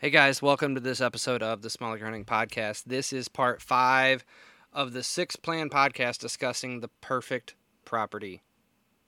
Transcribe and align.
Hey 0.00 0.08
guys, 0.08 0.40
welcome 0.40 0.74
to 0.74 0.80
this 0.80 1.02
episode 1.02 1.42
of 1.42 1.60
the 1.60 1.68
Small 1.68 1.92
Liquor 1.92 2.06
Hunting 2.06 2.24
Podcast. 2.24 2.84
This 2.84 3.12
is 3.12 3.28
part 3.28 3.60
five 3.60 4.24
of 4.72 4.94
the 4.94 5.02
six 5.02 5.36
plan 5.36 5.68
podcast 5.68 6.20
discussing 6.20 6.80
the 6.80 6.88
perfect 7.02 7.54
property 7.84 8.40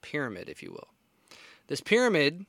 pyramid, 0.02 0.50
if 0.50 0.62
you 0.62 0.70
will. 0.70 0.88
This 1.68 1.80
pyramid 1.80 2.44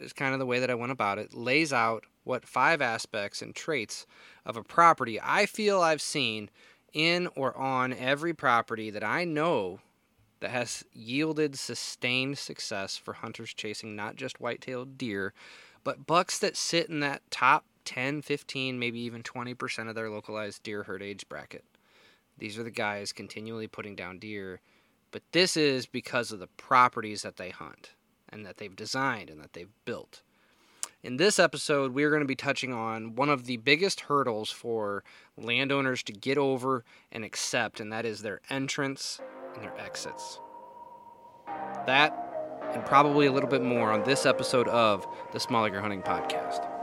is 0.00 0.14
kind 0.14 0.32
of 0.32 0.38
the 0.38 0.46
way 0.46 0.60
that 0.60 0.70
I 0.70 0.74
went 0.74 0.92
about 0.92 1.18
it, 1.18 1.34
lays 1.34 1.74
out 1.74 2.04
what 2.22 2.48
five 2.48 2.80
aspects 2.80 3.42
and 3.42 3.54
traits 3.54 4.06
of 4.46 4.56
a 4.56 4.64
property 4.64 5.20
I 5.22 5.44
feel 5.44 5.82
I've 5.82 6.00
seen 6.00 6.48
in 6.94 7.28
or 7.36 7.54
on 7.54 7.92
every 7.92 8.32
property 8.32 8.88
that 8.88 9.04
I 9.04 9.24
know 9.24 9.80
that 10.40 10.52
has 10.52 10.84
yielded 10.94 11.58
sustained 11.58 12.38
success 12.38 12.96
for 12.96 13.12
hunters 13.12 13.52
chasing 13.52 13.94
not 13.94 14.16
just 14.16 14.40
white-tailed 14.40 14.96
deer, 14.96 15.34
but 15.84 16.06
bucks 16.06 16.38
that 16.38 16.56
sit 16.56 16.88
in 16.88 17.00
that 17.00 17.20
top 17.30 17.66
10, 17.84 18.22
15, 18.22 18.78
maybe 18.78 19.00
even 19.00 19.22
20% 19.22 19.88
of 19.88 19.94
their 19.94 20.10
localized 20.10 20.62
deer 20.62 20.82
herd 20.84 21.02
age 21.02 21.28
bracket. 21.28 21.64
These 22.38 22.58
are 22.58 22.62
the 22.64 22.70
guys 22.70 23.12
continually 23.12 23.66
putting 23.66 23.94
down 23.94 24.18
deer, 24.18 24.60
but 25.10 25.22
this 25.32 25.56
is 25.56 25.86
because 25.86 26.32
of 26.32 26.40
the 26.40 26.48
properties 26.48 27.22
that 27.22 27.36
they 27.36 27.50
hunt 27.50 27.94
and 28.28 28.44
that 28.44 28.56
they've 28.56 28.74
designed 28.74 29.30
and 29.30 29.40
that 29.40 29.52
they've 29.52 29.72
built. 29.84 30.22
In 31.02 31.18
this 31.18 31.38
episode, 31.38 31.92
we're 31.92 32.08
going 32.08 32.22
to 32.22 32.26
be 32.26 32.34
touching 32.34 32.72
on 32.72 33.14
one 33.14 33.28
of 33.28 33.44
the 33.44 33.58
biggest 33.58 34.00
hurdles 34.00 34.50
for 34.50 35.04
landowners 35.36 36.02
to 36.04 36.12
get 36.12 36.38
over 36.38 36.82
and 37.12 37.24
accept, 37.24 37.78
and 37.78 37.92
that 37.92 38.06
is 38.06 38.22
their 38.22 38.40
entrance 38.48 39.20
and 39.54 39.62
their 39.62 39.78
exits. 39.78 40.40
That 41.86 42.24
and 42.72 42.84
probably 42.84 43.26
a 43.26 43.32
little 43.32 43.48
bit 43.48 43.62
more 43.62 43.92
on 43.92 44.02
this 44.04 44.26
episode 44.26 44.66
of 44.68 45.06
the 45.32 45.38
Small 45.38 45.70
Hunting 45.70 46.02
Podcast. 46.02 46.73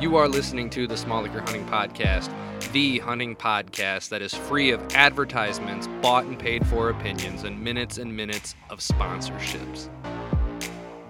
You 0.00 0.14
are 0.14 0.28
listening 0.28 0.70
to 0.70 0.86
the 0.86 0.96
Small 0.96 1.22
Liquor 1.22 1.40
Hunting 1.40 1.66
Podcast, 1.66 2.32
the 2.70 3.00
hunting 3.00 3.34
podcast 3.34 4.10
that 4.10 4.22
is 4.22 4.32
free 4.32 4.70
of 4.70 4.80
advertisements, 4.94 5.88
bought 6.00 6.24
and 6.24 6.38
paid 6.38 6.64
for 6.68 6.90
opinions, 6.90 7.42
and 7.42 7.60
minutes 7.60 7.98
and 7.98 8.16
minutes 8.16 8.54
of 8.70 8.78
sponsorships. 8.78 9.88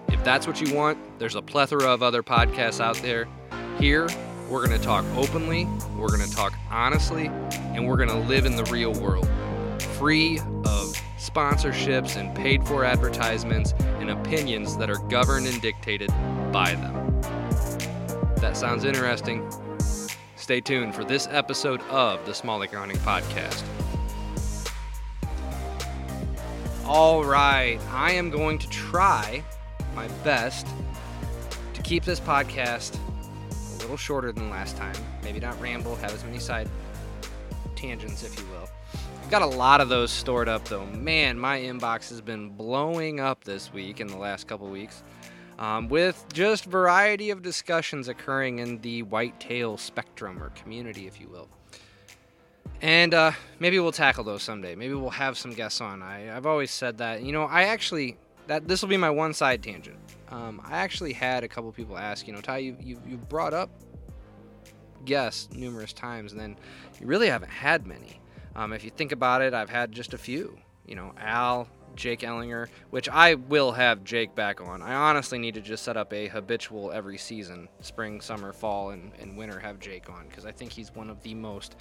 If 0.08 0.24
that's 0.24 0.46
what 0.46 0.62
you 0.62 0.74
want, 0.74 0.96
there's 1.18 1.34
a 1.34 1.42
plethora 1.42 1.84
of 1.84 2.02
other 2.02 2.22
podcasts 2.22 2.80
out 2.80 2.96
there. 3.02 3.28
Here, 3.78 4.08
we're 4.48 4.66
going 4.66 4.80
to 4.80 4.82
talk 4.82 5.04
openly, 5.16 5.66
we're 5.94 6.08
going 6.08 6.26
to 6.26 6.34
talk 6.34 6.54
honestly, 6.70 7.26
and 7.26 7.86
we're 7.86 7.98
going 7.98 8.08
to 8.08 8.20
live 8.20 8.46
in 8.46 8.56
the 8.56 8.64
real 8.64 8.94
world, 8.94 9.28
free 9.98 10.38
of 10.38 10.98
sponsorships 11.18 12.16
and 12.16 12.34
paid 12.34 12.66
for 12.66 12.86
advertisements 12.86 13.74
and 14.00 14.08
opinions 14.08 14.78
that 14.78 14.88
are 14.88 14.98
governed 15.10 15.46
and 15.46 15.60
dictated 15.60 16.08
by 16.50 16.74
them. 16.74 16.97
Sounds 18.58 18.84
interesting. 18.84 19.48
Stay 20.34 20.60
tuned 20.60 20.92
for 20.92 21.04
this 21.04 21.28
episode 21.30 21.80
of 21.82 22.26
the 22.26 22.34
Small 22.34 22.58
Liquor 22.58 22.76
Hunting 22.76 22.98
Podcast. 22.98 23.62
All 26.84 27.22
right, 27.22 27.78
I 27.92 28.10
am 28.10 28.30
going 28.30 28.58
to 28.58 28.68
try 28.68 29.44
my 29.94 30.08
best 30.24 30.66
to 31.72 31.82
keep 31.82 32.04
this 32.04 32.18
podcast 32.18 32.98
a 33.52 33.78
little 33.82 33.96
shorter 33.96 34.32
than 34.32 34.50
last 34.50 34.76
time. 34.76 34.96
Maybe 35.22 35.38
not 35.38 35.58
ramble, 35.60 35.94
have 35.94 36.12
as 36.12 36.24
many 36.24 36.40
side 36.40 36.68
tangents, 37.76 38.24
if 38.24 38.36
you 38.40 38.44
will. 38.46 38.68
I've 39.22 39.30
got 39.30 39.42
a 39.42 39.46
lot 39.46 39.80
of 39.80 39.88
those 39.88 40.10
stored 40.10 40.48
up, 40.48 40.64
though. 40.64 40.84
Man, 40.86 41.38
my 41.38 41.60
inbox 41.60 42.08
has 42.08 42.20
been 42.20 42.48
blowing 42.48 43.20
up 43.20 43.44
this 43.44 43.72
week 43.72 44.00
in 44.00 44.08
the 44.08 44.18
last 44.18 44.48
couple 44.48 44.66
weeks 44.66 45.04
um, 45.58 45.88
with 45.88 46.24
just 46.32 46.64
variety 46.64 47.30
of 47.30 47.42
discussions 47.42 48.08
occurring 48.08 48.60
in 48.60 48.80
the 48.80 49.02
whitetail 49.02 49.76
spectrum 49.76 50.42
or 50.42 50.50
community, 50.50 51.06
if 51.06 51.20
you 51.20 51.28
will. 51.28 51.48
And 52.80 53.12
uh, 53.12 53.32
maybe 53.58 53.78
we'll 53.80 53.92
tackle 53.92 54.22
those 54.22 54.42
someday. 54.42 54.76
Maybe 54.76 54.94
we'll 54.94 55.10
have 55.10 55.36
some 55.36 55.52
guests 55.52 55.80
on. 55.80 56.02
I, 56.02 56.36
I've 56.36 56.46
always 56.46 56.70
said 56.70 56.98
that. 56.98 57.22
You 57.22 57.32
know, 57.32 57.44
I 57.44 57.64
actually 57.64 58.16
that 58.46 58.66
this 58.66 58.82
will 58.82 58.88
be 58.88 58.96
my 58.96 59.10
one 59.10 59.34
side 59.34 59.62
tangent. 59.62 59.98
Um, 60.30 60.60
I 60.64 60.78
actually 60.78 61.12
had 61.12 61.44
a 61.44 61.48
couple 61.48 61.70
people 61.72 61.98
ask, 61.98 62.26
you 62.26 62.32
know, 62.32 62.40
Ty, 62.40 62.58
you 62.58 62.76
you 62.80 63.00
you 63.06 63.16
brought 63.16 63.54
up 63.54 63.70
guests 65.04 65.52
numerous 65.54 65.92
times, 65.92 66.32
and 66.32 66.40
then 66.40 66.56
you 67.00 67.06
really 67.06 67.28
haven't 67.28 67.50
had 67.50 67.86
many. 67.86 68.20
Um, 68.56 68.72
if 68.72 68.84
you 68.84 68.90
think 68.90 69.12
about 69.12 69.42
it, 69.42 69.54
I've 69.54 69.70
had 69.70 69.92
just 69.92 70.14
a 70.14 70.18
few. 70.18 70.58
You 70.86 70.96
know, 70.96 71.12
Al, 71.18 71.68
Jake 71.98 72.20
Ellinger, 72.20 72.68
which 72.90 73.08
I 73.08 73.34
will 73.34 73.72
have 73.72 74.04
Jake 74.04 74.34
back 74.36 74.60
on. 74.60 74.82
I 74.82 74.94
honestly 74.94 75.36
need 75.36 75.54
to 75.54 75.60
just 75.60 75.82
set 75.82 75.96
up 75.96 76.12
a 76.12 76.28
habitual 76.28 76.92
every 76.92 77.18
season, 77.18 77.68
spring, 77.80 78.20
summer, 78.20 78.52
fall, 78.52 78.90
and, 78.90 79.10
and 79.20 79.36
winter, 79.36 79.58
have 79.58 79.80
Jake 79.80 80.08
on 80.08 80.28
because 80.28 80.46
I 80.46 80.52
think 80.52 80.70
he's 80.70 80.94
one 80.94 81.10
of 81.10 81.20
the 81.24 81.34
most 81.34 81.74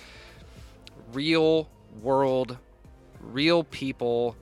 real 1.13 1.69
world, 2.01 2.57
real 3.21 3.63
people 3.63 4.35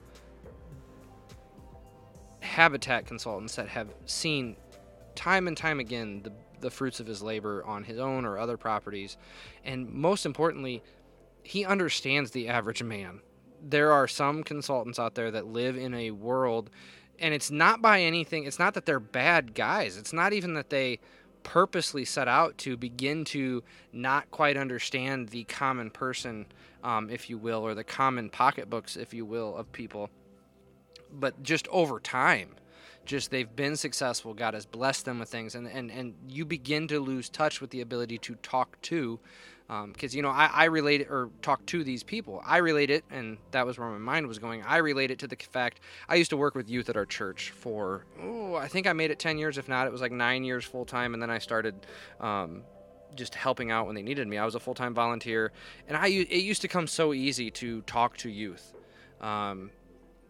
habitat 2.40 3.06
consultants 3.06 3.56
that 3.56 3.68
have 3.68 3.88
seen 4.06 4.56
time 5.14 5.46
and 5.46 5.58
time 5.58 5.78
again 5.78 6.22
the, 6.22 6.32
the 6.60 6.70
fruits 6.70 7.00
of 7.00 7.06
his 7.06 7.22
labor 7.22 7.62
on 7.66 7.84
his 7.84 7.98
own 7.98 8.24
or 8.24 8.38
other 8.38 8.56
properties. 8.56 9.18
And 9.62 9.92
most 9.92 10.24
importantly, 10.24 10.82
he 11.42 11.66
understands 11.66 12.30
the 12.30 12.48
average 12.48 12.82
man 12.82 13.20
there 13.62 13.92
are 13.92 14.08
some 14.08 14.42
consultants 14.42 14.98
out 14.98 15.14
there 15.14 15.30
that 15.30 15.46
live 15.46 15.76
in 15.76 15.94
a 15.94 16.10
world 16.10 16.70
and 17.18 17.32
it's 17.32 17.50
not 17.50 17.80
by 17.80 18.00
anything 18.02 18.44
it's 18.44 18.58
not 18.58 18.74
that 18.74 18.86
they're 18.86 19.00
bad 19.00 19.54
guys. 19.54 19.96
It's 19.96 20.12
not 20.12 20.32
even 20.32 20.54
that 20.54 20.70
they 20.70 20.98
purposely 21.42 22.04
set 22.04 22.26
out 22.26 22.58
to 22.58 22.76
begin 22.76 23.24
to 23.24 23.62
not 23.92 24.30
quite 24.30 24.56
understand 24.56 25.28
the 25.28 25.44
common 25.44 25.90
person 25.90 26.44
um, 26.82 27.08
if 27.08 27.30
you 27.30 27.38
will 27.38 27.64
or 27.64 27.74
the 27.74 27.84
common 27.84 28.28
pocketbooks 28.28 28.96
if 28.96 29.14
you 29.14 29.24
will 29.24 29.56
of 29.56 29.70
people. 29.72 30.10
But 31.12 31.42
just 31.42 31.68
over 31.68 32.00
time 32.00 32.56
just 33.04 33.30
they've 33.30 33.54
been 33.54 33.76
successful 33.76 34.34
god 34.34 34.52
has 34.52 34.66
blessed 34.66 35.04
them 35.04 35.20
with 35.20 35.28
things 35.28 35.54
and, 35.54 35.68
and, 35.68 35.92
and 35.92 36.12
you 36.28 36.44
begin 36.44 36.88
to 36.88 36.98
lose 36.98 37.28
touch 37.28 37.60
with 37.60 37.70
the 37.70 37.80
ability 37.80 38.18
to 38.18 38.34
talk 38.36 38.80
to 38.82 39.20
because 39.68 40.14
um, 40.14 40.16
you 40.16 40.22
know 40.22 40.30
I, 40.30 40.46
I 40.52 40.64
relate 40.64 41.00
it 41.00 41.08
or 41.10 41.30
talk 41.42 41.64
to 41.66 41.82
these 41.82 42.02
people. 42.02 42.40
I 42.46 42.58
relate 42.58 42.90
it 42.90 43.04
and 43.10 43.38
that 43.50 43.66
was 43.66 43.78
where 43.78 43.88
my 43.88 43.98
mind 43.98 44.28
was 44.28 44.38
going. 44.38 44.62
I 44.62 44.76
relate 44.76 45.10
it 45.10 45.18
to 45.20 45.26
the 45.26 45.36
fact 45.36 45.80
i 46.08 46.14
used 46.14 46.30
to 46.30 46.36
work 46.36 46.54
with 46.54 46.68
youth 46.68 46.88
at 46.88 46.96
our 46.96 47.06
church 47.06 47.50
for 47.50 48.06
oh 48.22 48.54
i 48.54 48.68
think 48.68 48.86
i 48.86 48.92
made 48.92 49.10
it 49.10 49.18
10 49.18 49.38
years. 49.38 49.58
If 49.58 49.68
not 49.68 49.86
it 49.86 49.92
was 49.92 50.00
like 50.00 50.12
nine 50.12 50.44
years 50.44 50.64
full 50.64 50.84
time 50.84 51.14
and 51.14 51.22
then 51.22 51.30
i 51.30 51.38
started 51.38 51.74
um, 52.20 52.62
just 53.14 53.34
helping 53.34 53.70
out 53.70 53.86
when 53.86 53.94
they 53.94 54.02
needed 54.02 54.28
me. 54.28 54.36
I 54.36 54.44
was 54.44 54.54
a 54.54 54.60
full-time 54.60 54.94
volunteer 54.94 55.52
and 55.88 55.96
i 55.96 56.06
it 56.06 56.44
used 56.44 56.62
to 56.62 56.68
come 56.68 56.86
so 56.86 57.12
easy 57.12 57.50
to 57.52 57.82
talk 57.82 58.16
to 58.18 58.30
youth 58.30 58.74
um, 59.20 59.70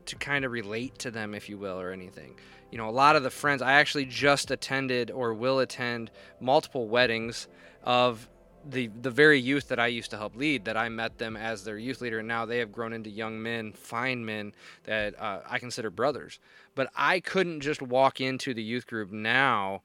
to 0.06 0.16
kind 0.16 0.44
of 0.44 0.52
relate 0.52 0.98
to 1.00 1.10
them 1.10 1.34
if 1.34 1.48
you 1.48 1.58
will 1.58 1.78
or 1.80 1.90
anything. 1.90 2.38
You 2.70 2.78
know 2.78 2.88
a 2.88 2.90
lot 2.90 3.16
of 3.16 3.22
the 3.22 3.30
friends 3.30 3.60
i 3.60 3.72
actually 3.72 4.06
just 4.06 4.50
attended 4.50 5.10
or 5.10 5.34
will 5.34 5.58
attend 5.58 6.10
multiple 6.40 6.88
weddings 6.88 7.48
of 7.84 8.28
the 8.70 8.88
the 9.02 9.10
very 9.10 9.38
youth 9.40 9.68
that 9.68 9.78
I 9.78 9.86
used 9.86 10.10
to 10.10 10.16
help 10.16 10.36
lead, 10.36 10.64
that 10.64 10.76
I 10.76 10.88
met 10.88 11.18
them 11.18 11.36
as 11.36 11.64
their 11.64 11.78
youth 11.78 12.00
leader, 12.00 12.18
and 12.18 12.28
now 12.28 12.44
they 12.44 12.58
have 12.58 12.72
grown 12.72 12.92
into 12.92 13.10
young 13.10 13.42
men, 13.42 13.72
fine 13.72 14.24
men 14.24 14.52
that 14.84 15.20
uh, 15.20 15.40
I 15.48 15.58
consider 15.58 15.90
brothers. 15.90 16.38
But 16.74 16.90
I 16.96 17.20
couldn't 17.20 17.60
just 17.60 17.80
walk 17.80 18.20
into 18.20 18.54
the 18.54 18.62
youth 18.62 18.86
group 18.86 19.10
now 19.10 19.82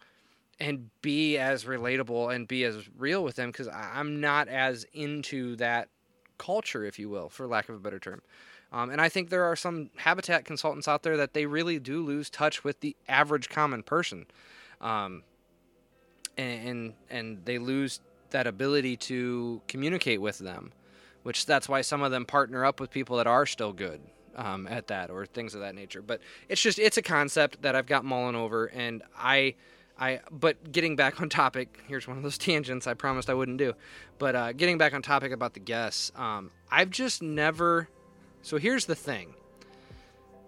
and 0.59 0.89
be 1.01 1.37
as 1.37 1.65
relatable 1.65 2.33
and 2.33 2.47
be 2.47 2.63
as 2.63 2.87
real 2.97 3.23
with 3.23 3.35
them 3.35 3.49
because 3.49 3.67
I'm 3.67 4.19
not 4.19 4.47
as 4.47 4.85
into 4.93 5.55
that 5.57 5.89
culture, 6.37 6.83
if 6.83 6.99
you 6.99 7.09
will, 7.09 7.29
for 7.29 7.47
lack 7.47 7.69
of 7.69 7.75
a 7.75 7.79
better 7.79 7.99
term. 7.99 8.21
Um, 8.73 8.89
and 8.89 9.01
I 9.01 9.09
think 9.09 9.29
there 9.29 9.43
are 9.43 9.55
some 9.55 9.89
habitat 9.97 10.45
consultants 10.45 10.87
out 10.87 11.03
there 11.03 11.17
that 11.17 11.33
they 11.33 11.45
really 11.45 11.79
do 11.79 12.03
lose 12.03 12.29
touch 12.29 12.63
with 12.63 12.79
the 12.79 12.95
average 13.07 13.49
common 13.49 13.83
person. 13.83 14.25
Um, 14.79 15.23
and, 16.37 16.67
and 16.67 16.93
and 17.09 17.45
they 17.45 17.57
lose 17.57 17.99
that 18.31 18.47
ability 18.47 18.97
to 18.97 19.61
communicate 19.67 20.21
with 20.21 20.39
them, 20.39 20.71
which 21.23 21.45
that's 21.45 21.69
why 21.69 21.81
some 21.81 22.01
of 22.01 22.11
them 22.11 22.25
partner 22.25 22.65
up 22.65 22.79
with 22.79 22.91
people 22.91 23.17
that 23.17 23.27
are 23.27 23.45
still 23.45 23.73
good 23.73 24.01
um, 24.35 24.67
at 24.67 24.87
that 24.87 25.09
or 25.09 25.25
things 25.25 25.53
of 25.53 25.61
that 25.61 25.75
nature. 25.75 26.01
But 26.01 26.21
it's 26.49 26.61
just 26.61 26.79
it's 26.79 26.97
a 26.97 27.01
concept 27.01 27.61
that 27.61 27.75
I've 27.75 27.87
got 27.87 28.05
mulling 28.05 28.35
over, 28.35 28.65
and 28.67 29.03
I. 29.17 29.55
I, 29.99 30.21
but 30.31 30.71
getting 30.71 30.95
back 30.95 31.21
on 31.21 31.29
topic, 31.29 31.77
here's 31.87 32.07
one 32.07 32.17
of 32.17 32.23
those 32.23 32.37
tangents 32.39 32.87
I 32.87 32.95
promised 32.95 33.29
I 33.29 33.35
wouldn't 33.35 33.59
do. 33.59 33.73
But 34.17 34.35
uh, 34.35 34.53
getting 34.53 34.79
back 34.79 34.95
on 34.95 35.03
topic 35.03 35.31
about 35.31 35.53
the 35.53 35.59
guests, 35.59 36.11
um, 36.15 36.49
I've 36.71 36.89
just 36.89 37.21
never. 37.21 37.87
So 38.41 38.57
here's 38.57 38.85
the 38.85 38.95
thing 38.95 39.35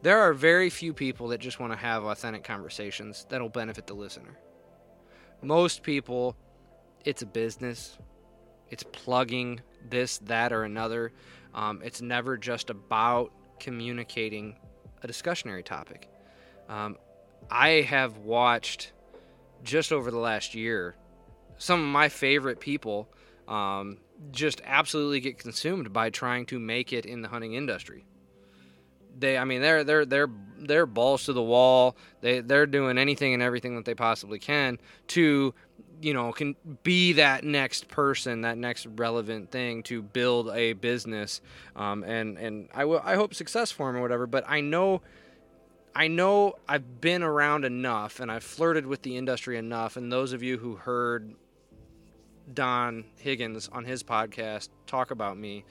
there 0.04 0.20
are 0.20 0.34
very 0.34 0.70
few 0.70 0.94
people 0.94 1.30
that 1.30 1.40
just 1.40 1.62
want 1.62 1.72
to 1.72 1.78
have 1.78 2.04
authentic 2.04 2.44
conversations 2.44 3.26
that'll 3.30 3.48
benefit 3.48 3.88
the 3.88 3.94
listener. 3.94 4.38
Most 5.42 5.82
people 5.82 6.36
it's 7.06 7.22
a 7.22 7.26
business. 7.26 7.98
It's 8.70 8.84
plugging 8.84 9.62
this, 9.90 10.18
that, 10.20 10.52
or 10.52 10.64
another. 10.64 11.12
Um, 11.54 11.82
it's 11.84 12.02
never 12.02 12.38
just 12.38 12.70
about 12.70 13.32
communicating 13.60 14.56
a 15.04 15.08
discussionary 15.08 15.64
topic. 15.64 16.10
Um, 16.70 16.98
I 17.52 17.82
have 17.82 18.18
watched 18.18 18.92
just 19.64 19.92
over 19.92 20.12
the 20.12 20.18
last 20.18 20.56
year. 20.56 20.96
Some 21.58 21.80
of 21.80 21.88
my 21.88 22.10
favorite 22.10 22.60
people 22.60 23.10
um, 23.48 24.00
just 24.32 24.62
absolutely 24.66 25.20
get 25.20 25.38
consumed 25.38 25.94
by 25.94 26.10
trying 26.10 26.46
to 26.48 26.60
make 26.60 26.94
it 26.94 27.06
in 27.06 27.22
the 27.22 27.28
hunting 27.28 27.54
industry. 27.54 28.06
They, 29.18 29.38
I 29.38 29.44
mean, 29.44 29.62
they're 29.62 29.84
they're 29.84 30.06
they're 30.06 30.30
they're 30.58 30.86
balls 30.88 31.26
to 31.26 31.34
the 31.34 31.44
wall. 31.44 31.96
They 32.22 32.40
they're 32.40 32.66
doing 32.66 32.98
anything 32.98 33.34
and 33.34 33.44
everything 33.44 33.76
that 33.76 33.86
they 33.86 33.94
possibly 33.94 34.40
can 34.40 34.80
to, 35.10 35.54
you 36.02 36.14
know, 36.14 36.32
can 36.32 36.56
be 36.84 37.14
that 37.14 37.44
next 37.44 37.88
person, 37.88 38.42
that 38.42 38.58
next 38.58 38.86
relevant 38.86 39.52
thing 39.52 39.84
to 39.84 40.02
build 40.02 40.50
a 40.50 40.74
business. 40.74 41.42
Um, 41.76 42.04
and 42.04 42.38
and 42.38 42.70
I 42.74 42.84
I 42.84 43.16
hope 43.16 43.34
success 43.34 43.72
for 43.72 43.90
him 43.90 43.98
or 43.98 44.02
whatever. 44.02 44.28
But 44.28 44.46
I 44.48 44.62
know. 44.62 45.02
I 45.96 46.08
know 46.08 46.56
I've 46.68 47.02
been 47.02 47.22
around 47.22 47.66
enough 47.66 48.20
and 48.20 48.32
I've 48.32 48.44
flirted 48.44 48.88
with 48.88 49.04
the 49.04 49.16
industry 49.16 49.60
enough. 49.60 49.96
And 49.96 50.12
those 50.12 50.34
of 50.34 50.42
you 50.42 50.58
who 50.58 50.76
heard 50.76 51.36
Don 52.52 53.06
Higgins 53.18 53.70
on 53.72 53.86
his 53.86 54.02
podcast 54.02 54.70
talk 54.88 55.12
about 55.12 55.38
me 55.38 55.64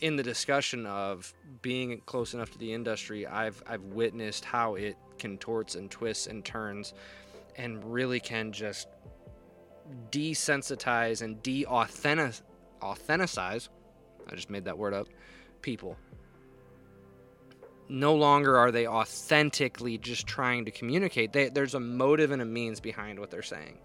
in 0.00 0.16
the 0.16 0.22
discussion 0.22 0.84
of 0.84 1.32
being 1.62 2.02
close 2.04 2.34
enough 2.34 2.50
to 2.50 2.58
the 2.58 2.72
industry, 2.72 3.26
I've 3.26 3.62
I've 3.66 3.82
witnessed 3.82 4.44
how 4.44 4.74
it 4.74 4.96
contorts 5.18 5.74
and 5.74 5.90
twists 5.90 6.26
and 6.26 6.44
turns 6.44 6.92
and 7.56 7.82
really 7.92 8.20
can 8.20 8.52
just 8.52 8.88
desensitize 10.10 11.22
and 11.22 11.42
de-authentic 11.42 12.42
authenticize 12.82 13.68
I 14.30 14.34
just 14.34 14.50
made 14.50 14.64
that 14.64 14.76
word 14.76 14.92
up 14.92 15.08
people 15.62 15.96
no 17.88 18.14
longer 18.14 18.56
are 18.56 18.70
they 18.70 18.86
authentically 18.86 19.96
just 19.98 20.26
trying 20.26 20.64
to 20.64 20.70
communicate 20.70 21.32
they, 21.32 21.48
there's 21.48 21.74
a 21.74 21.80
motive 21.80 22.32
and 22.32 22.42
a 22.42 22.44
means 22.44 22.80
behind 22.80 23.18
what 23.18 23.30
they're 23.30 23.42
saying 23.42 23.78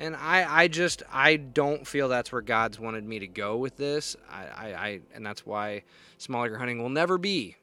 and 0.00 0.16
I, 0.16 0.62
I 0.62 0.68
just 0.68 1.02
I 1.12 1.36
don't 1.36 1.86
feel 1.86 2.08
that's 2.08 2.32
where 2.32 2.40
God's 2.40 2.80
wanted 2.80 3.04
me 3.04 3.18
to 3.18 3.26
go 3.26 3.58
with 3.58 3.76
this. 3.76 4.16
I, 4.30 4.44
I, 4.44 4.74
I 4.74 5.00
and 5.14 5.24
that's 5.24 5.44
why 5.44 5.82
small 6.16 6.44
smaller 6.46 6.56
hunting 6.56 6.82
will 6.82 6.88
never 6.88 7.18
be 7.18 7.56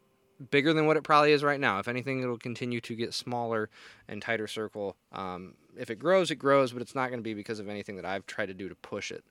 bigger 0.51 0.71
than 0.71 0.85
what 0.85 0.97
it 0.97 1.03
probably 1.03 1.31
is 1.31 1.43
right 1.43 1.59
now. 1.59 1.79
If 1.79 1.87
anything, 1.87 2.21
it'll 2.21 2.37
continue 2.37 2.79
to 2.81 2.95
get 2.95 3.15
smaller 3.15 3.69
and 4.07 4.21
tighter 4.21 4.47
circle. 4.47 4.95
Um, 5.11 5.55
if 5.79 5.89
it 5.89 5.99
grows, 5.99 6.31
it 6.31 6.35
grows, 6.35 6.71
but 6.71 6.81
it's 6.81 6.95
not 6.95 7.09
going 7.09 7.19
to 7.19 7.23
be 7.23 7.33
because 7.33 7.59
of 7.59 7.69
anything 7.69 7.95
that 7.95 8.05
I've 8.05 8.25
tried 8.25 8.47
to 8.47 8.53
do 8.53 8.69
to 8.69 8.75
push 8.75 9.11
it. 9.11 9.23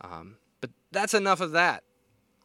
Um, 0.00 0.36
but 0.60 0.70
that's 0.90 1.14
enough 1.14 1.40
of 1.40 1.52
that. 1.52 1.84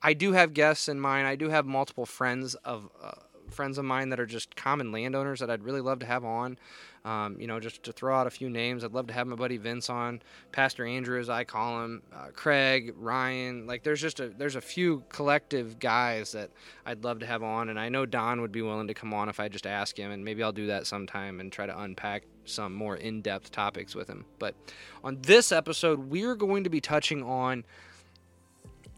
I 0.02 0.14
do 0.14 0.34
have 0.34 0.54
guests 0.54 0.88
in 0.88 1.00
mind. 1.00 1.28
I 1.28 1.36
do 1.36 1.50
have 1.50 1.66
multiple 1.66 2.06
friends 2.06 2.56
of 2.56 2.90
uh, 3.02 3.12
friends 3.50 3.78
of 3.78 3.86
mine 3.86 4.10
that 4.10 4.20
are 4.20 4.26
just 4.26 4.56
common 4.56 4.92
landowners 4.92 5.40
that 5.40 5.50
I'd 5.50 5.64
really 5.64 5.82
love 5.82 6.00
to 6.00 6.06
have 6.06 6.26
on. 6.26 6.58
Um, 7.06 7.40
you 7.40 7.48
know, 7.48 7.60
just 7.62 7.84
to 7.84 7.94
throw 7.94 8.14
out 8.14 8.28
a 8.28 8.30
few 8.30 8.50
names, 8.50 8.84
I'd 8.84 8.92
love 8.92 9.08
to 9.08 9.14
have 9.14 9.28
my 9.28 9.38
buddy 9.38 9.56
Vince 9.56 9.90
on, 9.90 10.22
Pastor 10.52 10.86
Andrew, 10.86 11.20
as 11.20 11.30
I 11.30 11.46
call 11.46 11.84
him, 11.84 12.02
uh, 12.14 12.28
Craig, 12.34 12.94
Ryan. 12.98 13.66
Like, 13.66 13.84
there's 13.84 14.02
just 14.02 14.20
a 14.20 14.28
there's 14.28 14.56
a 14.56 14.62
few 14.62 15.04
collective 15.08 15.80
guys 15.80 16.34
that 16.34 16.50
I'd 16.86 17.06
love 17.06 17.20
to 17.20 17.26
have 17.26 17.44
on, 17.44 17.70
and 17.70 17.80
I 17.80 17.88
know 17.88 18.06
Don 18.06 18.42
would 18.42 18.52
be 18.52 18.62
willing 18.62 18.88
to 18.88 18.94
come 18.94 19.14
on 19.14 19.30
if 19.30 19.40
I 19.40 19.48
just 19.48 19.66
ask 19.66 19.98
him, 19.98 20.12
and 20.12 20.26
maybe 20.26 20.44
I'll 20.44 20.52
do 20.52 20.68
that 20.68 20.86
sometime 20.86 21.40
and 21.40 21.50
try 21.50 21.66
to 21.66 21.80
unpack 21.80 22.24
some 22.44 22.74
more 22.74 22.98
in-depth 22.98 23.52
topics 23.52 23.96
with 23.96 24.10
him. 24.10 24.26
But 24.38 24.56
on 25.02 25.20
this 25.22 25.54
episode, 25.54 26.10
we're 26.10 26.36
going 26.36 26.66
to 26.66 26.70
be 26.70 26.82
touching 26.82 27.24
on 27.24 27.64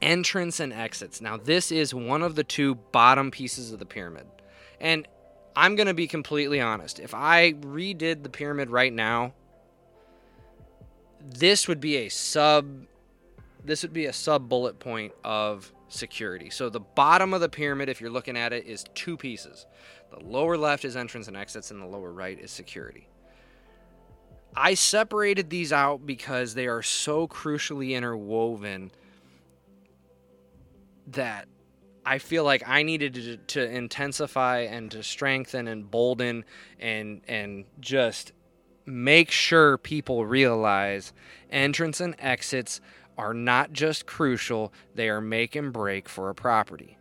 entrance 0.01 0.59
and 0.59 0.73
exits. 0.73 1.21
Now, 1.21 1.37
this 1.37 1.71
is 1.71 1.93
one 1.93 2.23
of 2.23 2.35
the 2.35 2.43
two 2.43 2.75
bottom 2.75 3.29
pieces 3.29 3.71
of 3.71 3.79
the 3.79 3.85
pyramid. 3.85 4.25
And 4.79 5.07
I'm 5.55 5.75
going 5.75 5.87
to 5.87 5.93
be 5.93 6.07
completely 6.07 6.61
honest. 6.61 6.99
If 6.99 7.13
I 7.13 7.53
redid 7.53 8.23
the 8.23 8.29
pyramid 8.29 8.69
right 8.69 8.93
now, 8.93 9.33
this 11.21 11.67
would 11.67 11.81
be 11.81 11.97
a 11.97 12.09
sub 12.09 12.85
this 13.63 13.83
would 13.83 13.91
be 13.91 14.05
a 14.05 14.13
sub 14.13 14.47
bullet 14.47 14.79
point 14.79 15.11
of 15.23 15.73
security. 15.89 16.49
So 16.49 16.69
the 16.69 16.79
bottom 16.79 17.33
of 17.33 17.41
the 17.41 17.49
pyramid 17.49 17.89
if 17.89 17.99
you're 17.99 18.09
looking 18.09 18.37
at 18.37 18.53
it 18.53 18.65
is 18.65 18.85
two 18.95 19.17
pieces. 19.17 19.65
The 20.11 20.23
lower 20.23 20.57
left 20.57 20.85
is 20.85 20.95
entrance 20.95 21.27
and 21.27 21.35
exits 21.35 21.71
and 21.71 21.81
the 21.81 21.85
lower 21.85 22.11
right 22.11 22.39
is 22.39 22.51
security. 22.51 23.09
I 24.55 24.73
separated 24.73 25.49
these 25.49 25.71
out 25.71 26.05
because 26.05 26.53
they 26.53 26.67
are 26.67 26.81
so 26.81 27.27
crucially 27.27 27.91
interwoven 27.91 28.91
that 31.07 31.47
I 32.05 32.17
feel 32.17 32.43
like 32.43 32.67
I 32.67 32.83
needed 32.83 33.13
to, 33.15 33.37
to 33.37 33.69
intensify 33.69 34.61
and 34.61 34.89
to 34.91 35.03
strengthen 35.03 35.67
and 35.67 35.89
bolden 35.89 36.45
and 36.79 37.21
and 37.27 37.65
just 37.79 38.31
make 38.85 39.31
sure 39.31 39.77
people 39.77 40.25
realize 40.25 41.13
entrance 41.51 42.01
and 42.01 42.15
exits 42.19 42.81
are 43.17 43.33
not 43.33 43.73
just 43.73 44.05
crucial, 44.05 44.73
they 44.95 45.09
are 45.09 45.21
make 45.21 45.55
and 45.55 45.73
break 45.73 46.07
for 46.07 46.29
a 46.29 46.35
property. 46.35 46.97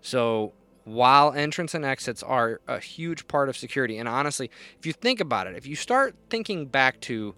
So, 0.00 0.52
while 0.84 1.32
entrance 1.32 1.74
and 1.74 1.84
exits 1.84 2.22
are 2.22 2.60
a 2.66 2.80
huge 2.80 3.28
part 3.28 3.48
of 3.48 3.56
security, 3.56 3.98
and 3.98 4.08
honestly, 4.08 4.50
if 4.78 4.84
you 4.84 4.92
think 4.92 5.20
about 5.20 5.46
it, 5.46 5.56
if 5.56 5.66
you 5.66 5.76
start 5.76 6.16
thinking 6.28 6.66
back 6.66 7.00
to 7.02 7.34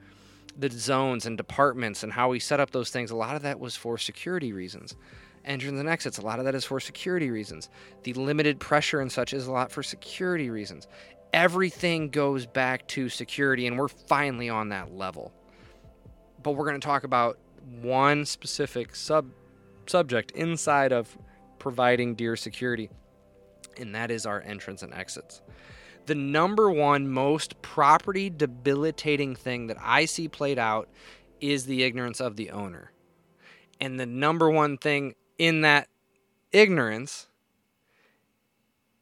the 0.57 0.71
zones 0.71 1.27
and 1.27 1.37
departments 1.37 2.03
and 2.03 2.13
how 2.13 2.31
we 2.31 2.39
set 2.39 2.61
up 2.61 2.71
those 2.71 2.91
things, 2.91 3.11
a 3.11 3.17
lot 3.17 3.37
of 3.37 3.43
that 3.43 3.61
was 3.61 3.77
for 3.77 3.99
security 3.99 4.53
reasons 4.53 4.97
entrance 5.45 5.79
and 5.79 5.89
exits. 5.89 6.19
A 6.19 6.23
lot 6.23 6.39
of 6.39 6.45
that 6.45 6.55
is 6.55 6.65
for 6.65 6.81
security 6.81 7.31
reasons. 7.31 7.69
The 8.03 8.13
limited 8.15 8.61
pressure 8.61 9.01
and 9.01 9.11
such 9.11 9.33
is 9.33 9.47
a 9.47 9.53
lot 9.53 9.71
for 9.71 9.83
security 9.83 10.51
reasons. 10.51 10.87
Everything 11.33 12.11
goes 12.11 12.47
back 12.47 12.87
to 12.89 13.09
security, 13.09 13.67
and 13.67 13.79
we're 13.79 13.89
finally 13.89 14.49
on 14.49 14.69
that 14.69 14.95
level. 14.95 15.33
But 16.43 16.53
we're 16.53 16.67
going 16.67 16.81
to 16.81 16.87
talk 16.87 17.05
about 17.05 17.39
one 17.81 18.25
specific 18.25 18.95
sub 18.95 19.31
subject 19.87 20.31
inside 20.33 20.93
of 20.93 21.17
providing 21.59 22.15
deer 22.15 22.37
security, 22.37 22.91
and 23.79 23.95
that 23.95 24.11
is 24.11 24.27
our 24.27 24.41
entrance 24.43 24.83
and 24.83 24.93
exits. 24.93 25.43
The 26.07 26.15
number 26.15 26.71
one 26.71 27.09
most 27.09 27.61
property 27.63 28.29
debilitating 28.29 29.37
thing 29.37 29.69
that 29.69 29.77
I 29.81 30.05
see 30.05 30.29
played 30.29 30.59
out 30.59 30.89
is 31.41 31.67
the 31.67 31.83
ignorance 31.85 32.21
of 32.21 32.37
the 32.37 32.51
owner. 32.51 32.93
And 33.81 33.99
the 33.99 34.07
number 34.07 34.51
one 34.51 34.79
thing 34.79 35.15
in 35.39 35.61
that 35.63 35.89
ignorance 36.53 37.29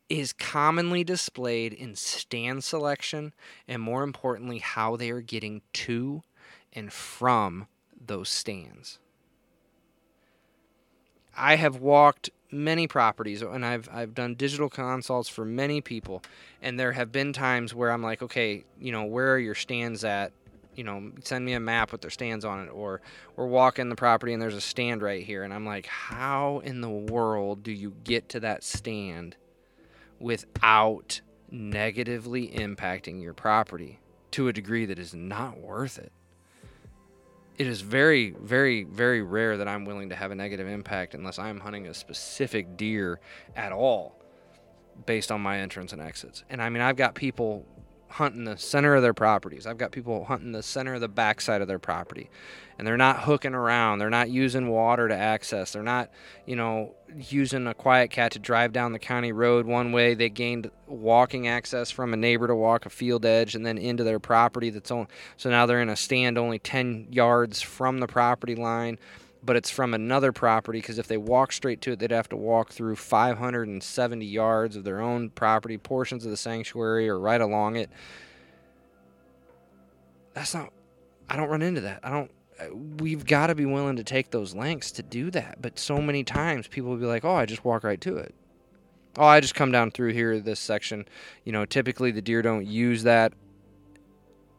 is 0.09 0.32
commonly 0.32 1.05
displayed 1.05 1.73
in 1.73 1.94
stand 1.94 2.65
selection 2.65 3.32
and 3.69 3.81
more 3.81 4.03
importantly 4.03 4.59
how 4.59 4.96
they 4.96 5.10
are 5.10 5.20
getting 5.20 5.63
to 5.72 6.22
and 6.72 6.93
from 6.93 7.69
those 8.05 8.29
stands. 8.29 8.99
I 11.37 11.56
have 11.56 11.77
walked 11.77 12.31
many 12.51 12.89
properties 12.89 13.41
and 13.43 13.65
I've 13.65 13.89
I've 13.93 14.15
done 14.15 14.34
digital 14.34 14.69
consults 14.69 15.29
for 15.29 15.44
many 15.44 15.81
people 15.81 16.22
and 16.60 16.79
there 16.79 16.93
have 16.93 17.13
been 17.13 17.32
times 17.32 17.72
where 17.72 17.93
I'm 17.93 18.03
like, 18.03 18.20
okay, 18.20 18.65
you 18.81 18.91
know, 18.91 19.05
where 19.05 19.32
are 19.34 19.39
your 19.39 19.55
stands 19.55 20.03
at 20.03 20.32
you 20.81 20.84
know, 20.84 21.10
send 21.22 21.44
me 21.44 21.53
a 21.53 21.60
map 21.60 21.93
with 21.93 22.01
their 22.01 22.10
stands 22.10 22.43
on 22.43 22.67
it, 22.67 22.70
or 22.70 23.03
we're 23.37 23.44
walking 23.44 23.91
the 23.91 23.94
property 23.94 24.32
and 24.32 24.41
there's 24.41 24.55
a 24.55 24.63
stand 24.63 25.03
right 25.03 25.22
here, 25.22 25.43
and 25.43 25.53
I'm 25.53 25.67
like, 25.67 25.84
how 25.84 26.63
in 26.65 26.81
the 26.81 26.89
world 26.89 27.63
do 27.63 27.70
you 27.70 27.93
get 28.03 28.31
to 28.31 28.41
that 28.41 28.65
stand 28.65 29.37
without 30.19 31.20
negatively 31.51 32.49
impacting 32.49 33.20
your 33.20 33.34
property 33.34 34.01
to 34.31 34.49
a 34.49 34.55
degree 34.55 34.87
that 34.87 34.99
is 34.99 35.13
not 35.13 35.58
worth 35.58 35.99
it? 35.99 36.13
It 37.58 37.67
is 37.67 37.82
very, 37.82 38.31
very, 38.41 38.84
very 38.84 39.20
rare 39.20 39.58
that 39.58 39.69
I'm 39.69 39.84
willing 39.84 40.08
to 40.08 40.17
have 40.17 40.31
a 40.31 40.34
negative 40.34 40.67
impact 40.67 41.13
unless 41.13 41.39
I'm 41.39 41.60
hunting 41.60 41.89
a 41.89 41.93
specific 41.93 42.79
deer 42.79 43.20
at 43.55 43.70
all 43.70 44.19
based 45.05 45.31
on 45.31 45.43
my 45.43 45.58
entrance 45.58 45.93
and 45.93 46.01
exits. 46.01 46.43
And 46.49 46.63
I 46.63 46.70
mean, 46.70 46.81
I've 46.81 46.96
got 46.96 47.15
people 47.15 47.67
hunting 48.10 48.44
the 48.44 48.58
center 48.58 48.94
of 48.94 49.02
their 49.02 49.14
properties. 49.14 49.67
I've 49.67 49.79
got 49.79 49.93
people 49.93 50.24
hunting 50.24 50.52
the 50.52 50.62
center 50.62 50.94
of 50.94 51.00
the 51.00 51.08
backside 51.08 51.62
of 51.62 51.69
their 51.69 51.79
property. 51.79 52.29
And 52.76 52.86
they're 52.86 52.96
not 52.96 53.20
hooking 53.20 53.55
around. 53.55 53.98
They're 53.98 54.10
not 54.10 54.31
using 54.31 54.69
water 54.69 55.06
to 55.06 55.14
access. 55.14 55.72
They're 55.72 55.82
not, 55.82 56.10
you 56.46 56.56
know, 56.56 56.94
using 57.14 57.67
a 57.67 57.74
QuietKat 57.74 58.31
to 58.31 58.38
drive 58.38 58.72
down 58.72 58.93
the 58.93 58.98
county 58.98 59.32
road 59.32 59.67
one 59.67 59.93
way. 59.93 60.14
They 60.14 60.29
gained 60.31 60.70
walking 60.86 61.46
access 61.46 61.90
from 61.90 62.12
a 62.12 62.17
neighbor 62.17 62.46
to 62.46 62.55
walk 62.55 62.86
a 62.86 62.90
field 62.90 63.24
edge 63.24 63.55
and 63.55 63.64
then 63.64 63.79
into 63.79 64.02
their 64.02 64.19
property 64.19 64.70
that's 64.70 64.90
on 64.90 65.06
so 65.36 65.48
now 65.48 65.64
they're 65.64 65.81
in 65.81 65.88
a 65.88 65.94
stand 65.94 66.36
only 66.36 66.58
10 66.58 67.06
yards 67.10 67.62
from 67.62 67.98
the 67.98 68.08
property 68.08 68.56
line 68.56 68.98
but 69.43 69.56
it's 69.56 69.70
from 69.70 69.94
another 69.94 70.32
property 70.32 70.81
because 70.81 70.99
if 70.99 71.06
they 71.06 71.17
walk 71.17 71.53
straight 71.53 71.81
to 71.82 71.93
it, 71.93 71.99
they'd 71.99 72.11
have 72.11 72.29
to 72.29 72.37
walk 72.37 72.70
through 72.70 72.97
570 72.97 74.27
yards 74.27 74.77
of 74.77 74.85
their 74.85 75.01
own 75.01 75.31
property, 75.31 75.79
portions 75.79 76.25
of 76.25 76.31
the 76.31 76.37
sanctuary, 76.37 77.09
or 77.09 77.19
right 77.19 77.41
along 77.41 77.77
it. 77.77 77.91
That's 80.35 80.55
not, 80.55 80.73
I 81.29 81.37
don't 81.37 81.49
run 81.49 81.63
into 81.63 81.81
that. 81.82 82.01
I 82.03 82.11
don't, 82.11 82.31
uh, 82.61 82.75
we've 82.75 83.25
got 83.25 83.47
to 83.47 83.55
be 83.55 83.65
willing 83.65 83.97
to 83.97 84.05
take 84.05 84.31
those 84.31 84.55
lengths 84.55 84.93
to 84.93 85.03
do 85.03 85.31
that. 85.31 85.61
But 85.61 85.79
so 85.79 86.01
many 86.01 86.23
times 86.23 86.69
people 86.69 86.91
will 86.91 86.99
be 86.99 87.06
like, 87.06 87.25
oh, 87.25 87.35
I 87.35 87.47
just 87.47 87.65
walk 87.65 87.82
right 87.82 88.01
to 88.03 88.17
it. 88.19 88.35
Oh, 89.17 89.25
I 89.25 89.41
just 89.41 89.55
come 89.55 89.73
down 89.73 89.91
through 89.91 90.13
here, 90.13 90.39
this 90.39 90.61
section. 90.61 91.06
You 91.44 91.53
know, 91.53 91.65
typically 91.65 92.11
the 92.11 92.23
deer 92.23 92.43
don't 92.43 92.67
use 92.67 93.03
that 93.05 93.32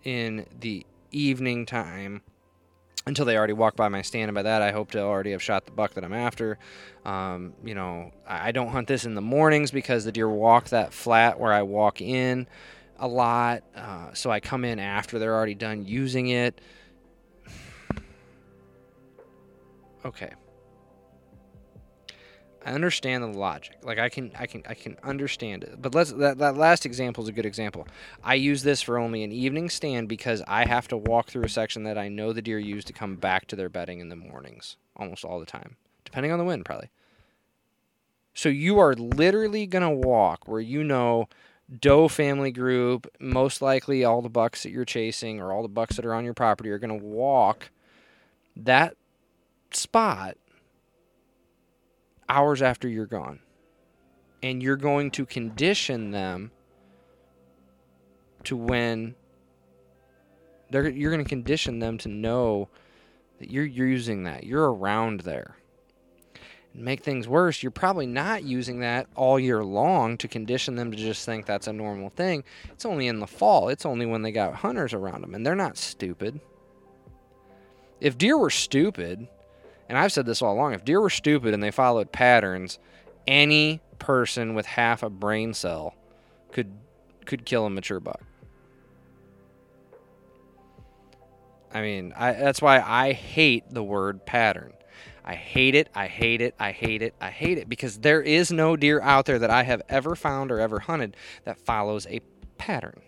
in 0.04 0.46
the 0.60 0.86
evening 1.12 1.66
time 1.66 2.22
until 3.06 3.26
they 3.26 3.38
already 3.38 3.54
walk 3.54 3.76
by 3.76 3.88
my 3.90 4.02
stand. 4.02 4.30
And 4.30 4.36
by 4.36 4.44
that, 4.44 4.62
I 4.62 4.72
hope 4.72 4.92
to 4.92 5.02
already 5.02 5.32
have 5.32 5.42
shot 5.42 5.66
the 5.66 5.72
buck 5.72 5.94
that 5.96 6.04
I'm 6.04 6.14
after. 6.14 6.58
Um, 7.06 7.54
you 7.64 7.74
know, 7.74 8.12
I 8.28 8.52
don't 8.52 8.70
hunt 8.70 8.88
this 8.88 9.06
in 9.06 9.16
the 9.16 9.22
mornings 9.22 9.72
because 9.72 10.06
the 10.06 10.12
deer 10.12 10.30
walk 10.30 10.70
that 10.70 10.94
flat 10.94 11.40
where 11.40 11.54
I 11.54 11.64
walk 11.64 12.02
in 12.02 12.48
a 13.00 13.08
lot. 13.08 13.64
Uh, 13.76 14.14
so 14.14 14.30
I 14.30 14.40
come 14.40 14.64
in 14.64 14.80
after 14.80 15.18
they're 15.20 15.36
already 15.36 15.56
done 15.56 15.86
using 15.86 16.30
it. 16.30 16.62
Okay. 20.04 20.32
I 22.66 22.74
understand 22.74 23.24
the 23.24 23.28
logic. 23.28 23.78
Like 23.82 23.98
I 23.98 24.10
can 24.10 24.32
I 24.38 24.46
can 24.46 24.64
I 24.68 24.74
can 24.76 24.98
understand 25.04 25.64
it. 25.64 25.82
But 25.82 25.96
let's 25.96 26.12
that, 26.14 26.38
that 26.38 26.58
last 26.58 26.86
example 26.86 27.24
is 27.24 27.30
a 27.30 27.34
good 27.34 27.46
example. 27.46 27.88
I 28.24 28.36
use 28.36 28.64
this 28.64 28.82
for 28.82 28.98
only 28.98 29.24
an 29.24 29.32
evening 29.32 29.70
stand 29.70 30.08
because 30.08 30.44
I 30.48 30.68
have 30.68 30.88
to 30.90 30.98
walk 30.98 31.30
through 31.30 31.44
a 31.44 31.50
section 31.50 31.84
that 31.84 31.98
I 31.98 32.08
know 32.08 32.34
the 32.34 32.42
deer 32.42 32.60
use 32.60 32.84
to 32.86 32.94
come 32.94 33.16
back 33.16 33.48
to 33.48 33.56
their 33.56 33.70
bedding 33.70 34.00
in 34.00 34.10
the 34.10 34.16
mornings 34.16 34.78
almost 34.96 35.26
all 35.26 35.40
the 35.40 35.46
time. 35.46 35.76
Depending 36.06 36.32
on 36.32 36.40
the 36.40 36.46
wind 36.46 36.66
probably. 36.66 36.90
So 38.34 38.50
you 38.50 38.80
are 38.80 38.94
literally 38.94 39.66
going 39.66 39.84
to 39.84 40.08
walk 40.08 40.48
where 40.48 40.62
you 40.62 40.84
know 40.84 41.28
doe 41.80 42.08
family 42.08 42.52
group, 42.52 43.08
most 43.20 43.62
likely 43.62 44.04
all 44.04 44.22
the 44.22 44.30
bucks 44.30 44.64
that 44.64 44.72
you're 44.72 44.86
chasing 44.86 45.40
or 45.40 45.52
all 45.52 45.62
the 45.62 45.68
bucks 45.68 45.96
that 45.96 46.06
are 46.06 46.14
on 46.14 46.26
your 46.26 46.34
property 46.34 46.70
are 46.70 46.80
going 46.80 46.98
to 46.98 47.06
walk 47.06 47.72
that 48.56 48.96
spot 49.72 50.38
hours 52.32 52.62
after 52.62 52.88
you're 52.88 53.06
gone. 53.06 53.40
And 54.42 54.64
you're 54.64 54.78
going 54.78 55.12
to 55.12 55.26
condition 55.26 56.12
them 56.12 56.52
to 58.46 58.58
when 58.58 59.14
they're 60.72 60.90
you're 60.90 61.12
going 61.12 61.24
to 61.24 61.30
condition 61.30 61.80
them 61.80 61.98
to 62.00 62.10
know 62.10 62.70
that 63.40 63.52
you're, 63.52 63.66
you're 63.66 63.88
using 63.88 64.24
that. 64.24 64.46
You're 64.46 64.74
around 64.74 65.22
there. 65.22 65.58
And 66.74 66.84
make 66.84 67.04
things 67.04 67.28
worse, 67.28 67.62
you're 67.62 67.72
probably 67.72 68.08
not 68.08 68.44
using 68.44 68.80
that 68.80 69.08
all 69.16 69.40
year 69.40 69.64
long 69.64 70.18
to 70.18 70.28
condition 70.28 70.76
them 70.76 70.92
to 70.92 70.98
just 70.98 71.26
think 71.26 71.46
that's 71.46 71.68
a 71.68 71.74
normal 71.74 72.10
thing. 72.10 72.44
It's 72.72 72.86
only 72.86 73.08
in 73.08 73.20
the 73.20 73.28
fall. 73.28 73.70
It's 73.70 73.86
only 73.86 74.06
when 74.06 74.22
they 74.22 74.32
got 74.32 74.56
hunters 74.56 74.94
around 74.94 75.22
them 75.22 75.36
and 75.36 75.46
they're 75.46 75.56
not 75.56 75.78
stupid. 75.78 76.40
If 78.00 78.18
deer 78.18 78.38
were 78.38 78.50
stupid, 78.50 79.28
and 79.92 79.98
I've 79.98 80.14
said 80.14 80.26
this 80.26 80.42
all 80.42 80.54
along, 80.54 80.74
if 80.74 80.86
deer 80.86 81.02
were 81.02 81.10
stupid 81.10 81.54
and 81.54 81.62
they 81.62 81.70
followed 81.70 82.14
patterns, 82.14 82.80
any 83.28 83.82
person 84.00 84.56
with 84.56 84.66
half 84.66 85.04
a 85.04 85.10
brain 85.10 85.54
cell 85.54 85.96
could 86.54 86.72
could 87.26 87.44
kill 87.44 87.66
a 87.66 87.70
mature 87.70 88.00
buck. 88.00 88.22
I 91.74 91.82
mean, 91.82 92.14
I, 92.16 92.32
that's 92.32 92.62
why 92.62 92.80
I 92.80 93.12
hate 93.12 93.66
the 93.70 93.84
word 93.84 94.26
pattern. 94.26 94.72
I 95.26 95.36
hate 95.36 95.76
it. 95.76 95.90
I 95.94 96.08
hate 96.08 96.40
it. 96.40 96.56
I 96.58 96.72
hate 96.72 97.02
it. 97.02 97.14
I 97.20 97.30
hate 97.30 97.58
it 97.58 97.68
because 97.68 97.98
there 97.98 98.22
is 98.22 98.50
no 98.50 98.78
deer 98.78 99.02
out 99.02 99.26
there 99.26 99.40
that 99.40 99.50
I 99.50 99.64
have 99.64 99.82
ever 99.90 100.16
found 100.16 100.54
or 100.54 100.62
ever 100.62 100.80
hunted 100.80 101.18
that 101.44 101.58
follows 101.58 102.08
a 102.10 102.22
pattern. 102.58 103.02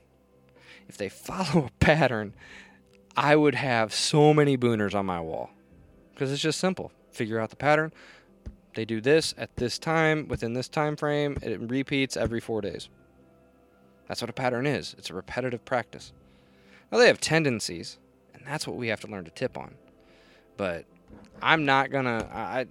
If 0.89 0.97
they 0.97 1.07
follow 1.29 1.67
a 1.67 1.71
pattern, 1.79 2.33
I 3.15 3.37
would 3.37 3.55
have 3.55 3.93
so 3.93 4.33
many 4.33 4.57
booners 4.57 4.93
on 4.93 5.05
my 5.05 5.21
wall 5.21 5.49
because 6.13 6.31
it's 6.31 6.41
just 6.41 6.59
simple. 6.59 6.91
Figure 7.11 7.39
out 7.39 7.49
the 7.49 7.55
pattern. 7.55 7.91
They 8.75 8.85
do 8.85 9.01
this 9.01 9.33
at 9.37 9.55
this 9.55 9.77
time 9.77 10.27
within 10.27 10.53
this 10.53 10.67
time 10.67 10.95
frame. 10.95 11.37
It 11.41 11.59
repeats 11.59 12.17
every 12.17 12.39
four 12.39 12.61
days. 12.61 12.89
That's 14.07 14.21
what 14.21 14.29
a 14.29 14.33
pattern 14.33 14.65
is. 14.65 14.95
It's 14.97 15.09
a 15.09 15.13
repetitive 15.13 15.63
practice. 15.65 16.11
Now 16.91 16.97
they 16.97 17.07
have 17.07 17.19
tendencies, 17.19 17.99
and 18.33 18.43
that's 18.45 18.67
what 18.67 18.75
we 18.75 18.87
have 18.87 18.99
to 19.01 19.07
learn 19.07 19.25
to 19.25 19.31
tip 19.31 19.57
on. 19.57 19.75
But 20.57 20.85
I'm 21.41 21.65
not 21.65 21.91
gonna. 21.91 22.27
I, 22.31 22.59
I, 22.59 22.67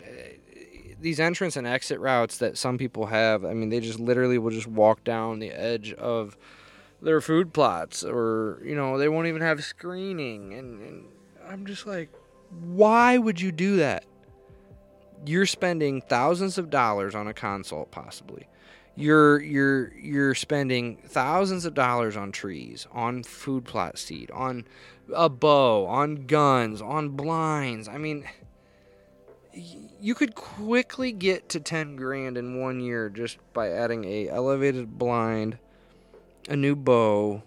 these 1.00 1.18
entrance 1.18 1.56
and 1.56 1.66
exit 1.66 1.98
routes 1.98 2.38
that 2.38 2.56
some 2.56 2.78
people 2.78 3.06
have. 3.06 3.44
I 3.44 3.54
mean, 3.54 3.70
they 3.70 3.80
just 3.80 3.98
literally 3.98 4.38
will 4.38 4.50
just 4.50 4.68
walk 4.68 5.02
down 5.04 5.40
the 5.40 5.50
edge 5.50 5.92
of 5.94 6.36
their 7.00 7.20
food 7.20 7.52
plots, 7.52 8.04
or 8.04 8.60
you 8.64 8.74
know, 8.74 8.98
they 8.98 9.08
won't 9.08 9.26
even 9.26 9.42
have 9.42 9.62
screening, 9.64 10.54
and, 10.54 10.80
and 10.82 11.04
I'm 11.48 11.66
just 11.66 11.86
like, 11.86 12.10
why 12.60 13.18
would 13.18 13.40
you 13.40 13.52
do 13.52 13.76
that? 13.76 14.04
You're 15.24 15.46
spending 15.46 16.02
thousands 16.02 16.58
of 16.58 16.70
dollars 16.70 17.14
on 17.14 17.26
a 17.28 17.34
consult 17.34 17.90
possibly. 17.90 18.48
You're 18.94 19.40
you're 19.40 19.92
you're 19.94 20.34
spending 20.34 20.98
thousands 21.06 21.64
of 21.64 21.74
dollars 21.74 22.16
on 22.16 22.30
trees, 22.30 22.86
on 22.92 23.22
food 23.22 23.64
plot 23.64 23.98
seed, 23.98 24.30
on 24.32 24.66
a 25.14 25.28
bow, 25.28 25.86
on 25.86 26.26
guns, 26.26 26.82
on 26.82 27.10
blinds. 27.10 27.88
I 27.88 27.96
mean, 27.96 28.24
you 29.54 30.14
could 30.14 30.34
quickly 30.34 31.12
get 31.12 31.48
to 31.50 31.60
10 31.60 31.96
grand 31.96 32.36
in 32.36 32.60
one 32.60 32.80
year 32.80 33.08
just 33.08 33.38
by 33.54 33.70
adding 33.70 34.04
a 34.04 34.28
elevated 34.28 34.98
blind, 34.98 35.58
a 36.48 36.56
new 36.56 36.76
bow, 36.76 37.42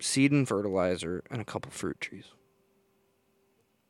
seed 0.00 0.32
and 0.32 0.48
fertilizer, 0.48 1.22
and 1.30 1.40
a 1.40 1.44
couple 1.44 1.70
fruit 1.70 2.00
trees 2.00 2.26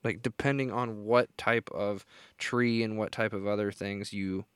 like 0.06 0.22
depending 0.22 0.72
on 0.72 1.04
what 1.04 1.36
type 1.36 1.68
of 1.72 2.06
tree 2.38 2.82
and 2.82 2.96
what 2.96 3.12
type 3.12 3.34
of 3.34 3.46
other 3.46 3.70
things 3.70 4.12
you 4.12 4.46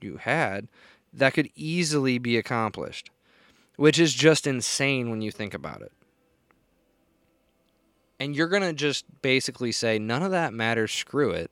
you 0.00 0.16
had 0.16 0.68
that 1.12 1.34
could 1.34 1.50
easily 1.54 2.18
be 2.18 2.38
accomplished 2.38 3.10
which 3.76 3.98
is 3.98 4.14
just 4.14 4.46
insane 4.46 5.10
when 5.10 5.20
you 5.20 5.30
think 5.30 5.54
about 5.54 5.82
it. 5.82 5.92
And 8.20 8.34
you're 8.36 8.48
going 8.48 8.62
to 8.62 8.72
just 8.72 9.04
basically 9.22 9.72
say 9.72 9.98
none 9.98 10.22
of 10.22 10.30
that 10.30 10.54
matters 10.54 10.92
screw 10.92 11.30
it. 11.30 11.50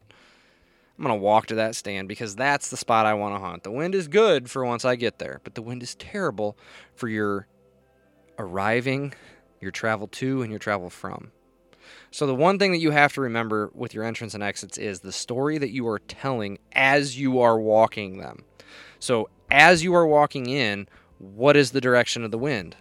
I'm 0.99 1.04
going 1.04 1.18
to 1.18 1.22
walk 1.22 1.46
to 1.46 1.56
that 1.56 1.75
stand 1.75 2.06
because 2.06 2.37
that's 2.37 2.70
the 2.70 2.76
spot 2.76 3.06
i 3.06 3.14
want 3.14 3.34
to 3.34 3.40
hunt. 3.40 3.64
The 3.64 3.72
wind 3.72 3.94
is 3.94 4.06
good 4.08 4.50
for 4.50 4.64
once 4.64 4.84
i 4.84 4.94
get 4.94 5.18
there 5.18 5.40
but 5.42 5.54
the 5.54 5.62
wind 5.62 5.82
is 5.82 5.94
terrible 5.96 6.56
for 6.94 7.08
your 7.08 7.49
arriving 8.38 9.14
your 9.61 9.70
travel 9.70 10.06
to 10.06 10.42
and 10.42 10.50
your 10.50 10.58
travel 10.58 10.90
from 10.90 11.32
so, 12.10 12.26
the 12.26 12.34
one 12.34 12.58
thing 12.58 12.72
that 12.72 12.78
you 12.78 12.90
have 12.90 13.12
to 13.14 13.20
remember 13.20 13.70
with 13.74 13.94
your 13.94 14.04
entrance 14.04 14.34
and 14.34 14.42
exits 14.42 14.78
is 14.78 15.00
the 15.00 15.12
story 15.12 15.58
that 15.58 15.70
you 15.70 15.86
are 15.88 15.98
telling 15.98 16.58
as 16.72 17.18
you 17.18 17.40
are 17.40 17.58
walking 17.58 18.18
them. 18.18 18.44
So, 18.98 19.30
as 19.50 19.82
you 19.82 19.94
are 19.94 20.06
walking 20.06 20.46
in, 20.46 20.88
what 21.18 21.56
is 21.56 21.70
the 21.70 21.80
direction 21.80 22.24
of 22.24 22.30
the 22.30 22.38
wind? 22.38 22.76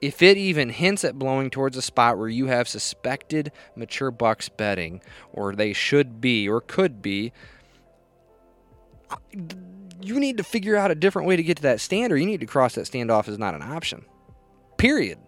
If 0.00 0.22
it 0.22 0.36
even 0.36 0.68
hints 0.68 1.04
at 1.04 1.18
blowing 1.18 1.50
towards 1.50 1.76
a 1.76 1.82
spot 1.82 2.18
where 2.18 2.28
you 2.28 2.46
have 2.46 2.68
suspected 2.68 3.50
mature 3.74 4.10
bucks 4.10 4.48
bedding, 4.48 5.00
or 5.32 5.54
they 5.54 5.72
should 5.72 6.20
be 6.20 6.48
or 6.48 6.60
could 6.60 7.00
be, 7.00 7.32
you 10.00 10.20
need 10.20 10.36
to 10.36 10.44
figure 10.44 10.76
out 10.76 10.90
a 10.90 10.94
different 10.94 11.26
way 11.26 11.36
to 11.36 11.42
get 11.42 11.56
to 11.58 11.62
that 11.62 11.80
stand, 11.80 12.12
or 12.12 12.16
you 12.16 12.26
need 12.26 12.40
to 12.40 12.46
cross 12.46 12.74
that 12.74 12.86
stand 12.86 13.10
off 13.10 13.28
as 13.28 13.38
not 13.38 13.54
an 13.54 13.62
option. 13.62 14.04
Period. 14.76 15.18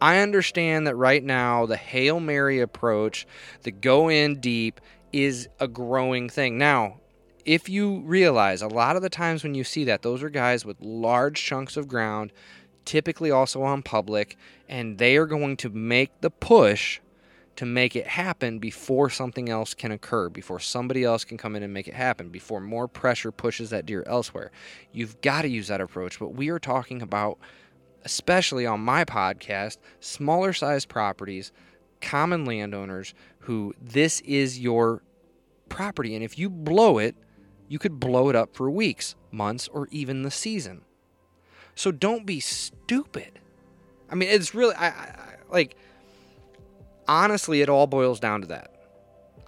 I 0.00 0.18
understand 0.18 0.86
that 0.86 0.96
right 0.96 1.22
now 1.22 1.66
the 1.66 1.76
Hail 1.76 2.20
Mary 2.20 2.60
approach, 2.60 3.26
the 3.62 3.70
go 3.70 4.08
in 4.08 4.40
deep, 4.40 4.80
is 5.12 5.48
a 5.60 5.68
growing 5.68 6.28
thing. 6.28 6.58
Now, 6.58 7.00
if 7.44 7.68
you 7.68 8.00
realize 8.00 8.60
a 8.60 8.68
lot 8.68 8.96
of 8.96 9.02
the 9.02 9.08
times 9.08 9.42
when 9.42 9.54
you 9.54 9.64
see 9.64 9.84
that, 9.84 10.02
those 10.02 10.22
are 10.22 10.28
guys 10.28 10.64
with 10.64 10.80
large 10.80 11.42
chunks 11.42 11.76
of 11.76 11.88
ground, 11.88 12.32
typically 12.84 13.30
also 13.30 13.62
on 13.62 13.82
public, 13.82 14.36
and 14.68 14.98
they 14.98 15.16
are 15.16 15.26
going 15.26 15.56
to 15.58 15.70
make 15.70 16.20
the 16.20 16.30
push 16.30 17.00
to 17.54 17.64
make 17.64 17.96
it 17.96 18.06
happen 18.06 18.58
before 18.58 19.08
something 19.08 19.48
else 19.48 19.72
can 19.74 19.90
occur, 19.90 20.28
before 20.28 20.60
somebody 20.60 21.04
else 21.04 21.24
can 21.24 21.38
come 21.38 21.56
in 21.56 21.62
and 21.62 21.72
make 21.72 21.88
it 21.88 21.94
happen, 21.94 22.28
before 22.28 22.60
more 22.60 22.86
pressure 22.86 23.32
pushes 23.32 23.70
that 23.70 23.86
deer 23.86 24.04
elsewhere. 24.06 24.50
You've 24.92 25.20
got 25.22 25.42
to 25.42 25.48
use 25.48 25.68
that 25.68 25.80
approach, 25.80 26.18
but 26.18 26.34
we 26.34 26.50
are 26.50 26.58
talking 26.58 27.00
about 27.00 27.38
especially 28.06 28.64
on 28.64 28.78
my 28.78 29.04
podcast, 29.04 29.78
smaller 29.98 30.52
sized 30.52 30.88
properties, 30.88 31.50
common 32.00 32.44
landowners 32.44 33.14
who 33.40 33.74
this 33.80 34.20
is 34.20 34.60
your 34.60 35.02
property. 35.68 36.14
And 36.14 36.22
if 36.22 36.38
you 36.38 36.48
blow 36.48 36.98
it, 36.98 37.16
you 37.66 37.80
could 37.80 37.98
blow 37.98 38.28
it 38.28 38.36
up 38.36 38.54
for 38.54 38.70
weeks, 38.70 39.16
months, 39.32 39.66
or 39.66 39.88
even 39.90 40.22
the 40.22 40.30
season. 40.30 40.82
So 41.74 41.90
don't 41.90 42.24
be 42.24 42.38
stupid. 42.38 43.40
I 44.08 44.14
mean, 44.14 44.28
it's 44.28 44.54
really, 44.54 44.76
I, 44.76 44.86
I, 44.86 45.14
like, 45.50 45.76
honestly, 47.08 47.60
it 47.60 47.68
all 47.68 47.88
boils 47.88 48.20
down 48.20 48.42
to 48.42 48.46
that. 48.46 48.72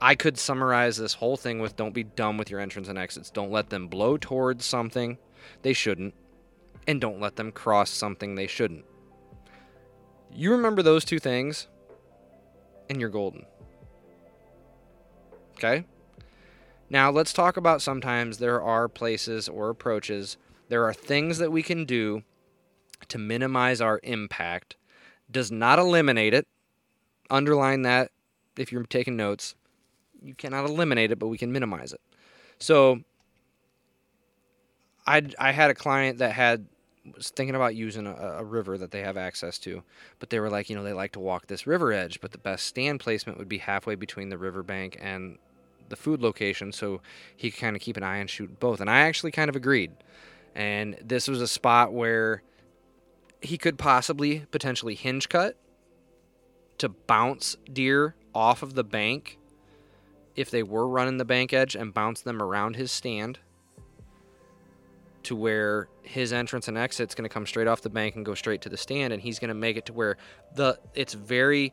I 0.00 0.16
could 0.16 0.36
summarize 0.36 0.96
this 0.96 1.14
whole 1.14 1.36
thing 1.36 1.60
with 1.60 1.76
don't 1.76 1.94
be 1.94 2.02
dumb 2.02 2.36
with 2.36 2.50
your 2.50 2.58
entrance 2.58 2.88
and 2.88 2.98
exits. 2.98 3.30
Don't 3.30 3.52
let 3.52 3.70
them 3.70 3.86
blow 3.86 4.16
towards 4.16 4.64
something 4.64 5.16
they 5.62 5.72
shouldn't 5.72 6.14
and 6.88 7.00
don't 7.00 7.20
let 7.20 7.36
them 7.36 7.52
cross 7.52 7.90
something 7.90 8.34
they 8.34 8.46
shouldn't. 8.46 8.84
You 10.34 10.50
remember 10.50 10.82
those 10.82 11.04
two 11.04 11.18
things, 11.18 11.68
and 12.88 13.00
you're 13.00 13.10
golden. 13.10 13.46
Okay? 15.56 15.84
Now, 16.90 17.10
let's 17.10 17.34
talk 17.34 17.58
about 17.58 17.82
sometimes 17.82 18.38
there 18.38 18.62
are 18.62 18.88
places 18.88 19.48
or 19.48 19.68
approaches, 19.68 20.38
there 20.68 20.84
are 20.84 20.94
things 20.94 21.38
that 21.38 21.52
we 21.52 21.62
can 21.62 21.84
do 21.84 22.22
to 23.08 23.18
minimize 23.18 23.80
our 23.80 24.00
impact 24.02 24.76
does 25.30 25.50
not 25.50 25.78
eliminate 25.78 26.34
it. 26.34 26.46
Underline 27.30 27.82
that 27.82 28.10
if 28.56 28.72
you're 28.72 28.82
taking 28.84 29.16
notes. 29.16 29.54
You 30.22 30.34
cannot 30.34 30.64
eliminate 30.64 31.12
it, 31.12 31.18
but 31.18 31.28
we 31.28 31.38
can 31.38 31.52
minimize 31.52 31.92
it. 31.92 32.00
So 32.58 33.02
I 35.06 35.22
I 35.38 35.52
had 35.52 35.70
a 35.70 35.74
client 35.74 36.18
that 36.18 36.32
had 36.32 36.66
was 37.16 37.30
thinking 37.30 37.54
about 37.54 37.74
using 37.74 38.06
a, 38.06 38.14
a, 38.14 38.44
river 38.44 38.78
that 38.78 38.90
they 38.90 39.00
have 39.02 39.16
access 39.16 39.58
to, 39.60 39.82
but 40.18 40.30
they 40.30 40.40
were 40.40 40.50
like, 40.50 40.68
you 40.68 40.76
know, 40.76 40.82
they 40.82 40.92
like 40.92 41.12
to 41.12 41.20
walk 41.20 41.46
this 41.46 41.66
river 41.66 41.92
edge, 41.92 42.20
but 42.20 42.32
the 42.32 42.38
best 42.38 42.66
stand 42.66 43.00
placement 43.00 43.38
would 43.38 43.48
be 43.48 43.58
halfway 43.58 43.94
between 43.94 44.28
the 44.28 44.38
riverbank 44.38 44.96
and 45.00 45.38
the 45.88 45.96
food 45.96 46.20
location, 46.20 46.72
so 46.72 47.00
he 47.36 47.50
could 47.50 47.60
kind 47.60 47.76
of 47.76 47.82
keep 47.82 47.96
an 47.96 48.02
eye 48.02 48.18
and 48.18 48.28
shoot 48.28 48.60
both. 48.60 48.80
And 48.80 48.90
I 48.90 49.00
actually 49.00 49.30
kind 49.30 49.48
of 49.48 49.56
agreed. 49.56 49.92
And 50.54 50.96
this 51.02 51.28
was 51.28 51.40
a 51.40 51.48
spot 51.48 51.92
where 51.92 52.42
he 53.40 53.56
could 53.56 53.78
possibly 53.78 54.40
potentially 54.50 54.94
hinge 54.94 55.28
cut 55.28 55.56
to 56.78 56.88
bounce 56.88 57.56
deer 57.72 58.14
off 58.34 58.62
of 58.62 58.74
the 58.74 58.84
bank 58.84 59.38
if 60.36 60.50
they 60.50 60.62
were 60.62 60.86
running 60.86 61.18
the 61.18 61.24
bank 61.24 61.52
edge 61.52 61.74
and 61.74 61.92
bounce 61.92 62.20
them 62.20 62.42
around 62.42 62.76
his 62.76 62.92
stand 62.92 63.38
to 65.28 65.36
where 65.36 65.88
his 66.02 66.32
entrance 66.32 66.68
and 66.68 66.78
exit 66.78 67.10
is 67.10 67.14
going 67.14 67.28
to 67.28 67.32
come 67.32 67.46
straight 67.46 67.66
off 67.66 67.82
the 67.82 67.90
bank 67.90 68.16
and 68.16 68.24
go 68.24 68.34
straight 68.34 68.62
to 68.62 68.70
the 68.70 68.78
stand 68.78 69.12
and 69.12 69.20
he's 69.20 69.38
going 69.38 69.48
to 69.48 69.54
make 69.54 69.76
it 69.76 69.84
to 69.84 69.92
where 69.92 70.16
the 70.54 70.78
it's 70.94 71.12
very 71.12 71.70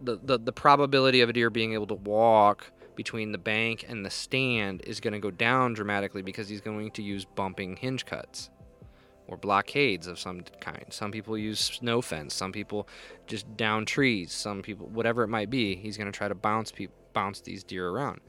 the, 0.00 0.18
the 0.22 0.38
the 0.38 0.52
probability 0.52 1.20
of 1.20 1.28
a 1.28 1.32
deer 1.34 1.50
being 1.50 1.74
able 1.74 1.86
to 1.86 1.94
walk 1.94 2.72
between 2.96 3.32
the 3.32 3.38
bank 3.38 3.84
and 3.86 4.04
the 4.04 4.08
stand 4.08 4.80
is 4.86 4.98
going 4.98 5.12
to 5.12 5.18
go 5.18 5.30
down 5.30 5.74
dramatically 5.74 6.22
because 6.22 6.48
he's 6.48 6.62
going 6.62 6.90
to 6.90 7.02
use 7.02 7.26
bumping 7.26 7.76
hinge 7.76 8.06
cuts 8.06 8.48
or 9.26 9.36
blockades 9.36 10.06
of 10.06 10.18
some 10.18 10.42
kind. 10.60 10.86
Some 10.88 11.12
people 11.12 11.36
use 11.36 11.60
snow 11.60 12.00
fence, 12.00 12.32
some 12.32 12.50
people 12.50 12.88
just 13.26 13.58
down 13.58 13.84
trees, 13.84 14.32
some 14.32 14.62
people 14.62 14.86
whatever 14.86 15.22
it 15.22 15.28
might 15.28 15.50
be, 15.50 15.76
he's 15.76 15.98
going 15.98 16.10
to 16.10 16.16
try 16.16 16.28
to 16.28 16.34
bounce 16.34 16.72
pe- 16.72 16.88
bounce 17.12 17.42
these 17.42 17.62
deer 17.62 17.90
around. 17.90 18.22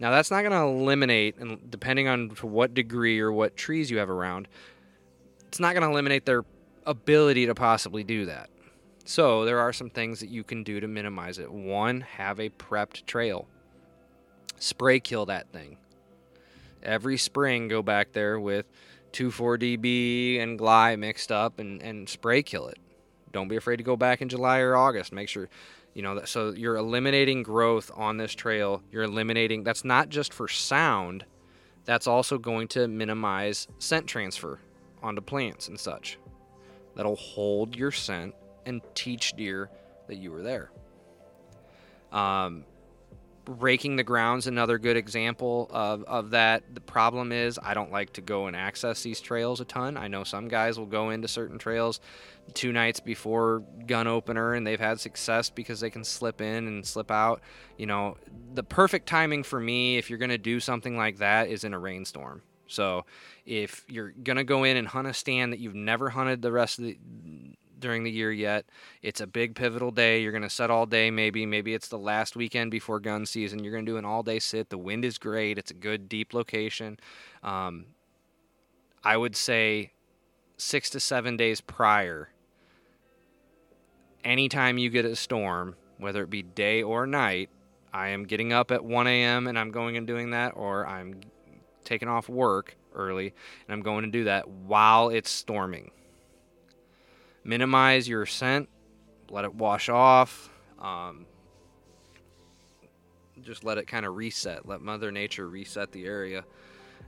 Now 0.00 0.10
that's 0.10 0.30
not 0.30 0.42
going 0.42 0.52
to 0.52 0.80
eliminate 0.80 1.36
and 1.38 1.70
depending 1.70 2.08
on 2.08 2.30
to 2.36 2.46
what 2.46 2.74
degree 2.74 3.18
or 3.20 3.32
what 3.32 3.56
trees 3.56 3.90
you 3.90 3.98
have 3.98 4.10
around, 4.10 4.48
it's 5.48 5.60
not 5.60 5.74
going 5.74 5.82
to 5.82 5.90
eliminate 5.90 6.24
their 6.26 6.44
ability 6.86 7.46
to 7.46 7.54
possibly 7.54 8.04
do 8.04 8.26
that. 8.26 8.50
So, 9.04 9.46
there 9.46 9.58
are 9.58 9.72
some 9.72 9.88
things 9.88 10.20
that 10.20 10.28
you 10.28 10.44
can 10.44 10.62
do 10.62 10.80
to 10.80 10.86
minimize 10.86 11.38
it. 11.38 11.50
One, 11.50 12.02
have 12.02 12.38
a 12.38 12.50
prepped 12.50 13.06
trail 13.06 13.48
spray 14.58 15.00
kill 15.00 15.26
that 15.26 15.50
thing. 15.50 15.78
Every 16.82 17.16
spring, 17.16 17.68
go 17.68 17.82
back 17.82 18.12
there 18.12 18.38
with 18.38 18.66
2,4-DB 19.12 20.40
and 20.40 20.58
Gly 20.58 20.96
mixed 20.96 21.32
up 21.32 21.58
and, 21.58 21.82
and 21.82 22.08
spray 22.08 22.42
kill 22.42 22.68
it. 22.68 22.78
Don't 23.32 23.48
be 23.48 23.56
afraid 23.56 23.76
to 23.76 23.82
go 23.82 23.96
back 23.96 24.22
in 24.22 24.28
July 24.28 24.58
or 24.58 24.76
August. 24.76 25.12
Make 25.12 25.28
sure, 25.28 25.48
you 25.98 26.04
know, 26.04 26.24
so 26.26 26.50
you're 26.50 26.76
eliminating 26.76 27.42
growth 27.42 27.90
on 27.92 28.18
this 28.18 28.32
trail. 28.32 28.84
You're 28.92 29.02
eliminating, 29.02 29.64
that's 29.64 29.84
not 29.84 30.10
just 30.10 30.32
for 30.32 30.46
sound, 30.46 31.24
that's 31.86 32.06
also 32.06 32.38
going 32.38 32.68
to 32.68 32.86
minimize 32.86 33.66
scent 33.80 34.06
transfer 34.06 34.60
onto 35.02 35.20
plants 35.20 35.66
and 35.66 35.78
such. 35.78 36.16
That'll 36.94 37.16
hold 37.16 37.74
your 37.74 37.90
scent 37.90 38.36
and 38.64 38.80
teach 38.94 39.32
deer 39.32 39.70
that 40.06 40.18
you 40.18 40.30
were 40.30 40.42
there. 40.42 40.70
Um, 42.12 42.64
raking 43.48 43.96
the 43.96 44.04
ground's 44.04 44.46
another 44.46 44.78
good 44.78 44.96
example 44.96 45.68
of, 45.70 46.04
of 46.04 46.30
that. 46.30 46.74
The 46.74 46.80
problem 46.80 47.32
is 47.32 47.58
I 47.62 47.72
don't 47.72 47.90
like 47.90 48.12
to 48.14 48.20
go 48.20 48.46
and 48.46 48.54
access 48.54 49.02
these 49.02 49.20
trails 49.20 49.60
a 49.60 49.64
ton. 49.64 49.96
I 49.96 50.08
know 50.08 50.22
some 50.22 50.48
guys 50.48 50.78
will 50.78 50.86
go 50.86 51.10
into 51.10 51.28
certain 51.28 51.58
trails 51.58 52.00
two 52.54 52.72
nights 52.72 53.00
before 53.00 53.62
gun 53.86 54.06
opener 54.06 54.54
and 54.54 54.66
they've 54.66 54.80
had 54.80 55.00
success 55.00 55.50
because 55.50 55.80
they 55.80 55.90
can 55.90 56.04
slip 56.04 56.40
in 56.40 56.66
and 56.66 56.86
slip 56.86 57.10
out. 57.10 57.40
You 57.76 57.86
know, 57.86 58.18
the 58.52 58.62
perfect 58.62 59.06
timing 59.06 59.42
for 59.42 59.60
me 59.60 59.96
if 59.96 60.10
you're 60.10 60.18
going 60.18 60.30
to 60.30 60.38
do 60.38 60.60
something 60.60 60.96
like 60.96 61.18
that 61.18 61.48
is 61.48 61.64
in 61.64 61.72
a 61.72 61.78
rainstorm. 61.78 62.42
So 62.66 63.06
if 63.46 63.84
you're 63.88 64.10
going 64.10 64.36
to 64.36 64.44
go 64.44 64.64
in 64.64 64.76
and 64.76 64.86
hunt 64.86 65.08
a 65.08 65.14
stand 65.14 65.52
that 65.52 65.58
you've 65.58 65.74
never 65.74 66.10
hunted 66.10 66.42
the 66.42 66.52
rest 66.52 66.78
of 66.78 66.84
the 66.84 66.98
during 67.80 68.04
the 68.04 68.10
year 68.10 68.32
yet. 68.32 68.66
It's 69.02 69.20
a 69.20 69.26
big 69.26 69.54
pivotal 69.54 69.90
day. 69.90 70.20
You're 70.20 70.32
going 70.32 70.42
to 70.42 70.50
set 70.50 70.70
all 70.70 70.86
day, 70.86 71.10
maybe. 71.10 71.46
Maybe 71.46 71.74
it's 71.74 71.88
the 71.88 71.98
last 71.98 72.36
weekend 72.36 72.70
before 72.70 73.00
gun 73.00 73.26
season. 73.26 73.62
You're 73.62 73.72
going 73.72 73.86
to 73.86 73.92
do 73.92 73.96
an 73.96 74.04
all 74.04 74.22
day 74.22 74.38
sit. 74.38 74.70
The 74.70 74.78
wind 74.78 75.04
is 75.04 75.18
great. 75.18 75.58
It's 75.58 75.70
a 75.70 75.74
good, 75.74 76.08
deep 76.08 76.34
location. 76.34 76.98
Um, 77.42 77.86
I 79.02 79.16
would 79.16 79.36
say 79.36 79.92
six 80.56 80.90
to 80.90 81.00
seven 81.00 81.36
days 81.36 81.60
prior, 81.60 82.30
anytime 84.24 84.78
you 84.78 84.90
get 84.90 85.04
a 85.04 85.16
storm, 85.16 85.76
whether 85.98 86.22
it 86.22 86.30
be 86.30 86.42
day 86.42 86.82
or 86.82 87.06
night, 87.06 87.50
I 87.92 88.08
am 88.08 88.24
getting 88.24 88.52
up 88.52 88.70
at 88.70 88.84
1 88.84 89.06
a.m. 89.06 89.46
and 89.46 89.58
I'm 89.58 89.70
going 89.70 89.96
and 89.96 90.06
doing 90.06 90.30
that, 90.30 90.52
or 90.56 90.86
I'm 90.86 91.20
taking 91.84 92.08
off 92.08 92.28
work 92.28 92.76
early 92.94 93.32
and 93.66 93.72
I'm 93.72 93.82
going 93.82 94.04
to 94.04 94.10
do 94.10 94.24
that 94.24 94.48
while 94.48 95.08
it's 95.08 95.30
storming 95.30 95.90
minimize 97.48 98.06
your 98.06 98.26
scent, 98.26 98.68
let 99.30 99.46
it 99.46 99.54
wash 99.54 99.88
off. 99.88 100.50
Um, 100.78 101.24
just 103.40 103.64
let 103.64 103.78
it 103.78 103.86
kind 103.86 104.04
of 104.04 104.16
reset. 104.16 104.66
Let 104.66 104.82
Mother 104.82 105.10
Nature 105.10 105.48
reset 105.48 105.90
the 105.90 106.04
area, 106.04 106.44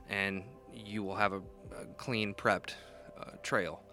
and 0.09 0.43
you 0.73 1.03
will 1.03 1.15
have 1.15 1.33
a, 1.33 1.41
a 1.79 1.85
clean, 1.97 2.33
prepped 2.33 2.71
uh, 3.19 3.31
trail. 3.43 3.83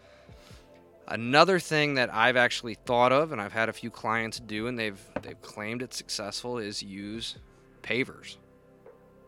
Another 1.07 1.59
thing 1.59 1.95
that 1.95 2.13
I've 2.13 2.37
actually 2.37 2.75
thought 2.75 3.13
of, 3.13 3.33
and 3.33 3.41
I've 3.41 3.53
had 3.53 3.69
a 3.69 3.73
few 3.73 3.91
clients 3.91 4.41
do, 4.41 4.69
and 4.69 4.79
they've 4.79 5.01
they've 5.23 5.41
claimed 5.43 5.83
it's 5.83 5.99
successful, 5.99 6.57
is 6.57 6.83
use 6.83 7.37
pavers, 7.83 8.39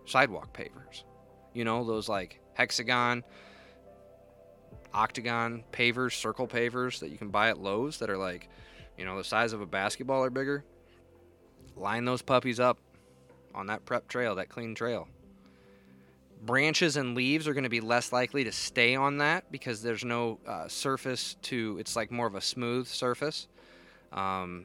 sidewalk 0.06 0.56
pavers. 0.56 1.02
You 1.52 1.64
know 1.64 1.84
those 1.84 2.08
like 2.08 2.40
hexagon 2.54 3.24
octagon 4.92 5.64
pavers, 5.72 6.12
circle 6.12 6.46
pavers 6.46 6.98
that 7.00 7.10
you 7.10 7.18
can 7.18 7.28
buy 7.28 7.48
at 7.48 7.58
Lowe's 7.58 7.98
that 7.98 8.10
are 8.10 8.16
like, 8.16 8.48
you 8.98 9.04
know, 9.04 9.16
the 9.16 9.24
size 9.24 9.52
of 9.52 9.60
a 9.60 9.66
basketball 9.66 10.22
or 10.24 10.30
bigger. 10.30 10.64
Line 11.76 12.04
those 12.04 12.22
puppies 12.22 12.60
up 12.60 12.78
on 13.54 13.66
that 13.66 13.84
prep 13.84 14.08
trail, 14.08 14.34
that 14.36 14.48
clean 14.48 14.74
trail. 14.74 15.08
Branches 16.42 16.96
and 16.96 17.14
leaves 17.14 17.46
are 17.46 17.52
going 17.52 17.64
to 17.64 17.70
be 17.70 17.80
less 17.80 18.12
likely 18.12 18.44
to 18.44 18.52
stay 18.52 18.94
on 18.94 19.18
that 19.18 19.50
because 19.52 19.82
there's 19.82 20.04
no 20.04 20.38
uh, 20.46 20.68
surface 20.68 21.36
to. 21.42 21.76
It's 21.78 21.96
like 21.96 22.10
more 22.10 22.26
of 22.26 22.34
a 22.34 22.40
smooth 22.40 22.86
surface, 22.86 23.46
um, 24.12 24.64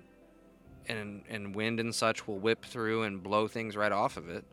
and 0.88 1.24
and 1.30 1.54
wind 1.54 1.82
and 1.82 1.94
such 1.94 2.28
will 2.28 2.38
whip 2.40 2.64
through 2.64 3.04
and 3.04 3.22
blow 3.22 3.50
things 3.50 3.76
right 3.76 3.92
off 3.92 4.16
of 4.16 4.30
it 4.30 4.46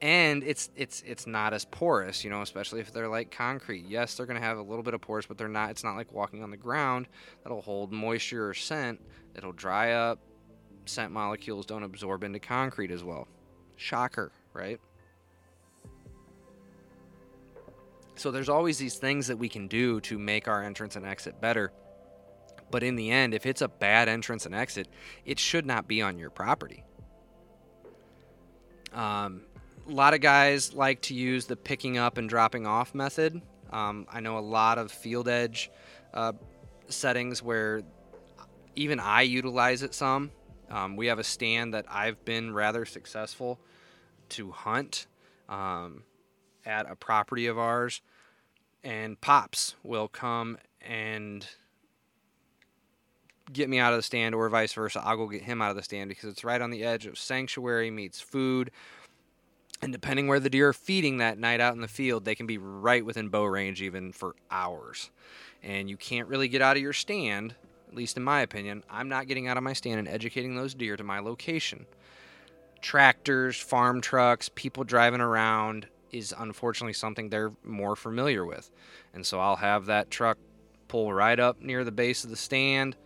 and 0.00 0.44
it's 0.44 0.70
it's 0.76 1.02
it's 1.06 1.26
not 1.26 1.52
as 1.52 1.64
porous, 1.64 2.22
you 2.22 2.30
know, 2.30 2.42
especially 2.42 2.80
if 2.80 2.92
they're 2.92 3.08
like 3.08 3.30
concrete. 3.30 3.84
Yes, 3.88 4.14
they're 4.14 4.26
going 4.26 4.40
to 4.40 4.46
have 4.46 4.58
a 4.58 4.62
little 4.62 4.82
bit 4.82 4.94
of 4.94 5.00
pores, 5.00 5.26
but 5.26 5.38
they're 5.38 5.48
not. 5.48 5.70
It's 5.70 5.84
not 5.84 5.96
like 5.96 6.12
walking 6.12 6.42
on 6.42 6.50
the 6.50 6.56
ground 6.56 7.08
that'll 7.42 7.62
hold 7.62 7.92
moisture 7.92 8.48
or 8.48 8.54
scent. 8.54 9.00
It'll 9.34 9.52
dry 9.52 9.92
up. 9.92 10.20
Scent 10.84 11.12
molecules 11.12 11.66
don't 11.66 11.82
absorb 11.82 12.22
into 12.22 12.38
concrete 12.38 12.90
as 12.90 13.02
well. 13.02 13.26
Shocker, 13.76 14.32
right? 14.52 14.80
So 18.14 18.30
there's 18.30 18.48
always 18.48 18.78
these 18.78 18.96
things 18.96 19.26
that 19.28 19.36
we 19.36 19.48
can 19.48 19.68
do 19.68 20.00
to 20.02 20.18
make 20.18 20.48
our 20.48 20.62
entrance 20.62 20.96
and 20.96 21.06
exit 21.06 21.40
better. 21.40 21.72
But 22.70 22.82
in 22.82 22.96
the 22.96 23.10
end, 23.10 23.32
if 23.32 23.46
it's 23.46 23.62
a 23.62 23.68
bad 23.68 24.08
entrance 24.08 24.44
and 24.44 24.54
exit, 24.54 24.88
it 25.24 25.38
should 25.38 25.64
not 25.64 25.86
be 25.86 26.02
on 26.02 26.18
your 26.18 26.30
property. 26.30 26.84
Um, 28.92 29.42
a 29.88 29.92
lot 29.92 30.12
of 30.12 30.20
guys 30.20 30.74
like 30.74 31.00
to 31.02 31.14
use 31.14 31.46
the 31.46 31.56
picking 31.56 31.96
up 31.96 32.18
and 32.18 32.28
dropping 32.28 32.66
off 32.66 32.94
method. 32.94 33.40
Um, 33.72 34.06
I 34.10 34.20
know 34.20 34.38
a 34.38 34.40
lot 34.40 34.78
of 34.78 34.92
field 34.92 35.28
edge 35.28 35.70
uh, 36.12 36.32
settings 36.88 37.42
where 37.42 37.82
even 38.76 39.00
I 39.00 39.22
utilize 39.22 39.82
it 39.82 39.94
some. 39.94 40.30
Um, 40.70 40.96
we 40.96 41.06
have 41.06 41.18
a 41.18 41.24
stand 41.24 41.72
that 41.72 41.86
I've 41.88 42.22
been 42.24 42.52
rather 42.52 42.84
successful 42.84 43.58
to 44.30 44.50
hunt 44.50 45.06
um, 45.48 46.02
at 46.66 46.90
a 46.90 46.94
property 46.94 47.46
of 47.46 47.58
ours, 47.58 48.02
and 48.84 49.18
Pops 49.20 49.74
will 49.82 50.08
come 50.08 50.58
and 50.82 51.46
get 53.50 53.70
me 53.70 53.78
out 53.78 53.94
of 53.94 53.98
the 53.98 54.02
stand, 54.02 54.34
or 54.34 54.46
vice 54.50 54.74
versa. 54.74 55.00
I'll 55.02 55.16
go 55.16 55.26
get 55.26 55.42
him 55.42 55.62
out 55.62 55.70
of 55.70 55.76
the 55.76 55.82
stand 55.82 56.10
because 56.10 56.30
it's 56.30 56.44
right 56.44 56.60
on 56.60 56.68
the 56.68 56.84
edge 56.84 57.06
of 57.06 57.18
sanctuary 57.18 57.90
meets 57.90 58.20
food 58.20 58.70
and 59.80 59.92
depending 59.92 60.26
where 60.26 60.40
the 60.40 60.50
deer 60.50 60.68
are 60.68 60.72
feeding 60.72 61.18
that 61.18 61.38
night 61.38 61.60
out 61.60 61.74
in 61.74 61.80
the 61.80 61.88
field, 61.88 62.24
they 62.24 62.34
can 62.34 62.46
be 62.46 62.58
right 62.58 63.04
within 63.04 63.28
bow 63.28 63.44
range 63.44 63.80
even 63.80 64.12
for 64.12 64.34
hours. 64.50 65.10
And 65.62 65.88
you 65.88 65.96
can't 65.96 66.28
really 66.28 66.48
get 66.48 66.62
out 66.62 66.76
of 66.76 66.82
your 66.82 66.92
stand, 66.92 67.54
at 67.88 67.94
least 67.94 68.16
in 68.16 68.22
my 68.22 68.40
opinion. 68.40 68.82
I'm 68.90 69.08
not 69.08 69.28
getting 69.28 69.46
out 69.46 69.56
of 69.56 69.62
my 69.62 69.72
stand 69.72 69.98
and 69.98 70.08
educating 70.08 70.56
those 70.56 70.74
deer 70.74 70.96
to 70.96 71.04
my 71.04 71.20
location. 71.20 71.86
Tractors, 72.80 73.56
farm 73.56 74.00
trucks, 74.00 74.50
people 74.54 74.84
driving 74.84 75.20
around 75.20 75.86
is 76.12 76.34
unfortunately 76.36 76.92
something 76.92 77.28
they're 77.28 77.52
more 77.64 77.96
familiar 77.96 78.44
with. 78.44 78.70
And 79.14 79.26
so 79.26 79.40
I'll 79.40 79.56
have 79.56 79.86
that 79.86 80.10
truck 80.10 80.38
pull 80.88 81.12
right 81.12 81.38
up 81.38 81.60
near 81.60 81.84
the 81.84 81.92
base 81.92 82.24
of 82.24 82.30
the 82.30 82.36
stand. 82.36 82.96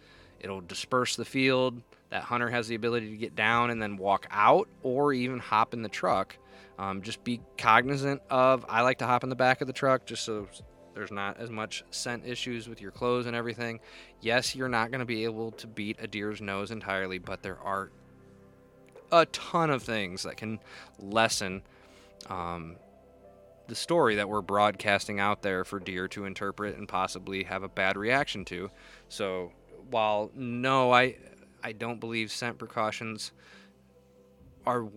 It'll 0.41 0.61
disperse 0.61 1.17
the 1.17 1.25
field. 1.25 1.83
That 2.13 2.25
hunter 2.25 2.51
has 2.51 2.69
the 2.69 2.75
ability 2.75 3.09
to 3.09 3.17
get 3.17 3.35
down 3.35 3.71
and 3.71 3.81
then 3.81 3.97
walk 3.97 4.27
out 4.31 4.69
or 4.83 5.15
even 5.15 5.39
hop 5.39 5.73
in 5.73 5.81
the 5.81 5.89
truck. 5.89 6.37
Um, 6.79 7.01
just 7.01 7.25
be 7.25 7.41
cognizant 7.57 8.21
of, 8.29 8.67
I 8.69 8.83
like 8.83 8.99
to 8.99 9.07
hop 9.07 9.25
in 9.25 9.31
the 9.31 9.35
back 9.35 9.63
of 9.63 9.67
the 9.67 9.73
truck 9.73 10.05
just 10.05 10.23
so 10.23 10.47
there's 10.93 11.11
not 11.11 11.39
as 11.39 11.49
much 11.49 11.85
scent 11.91 12.27
issues 12.27 12.69
with 12.69 12.83
your 12.83 12.91
clothes 12.91 13.25
and 13.25 13.35
everything. 13.35 13.81
Yes, 14.21 14.55
you're 14.55 14.69
not 14.69 14.91
going 14.91 14.99
to 14.99 15.07
be 15.07 15.25
able 15.25 15.53
to 15.53 15.67
beat 15.67 15.97
a 16.01 16.07
deer's 16.07 16.43
nose 16.43 16.71
entirely, 16.71 17.17
but 17.17 17.43
there 17.43 17.59
are 17.61 17.91
a 19.11 19.25
ton 19.25 19.71
of 19.71 19.83
things 19.83 20.25
that 20.25 20.37
can 20.37 20.59
lessen 20.99 21.63
um, 22.29 22.77
the 23.69 23.75
story 23.75 24.17
that 24.17 24.29
we're 24.29 24.43
broadcasting 24.43 25.19
out 25.19 25.41
there 25.41 25.65
for 25.65 25.81
deer 25.81 26.09
to 26.09 26.27
interpret 26.27 26.77
and 26.77 26.87
possibly 26.87 27.45
have 27.45 27.63
a 27.63 27.71
bad 27.71 27.97
reaction 27.97 28.45
to. 28.45 28.71
So, 29.09 29.53
while 29.91 30.31
no, 30.35 30.93
I 30.93 31.17
I 31.63 31.73
don't 31.73 32.01
believe 32.01 32.31
scent 32.31 32.59
precautions 32.59 33.33
are 34.67 34.89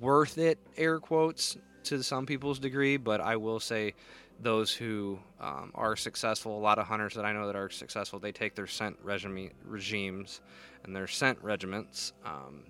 worth 0.00 0.38
it, 0.38 0.58
air 0.76 0.98
quotes, 0.98 1.56
to 1.84 2.02
some 2.02 2.26
people's 2.26 2.58
degree, 2.58 2.96
but 2.96 3.20
I 3.20 3.36
will 3.36 3.60
say 3.60 3.94
those 4.40 4.72
who 4.72 5.18
um, 5.40 5.72
are 5.74 5.96
successful, 5.96 6.56
a 6.56 6.60
lot 6.60 6.78
of 6.78 6.86
hunters 6.86 7.14
that 7.14 7.24
I 7.24 7.32
know 7.32 7.46
that 7.46 7.56
are 7.56 7.70
successful, 7.70 8.18
they 8.18 8.32
take 8.32 8.54
their 8.54 8.66
scent 8.66 8.96
regime, 9.02 9.50
regimes 9.64 10.40
and 10.84 10.94
their 10.94 11.06
scent 11.06 11.38
regiments 11.42 12.12
um, 12.24 12.64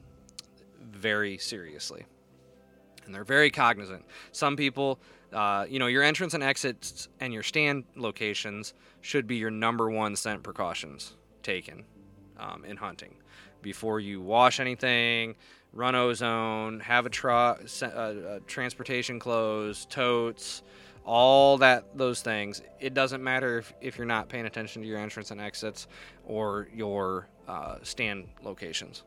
very 0.80 1.36
seriously. 1.36 2.04
And 3.04 3.14
they're 3.14 3.24
very 3.24 3.50
cognizant. 3.50 4.04
Some 4.32 4.56
people, 4.56 4.98
uh, 5.32 5.66
you 5.68 5.78
know, 5.78 5.86
your 5.86 6.02
entrance 6.02 6.34
and 6.34 6.42
exits 6.42 7.08
and 7.20 7.32
your 7.32 7.42
stand 7.42 7.84
locations 7.96 8.74
should 9.00 9.26
be 9.26 9.36
your 9.36 9.50
number 9.50 9.90
one 9.90 10.16
scent 10.16 10.42
precautions 10.42 11.16
taken 11.42 11.84
um, 12.38 12.64
in 12.64 12.76
hunting. 12.76 13.14
Before 13.68 14.00
you 14.00 14.22
wash 14.22 14.60
anything, 14.60 15.34
run 15.74 15.94
ozone, 15.94 16.80
have 16.80 17.04
a 17.04 17.10
truck, 17.10 17.60
uh, 17.82 18.38
transportation 18.46 19.18
clothes, 19.18 19.84
totes, 19.90 20.62
all 21.04 21.58
that 21.58 21.84
those 21.94 22.22
things. 22.22 22.62
It 22.80 22.94
doesn't 22.94 23.22
matter 23.22 23.58
if, 23.58 23.74
if 23.82 23.98
you're 23.98 24.06
not 24.06 24.30
paying 24.30 24.46
attention 24.46 24.80
to 24.80 24.88
your 24.88 24.96
entrance 24.96 25.32
and 25.32 25.38
exits 25.38 25.86
or 26.24 26.68
your 26.74 27.28
uh, 27.46 27.76
stand 27.82 28.28
locations. 28.42 29.02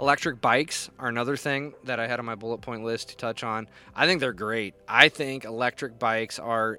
Electric 0.00 0.40
bikes 0.40 0.88
are 0.98 1.08
another 1.08 1.36
thing 1.36 1.74
that 1.84 2.00
I 2.00 2.06
had 2.06 2.18
on 2.18 2.24
my 2.24 2.36
bullet 2.36 2.62
point 2.62 2.84
list 2.84 3.10
to 3.10 3.16
touch 3.18 3.44
on. 3.44 3.68
I 3.94 4.06
think 4.06 4.18
they're 4.18 4.32
great. 4.32 4.72
I 4.88 5.10
think 5.10 5.44
electric 5.44 5.98
bikes 5.98 6.38
are 6.38 6.78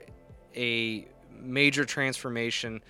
a 0.56 1.08
major 1.40 1.86
transformation 1.86 2.82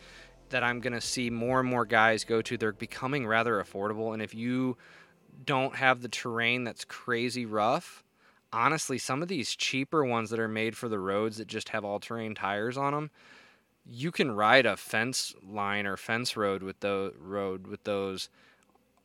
that 0.50 0.64
I'm 0.64 0.80
going 0.80 0.94
to 0.94 1.02
see 1.02 1.30
more 1.30 1.60
and 1.60 1.70
more 1.70 1.86
guys 1.86 2.24
go 2.24 2.42
to. 2.42 2.58
They're 2.58 2.72
becoming 2.72 3.28
rather 3.28 3.64
affordable. 3.64 4.14
And 4.14 4.22
if 4.22 4.34
you 4.34 4.78
don't 5.46 5.76
have 5.76 6.02
the 6.02 6.10
terrain 6.10 6.64
that's 6.64 6.86
crazy 6.86 7.46
rough, 7.46 8.04
honestly, 8.52 8.98
some 8.98 9.22
of 9.22 9.28
these 9.28 9.56
cheaper 9.56 10.04
ones 10.04 10.30
that 10.30 10.40
are 10.40 10.48
made 10.48 10.76
for 10.76 10.90
the 10.90 11.00
roads 11.00 11.38
that 11.38 11.48
just 11.48 11.70
have 11.70 11.86
all 11.86 12.00
terrain 12.00 12.36
tires 12.36 12.78
on 12.78 12.94
them, 12.94 13.12
you 13.86 14.12
can 14.12 14.32
ride 14.32 14.66
a 14.66 14.78
fence 14.78 15.34
line 15.44 15.86
or 15.86 15.98
fence 15.98 16.38
road 16.38 16.62
with 16.62 16.80
the 16.82 17.14
road 17.20 17.68
with 17.68 17.84
those 17.84 18.30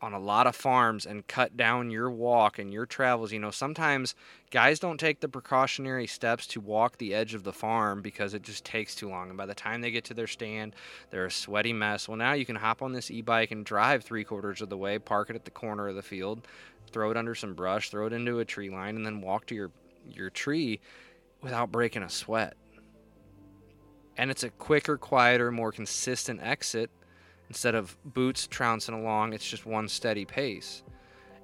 on 0.05 0.13
a 0.13 0.19
lot 0.19 0.47
of 0.47 0.55
farms 0.55 1.07
and 1.07 1.27
cut 1.27 1.57
down 1.57 1.91
your 1.91 2.11
walk 2.11 2.59
and 2.59 2.73
your 2.73 2.85
travels. 2.85 3.33
You 3.33 3.39
know, 3.39 3.51
sometimes 3.51 4.15
guys 4.51 4.79
don't 4.79 5.01
take 5.01 5.21
the 5.21 5.29
precautionary 5.29 6.07
steps 6.07 6.47
to 6.49 6.61
walk 6.61 6.99
the 6.99 7.15
edge 7.15 7.33
of 7.35 7.43
the 7.43 7.53
farm 7.53 8.03
because 8.03 8.35
it 8.35 8.43
just 8.43 8.65
takes 8.65 8.95
too 8.95 9.09
long. 9.09 9.31
And 9.31 9.39
by 9.39 9.47
the 9.47 9.55
time 9.55 9.81
they 9.81 9.91
get 9.91 10.05
to 10.05 10.15
their 10.15 10.27
stand, 10.27 10.77
they're 11.11 11.27
a 11.27 11.31
sweaty 11.31 11.73
mess. 11.73 12.07
Well, 12.07 12.19
now 12.19 12.35
you 12.35 12.45
can 12.45 12.57
hop 12.57 12.83
on 12.83 12.93
this 12.93 13.11
e 13.11 13.23
bike 13.23 13.51
and 13.51 13.65
drive 13.65 14.05
three 14.05 14.25
quarters 14.25 14.61
of 14.61 14.69
the 14.69 14.77
way, 14.77 14.99
park 14.99 15.31
it 15.31 15.37
at 15.37 15.47
the 15.47 15.51
corner 15.51 15.89
of 15.89 15.97
the 15.97 16.03
field, 16.03 16.47
throw 16.93 17.11
it 17.11 17.17
under 17.17 17.35
some 17.35 17.55
brush, 17.55 17.89
throw 17.89 18.07
it 18.07 18.13
into 18.13 18.41
a 18.41 18.45
tree 18.45 18.71
line, 18.71 18.97
and 18.97 19.07
then 19.07 19.23
walk 19.23 19.47
to 19.47 19.55
your, 19.55 19.71
your 20.09 20.29
tree 20.29 20.81
without 21.41 21.73
breaking 21.73 22.03
a 22.03 22.11
sweat. 22.11 22.55
And 24.19 24.31
it's 24.31 24.45
a 24.45 24.51
quicker, 24.51 24.99
quieter, 24.99 25.51
more 25.51 25.73
consistent 25.73 26.41
exit 26.43 26.91
Instead 27.55 27.77
of 27.77 27.97
boots 28.05 28.49
trouncing 28.49 28.97
along, 28.97 29.33
it's 29.33 29.49
just 29.49 29.65
one 29.65 29.87
steady 29.87 30.25
pace. 30.25 30.83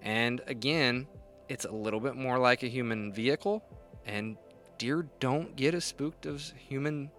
And 0.03 0.40
again, 0.49 1.07
it's 1.49 1.66
a 1.66 1.70
little 1.70 2.01
bit 2.01 2.16
more 2.16 2.37
like 2.37 2.64
a 2.64 2.66
human 2.66 3.12
vehicle, 3.12 3.62
and 4.05 4.37
deer 4.77 5.07
don't 5.20 5.55
get 5.55 5.73
as 5.73 5.85
spooked 5.85 6.27
of 6.27 6.42
human 6.57 7.12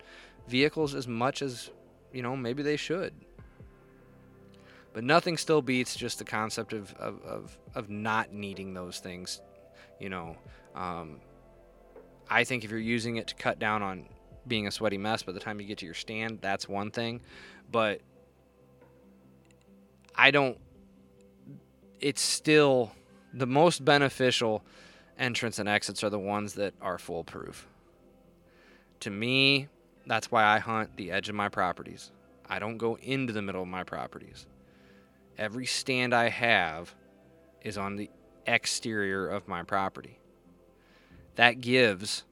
vehicles 0.50 0.94
as 0.94 1.08
much 1.08 1.42
as, 1.42 1.72
you 2.12 2.22
know, 2.22 2.36
maybe 2.36 2.64
they 2.64 2.76
should. 2.76 3.14
But 4.92 5.06
nothing 5.06 5.38
still 5.38 5.62
beats 5.62 5.96
just 5.96 6.20
the 6.20 6.26
concept 6.26 6.74
of, 6.74 6.94
of, 6.96 7.22
of, 7.22 7.58
of 7.74 7.90
not 7.90 8.34
needing 8.34 8.74
those 8.74 9.00
things. 9.00 9.40
You 10.02 10.10
know, 10.10 10.36
um, 10.76 11.22
I 12.30 12.44
think 12.44 12.66
if 12.66 12.72
you're 12.72 12.78
using 12.78 13.16
it 13.16 13.28
to 13.28 13.36
cut 13.36 13.58
down 13.58 13.84
on 13.84 14.10
being 14.48 14.68
a 14.68 14.72
sweaty 14.72 14.98
mess 14.98 15.24
by 15.24 15.32
the 15.32 15.40
time 15.40 15.62
you 15.62 15.66
get 15.66 15.78
to 15.78 15.86
your 15.86 15.94
stand, 15.94 16.40
that's 16.42 16.68
one 16.68 16.92
thing. 16.92 17.22
But 17.72 18.02
I 20.22 20.30
don't. 20.30 20.56
It's 22.00 22.22
still 22.22 22.92
the 23.34 23.48
most 23.48 23.84
beneficial 23.84 24.64
entrance 25.18 25.58
and 25.58 25.68
exits 25.68 26.04
are 26.04 26.12
the 26.12 26.20
ones 26.20 26.54
that 26.54 26.76
are 26.80 27.00
foolproof. 27.00 27.68
To 29.00 29.10
me, 29.10 29.68
that's 30.06 30.30
why 30.30 30.44
I 30.44 30.60
hunt 30.60 30.96
the 30.96 31.10
edge 31.10 31.28
of 31.28 31.34
my 31.34 31.50
properties. 31.50 32.12
I 32.48 32.60
don't 32.60 32.78
go 32.78 33.00
into 33.02 33.34
the 33.34 33.42
middle 33.42 33.64
of 33.64 33.68
my 33.68 33.84
properties. 33.84 34.46
Every 35.40 35.66
stand 35.66 36.14
I 36.14 36.30
have 36.30 36.94
is 37.64 37.80
on 37.80 37.96
the 37.96 38.12
exterior 38.46 39.28
of 39.28 39.48
my 39.48 39.64
property. 39.64 40.20
That 41.34 41.62
gives 41.62 42.26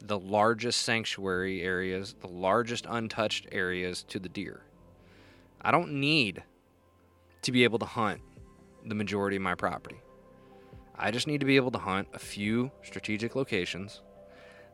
the 0.00 0.18
largest 0.18 0.82
sanctuary 0.82 1.62
areas, 1.62 2.16
the 2.20 2.26
largest 2.26 2.86
untouched 2.90 3.46
areas 3.52 4.02
to 4.08 4.18
the 4.18 4.28
deer. 4.28 4.62
I 5.60 5.70
don't 5.70 5.92
need 5.92 6.42
to 7.48 7.52
be 7.52 7.64
able 7.64 7.78
to 7.78 7.86
hunt 7.86 8.20
the 8.84 8.94
majority 8.94 9.36
of 9.36 9.42
my 9.42 9.54
property. 9.54 9.96
I 10.94 11.10
just 11.10 11.26
need 11.26 11.40
to 11.40 11.46
be 11.46 11.56
able 11.56 11.70
to 11.70 11.78
hunt 11.78 12.08
a 12.12 12.18
few 12.18 12.70
strategic 12.82 13.34
locations 13.34 14.02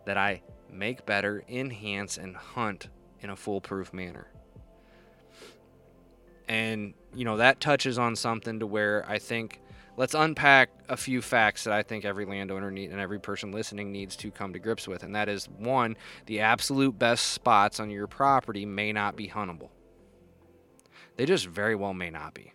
that 0.07 0.19
I 0.19 0.43
make 0.69 1.07
better, 1.07 1.45
enhance, 1.49 2.19
and 2.19 2.35
hunt 2.35 2.89
in 3.21 3.31
a 3.31 3.37
foolproof 3.37 3.93
manner. 3.93 4.27
And, 6.49 6.95
you 7.15 7.25
know, 7.25 7.37
that 7.37 7.61
touches 7.61 7.97
on 7.97 8.17
something 8.17 8.59
to 8.59 8.67
where 8.67 9.09
I 9.09 9.21
think 9.21 9.61
let's 9.97 10.15
unpack 10.15 10.71
a 10.89 10.97
few 10.97 11.23
facts 11.23 11.63
that 11.63 11.73
I 11.73 11.85
think 11.85 12.05
every 12.05 12.25
landowner 12.25 12.73
need, 12.73 12.91
and 12.91 12.99
every 12.99 13.21
person 13.21 13.53
listening 13.53 13.93
needs 13.93 14.17
to 14.17 14.33
come 14.33 14.53
to 14.53 14.59
grips 14.59 14.89
with. 14.89 15.05
And 15.05 15.15
that 15.15 15.29
is 15.29 15.47
one, 15.47 15.97
the 16.27 16.41
absolute 16.41 16.99
best 16.99 17.27
spots 17.27 17.79
on 17.79 17.89
your 17.89 18.09
property 18.09 18.67
may 18.67 18.93
not 18.93 19.15
be 19.15 19.29
huntable. 19.29 19.69
They 21.17 21.25
just 21.25 21.47
very 21.47 21.77
well 21.77 21.95
may 21.95 22.11
not 22.11 22.35
be. 22.35 22.54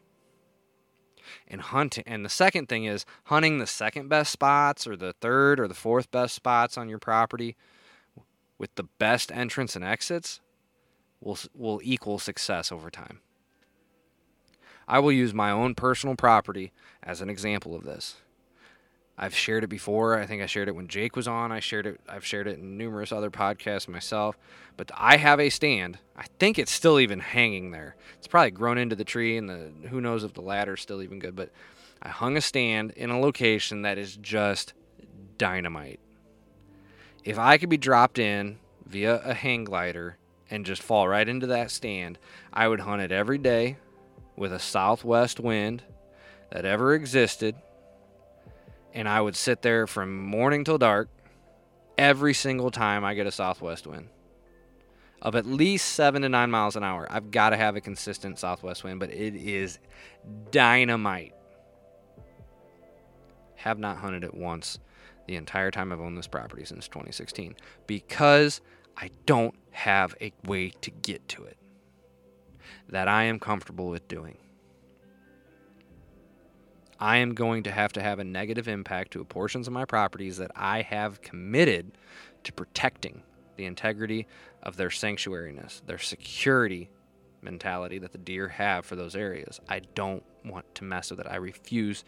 And 1.47 1.61
hunting, 1.61 2.03
and 2.07 2.23
the 2.23 2.29
second 2.29 2.69
thing 2.69 2.85
is 2.85 3.05
hunting 3.25 3.57
the 3.57 3.67
second 3.67 4.09
best 4.09 4.31
spots 4.31 4.85
or 4.87 4.95
the 4.95 5.13
third 5.13 5.59
or 5.59 5.67
the 5.67 5.73
fourth 5.73 6.11
best 6.11 6.35
spots 6.35 6.77
on 6.77 6.89
your 6.89 6.99
property 6.99 7.55
with 8.57 8.73
the 8.75 8.83
best 8.83 9.31
entrance 9.31 9.75
and 9.75 9.83
exits 9.83 10.41
will 11.21 11.37
will 11.55 11.79
equal 11.83 12.19
success 12.19 12.71
over 12.71 12.89
time. 12.89 13.19
I 14.87 14.99
will 14.99 15.11
use 15.11 15.33
my 15.33 15.51
own 15.51 15.75
personal 15.75 16.15
property 16.15 16.71
as 17.03 17.21
an 17.21 17.29
example 17.29 17.75
of 17.75 17.83
this. 17.83 18.17
I've 19.21 19.35
shared 19.35 19.65
it 19.65 19.67
before. 19.67 20.17
I 20.17 20.25
think 20.25 20.41
I 20.41 20.45
shared 20.45 20.69
it 20.69 20.75
when 20.75 20.87
Jake 20.87 21.17
was 21.17 21.27
on. 21.27 21.51
I 21.51 21.59
shared 21.59 21.85
it. 21.85 21.99
I've 22.07 22.25
shared 22.25 22.47
it 22.47 22.57
in 22.57 22.77
numerous 22.77 23.11
other 23.11 23.29
podcasts 23.29 23.89
myself. 23.89 24.37
But 24.77 24.91
I 24.95 25.17
have 25.17 25.41
a 25.41 25.49
stand. 25.49 25.99
I 26.15 26.23
think 26.39 26.57
it's 26.57 26.71
still 26.71 27.01
even 27.01 27.19
hanging 27.19 27.71
there. 27.71 27.97
It's 28.17 28.27
probably 28.27 28.51
grown 28.51 28.77
into 28.77 28.95
the 28.95 29.03
tree, 29.03 29.35
and 29.35 29.49
the 29.49 29.71
who 29.89 29.99
knows 29.99 30.23
if 30.23 30.33
the 30.33 30.41
ladder's 30.41 30.79
still 30.79 31.03
even 31.03 31.19
good. 31.19 31.35
But 31.35 31.51
I 32.01 32.07
hung 32.07 32.37
a 32.37 32.41
stand 32.41 32.91
in 32.91 33.09
a 33.09 33.19
location 33.19 33.81
that 33.81 33.97
is 33.97 34.15
just 34.15 34.71
dynamite. 35.37 35.99
If 37.25 37.37
I 37.37 37.57
could 37.57 37.69
be 37.69 37.75
dropped 37.75 38.19
in 38.19 38.57
via 38.85 39.21
a 39.25 39.33
hang 39.33 39.65
glider 39.65 40.15
and 40.49 40.65
just 40.65 40.81
fall 40.81 41.09
right 41.09 41.27
into 41.27 41.47
that 41.47 41.71
stand, 41.71 42.17
I 42.53 42.69
would 42.69 42.79
hunt 42.79 43.01
it 43.01 43.11
every 43.11 43.37
day 43.37 43.75
with 44.37 44.53
a 44.53 44.59
southwest 44.59 45.41
wind 45.41 45.83
that 46.51 46.63
ever 46.63 46.93
existed 46.93 47.55
and 48.93 49.07
I 49.07 49.21
would 49.21 49.35
sit 49.35 49.61
there 49.61 49.87
from 49.87 50.23
morning 50.25 50.63
till 50.63 50.77
dark 50.77 51.09
every 51.97 52.33
single 52.33 52.71
time 52.71 53.03
I 53.03 53.13
get 53.13 53.27
a 53.27 53.31
southwest 53.31 53.85
wind 53.85 54.09
of 55.21 55.35
at 55.35 55.45
least 55.45 55.89
seven 55.93 56.21
to 56.21 56.29
nine 56.29 56.49
miles 56.49 56.75
an 56.75 56.83
hour. 56.83 57.07
I've 57.09 57.31
got 57.31 57.49
to 57.49 57.57
have 57.57 57.75
a 57.75 57.81
consistent 57.81 58.39
southwest 58.39 58.83
wind, 58.83 58.99
but 58.99 59.11
it 59.11 59.35
is 59.35 59.79
dynamite. 60.51 61.33
Have 63.55 63.79
not 63.79 63.97
hunted 63.97 64.23
it 64.23 64.33
once 64.33 64.79
the 65.27 65.35
entire 65.35 65.71
time 65.71 65.91
I've 65.91 65.99
owned 65.99 66.17
this 66.17 66.27
property 66.27 66.63
since 66.63 66.87
2016 66.87 67.55
because 67.87 68.61
I 68.95 69.11
don't 69.25 69.55
have 69.71 70.15
a 70.21 70.31
way 70.45 70.69
to 70.81 70.91
get 70.91 71.27
to 71.29 71.43
it 71.43 71.57
that 72.87 73.07
I 73.07 73.23
am 73.25 73.39
comfortable 73.39 73.89
with 73.89 74.07
doing. 74.07 74.37
I 76.99 77.17
am 77.17 77.33
going 77.33 77.63
to 77.63 77.71
have 77.71 77.93
to 77.93 78.01
have 78.01 78.19
a 78.19 78.23
negative 78.23 78.67
impact 78.67 79.11
to 79.11 79.23
portions 79.23 79.67
of 79.67 79.73
my 79.73 79.85
properties 79.85 80.37
that 80.37 80.51
I 80.55 80.81
have 80.81 81.21
committed 81.21 81.97
to 82.43 82.51
protecting 82.51 83.23
the 83.55 83.65
integrity 83.65 84.27
of 84.63 84.75
their 84.75 84.89
sanctuariness, 84.89 85.81
their 85.85 85.97
security 85.97 86.89
mentality 87.41 87.99
that 87.99 88.11
the 88.11 88.17
deer 88.17 88.49
have 88.49 88.85
for 88.85 88.95
those 88.95 89.15
areas. 89.15 89.59
I 89.69 89.81
don't 89.95 90.23
want 90.43 90.75
to 90.75 90.83
mess 90.83 91.09
with 91.09 91.19
it. 91.19 91.27
I 91.29 91.37
refuse 91.37 92.03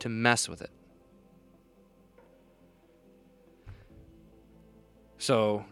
to 0.00 0.08
mess 0.08 0.48
with 0.48 0.62
it. 0.62 0.70
So 5.18 5.64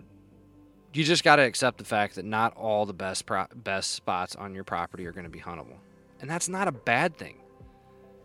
you 0.93 1.03
just 1.03 1.25
got 1.25 1.37
to 1.37 1.43
accept 1.43 1.79
the 1.79 1.85
fact 1.85 2.15
that 2.15 2.25
not 2.25 2.57
all 2.57 2.87
the 2.87 2.93
best 2.93 3.27
pro- 3.27 3.47
best 3.55 3.91
spots 3.93 4.37
on 4.37 4.55
your 4.55 4.63
property 4.63 5.07
are 5.07 5.13
going 5.13 5.25
to 5.25 5.31
be 5.31 5.41
huntable. 5.41 5.79
And 6.21 6.31
that's 6.31 6.49
not 6.49 6.69
a 6.69 6.73
bad 6.73 7.17
thing. 7.17 7.37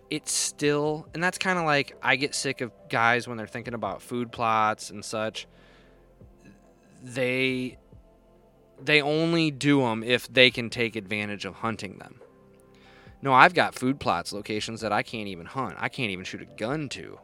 It's 0.10 0.32
still 0.32 1.08
and 1.14 1.24
that's 1.24 1.38
kind 1.38 1.58
of 1.58 1.66
like 1.66 1.98
I 2.02 2.16
get 2.16 2.36
sick 2.36 2.62
of 2.62 2.72
guys 2.90 3.28
when 3.28 3.38
they're 3.38 3.48
thinking 3.48 3.74
about 3.74 4.02
food 4.02 4.32
plots 4.32 4.90
and 4.90 5.04
such. 5.04 5.48
They 7.04 7.78
they 8.82 9.02
only 9.02 9.52
do 9.52 9.82
them 9.82 10.04
if 10.04 10.32
they 10.32 10.52
can 10.52 10.70
take 10.70 10.96
advantage 10.96 11.46
of 11.46 11.56
hunting 11.56 11.98
them. 11.98 12.20
No, 13.22 13.34
I've 13.34 13.54
got 13.54 13.74
food 13.74 14.00
plots 14.00 14.34
locations 14.34 14.82
that 14.82 14.92
I 14.92 15.02
can't 15.02 15.28
even 15.28 15.46
hunt. 15.46 15.76
I 15.80 15.90
can't 15.90 16.12
even 16.12 16.26
shoot 16.26 16.42
a 16.42 16.46
gun 16.46 16.90
to. 16.90 17.20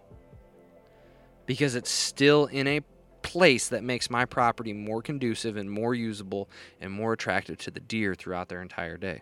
Because 1.46 1.76
it's 1.76 1.92
still 1.92 2.46
in 2.48 2.68
a 2.68 2.82
place 3.22 3.68
that 3.70 3.84
makes 3.84 4.10
my 4.10 4.26
property 4.26 4.74
more 4.74 5.02
conducive 5.02 5.58
and 5.58 5.70
more 5.70 5.94
usable 5.94 6.50
and 6.80 6.92
more 6.92 7.14
attractive 7.14 7.58
to 7.60 7.72
the 7.72 7.80
deer 7.80 8.16
throughout 8.16 8.50
their 8.50 8.62
entire 8.62 8.98
day. 8.98 9.22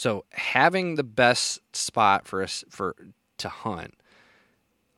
So 0.00 0.24
having 0.30 0.94
the 0.94 1.04
best 1.04 1.60
spot 1.76 2.26
for 2.26 2.42
us 2.42 2.64
for 2.70 2.96
to 3.36 3.50
hunt 3.50 3.92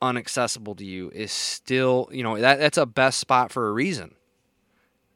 unaccessible 0.01 0.77
to 0.77 0.85
you 0.85 1.09
is 1.09 1.29
still, 1.29 2.07
you 2.09 2.23
know, 2.23 2.39
that 2.39 2.57
that's 2.59 2.77
a 2.77 2.85
best 2.85 3.19
spot 3.19 3.51
for 3.51 3.67
a 3.67 3.73
reason. 3.73 4.15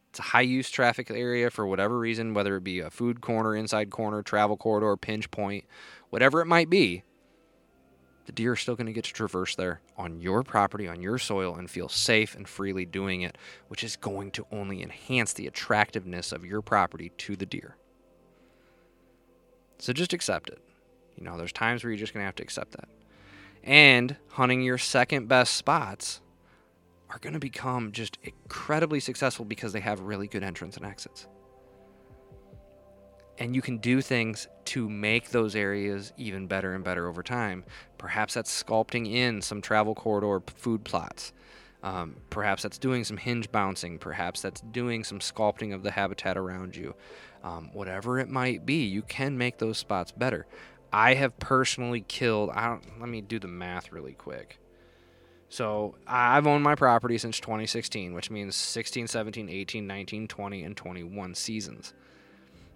It's 0.10 0.20
a 0.20 0.24
high 0.24 0.42
use 0.42 0.70
traffic 0.70 1.10
area 1.10 1.50
for 1.50 1.66
whatever 1.66 1.98
reason, 1.98 2.34
whether 2.34 2.58
it 2.58 2.66
be 2.66 2.82
a 2.82 2.90
food 2.90 3.22
corner, 3.22 3.56
inside 3.56 3.90
corner, 3.90 4.22
travel 4.22 4.58
corridor, 4.58 4.98
pinch 4.98 5.32
point, 5.32 5.64
whatever 6.10 6.42
it 6.42 6.48
might 6.48 6.70
be 6.70 7.04
the 8.26 8.34
deer 8.34 8.52
are 8.52 8.58
still 8.58 8.76
going 8.76 8.88
to 8.88 8.92
get 8.92 9.06
to 9.06 9.14
traverse 9.14 9.56
there 9.56 9.80
on 9.96 10.20
your 10.20 10.44
property, 10.44 10.86
on 10.86 11.02
your 11.02 11.18
soil, 11.18 11.56
and 11.56 11.72
feel 11.72 11.88
safe 11.88 12.36
and 12.36 12.46
freely 12.46 12.86
doing 12.86 13.22
it, 13.22 13.38
which 13.70 13.86
is 13.86 13.96
going 13.96 14.32
to 14.32 14.46
only 14.52 14.84
enhance 14.84 15.32
the 15.32 15.48
attractiveness 15.48 16.34
of 16.34 16.44
your 16.44 16.62
property 16.62 17.14
to 17.20 17.38
the 17.38 17.46
deer. 17.46 17.78
So 19.80 19.94
just 19.94 20.14
accept 20.14 20.50
it. 20.50 20.60
You 21.18 21.24
know, 21.24 21.38
there's 21.38 21.52
times 21.52 21.84
where 21.84 21.92
you're 21.92 22.00
just 22.00 22.14
going 22.14 22.22
to 22.22 22.26
have 22.26 22.36
to 22.36 22.44
accept 22.44 22.72
that. 22.74 22.90
And 23.64 24.16
hunting 24.30 24.62
your 24.62 24.78
second 24.78 25.28
best 25.28 25.56
spots 25.56 26.22
are 27.10 27.20
going 27.20 27.34
to 27.34 27.40
become 27.40 27.92
just 27.92 28.18
incredibly 28.24 29.00
successful 29.00 29.46
because 29.46 29.74
they 29.74 29.80
have 29.80 30.00
really 30.02 30.28
good 30.28 30.44
entrance 30.44 30.78
and 30.78 30.86
exits 30.86 31.28
and 33.40 33.56
you 33.56 33.62
can 33.62 33.78
do 33.78 34.02
things 34.02 34.48
to 34.66 34.90
make 34.90 35.30
those 35.30 35.56
areas 35.56 36.12
even 36.18 36.48
better 36.48 36.74
and 36.74 36.84
better 36.84 37.08
over 37.08 37.22
time. 37.22 37.64
Perhaps 37.98 38.34
that's 38.34 38.64
sculpting 38.64 39.12
in 39.12 39.42
some 39.42 39.62
travel 39.62 39.96
corridor 39.96 40.44
food 40.56 40.84
plots. 40.84 41.34
Um, 41.84 42.16
perhaps 42.30 42.64
that's 42.64 42.78
doing 42.78 43.04
some 43.04 43.18
hinge 43.18 43.52
bouncing. 43.52 44.00
Perhaps 44.00 44.42
that's 44.42 44.62
doing 44.62 45.04
some 45.04 45.20
sculpting 45.20 45.74
of 45.74 45.84
the 45.84 45.92
habitat 45.92 46.38
around 46.38 46.76
you. 46.76 46.96
Um, 47.48 47.70
whatever 47.72 48.20
it 48.20 48.30
might 48.30 48.66
be, 48.66 48.86
you 48.86 49.02
can 49.02 49.38
make 49.38 49.58
those 49.58 49.78
spots 49.78 50.12
better. 50.12 50.46
I 50.92 51.14
have 51.14 51.40
personally 51.40 52.02
killed. 52.02 52.50
I 52.50 52.68
don't. 52.68 53.00
Let 53.00 53.08
me 53.08 53.22
do 53.22 53.40
the 53.40 53.48
math 53.48 53.92
really 53.92 54.14
quick. 54.14 54.60
So 55.48 55.96
I've 56.06 56.46
owned 56.46 56.64
my 56.64 56.76
property 56.76 57.18
since 57.18 57.40
2016, 57.40 58.14
which 58.14 58.30
means 58.30 58.56
16, 58.58 59.08
17, 59.08 59.50
18, 59.50 59.88
19, 59.88 60.28
20, 60.28 60.64
and 60.64 60.76
21 60.76 61.36
seasons. 61.36 61.94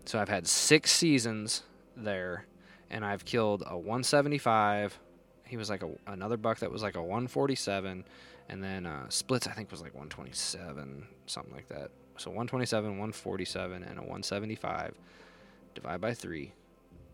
So 0.05 0.19
I've 0.19 0.29
had 0.29 0.47
six 0.47 0.89
seasons 0.91 1.63
there, 1.97 2.45
and 2.89 3.03
I've 3.03 3.25
killed 3.25 3.63
a 3.67 3.75
175. 3.75 4.97
He 5.45 5.57
was 5.57 5.69
like 5.69 5.83
a, 5.83 5.89
another 6.07 6.37
buck 6.37 6.59
that 6.59 6.71
was 6.71 6.81
like 6.81 6.95
a 6.95 7.01
147, 7.01 8.05
and 8.47 8.63
then 8.63 8.85
uh, 8.85 9.09
splits 9.09 9.47
I 9.47 9.51
think 9.51 9.69
was 9.69 9.81
like 9.81 9.93
127, 9.93 11.07
something 11.25 11.53
like 11.53 11.67
that. 11.67 11.91
So 12.17 12.29
127, 12.29 12.89
147, 12.89 13.83
and 13.83 13.97
a 13.97 14.01
175. 14.01 14.95
Divide 15.73 16.01
by 16.01 16.13
three. 16.13 16.53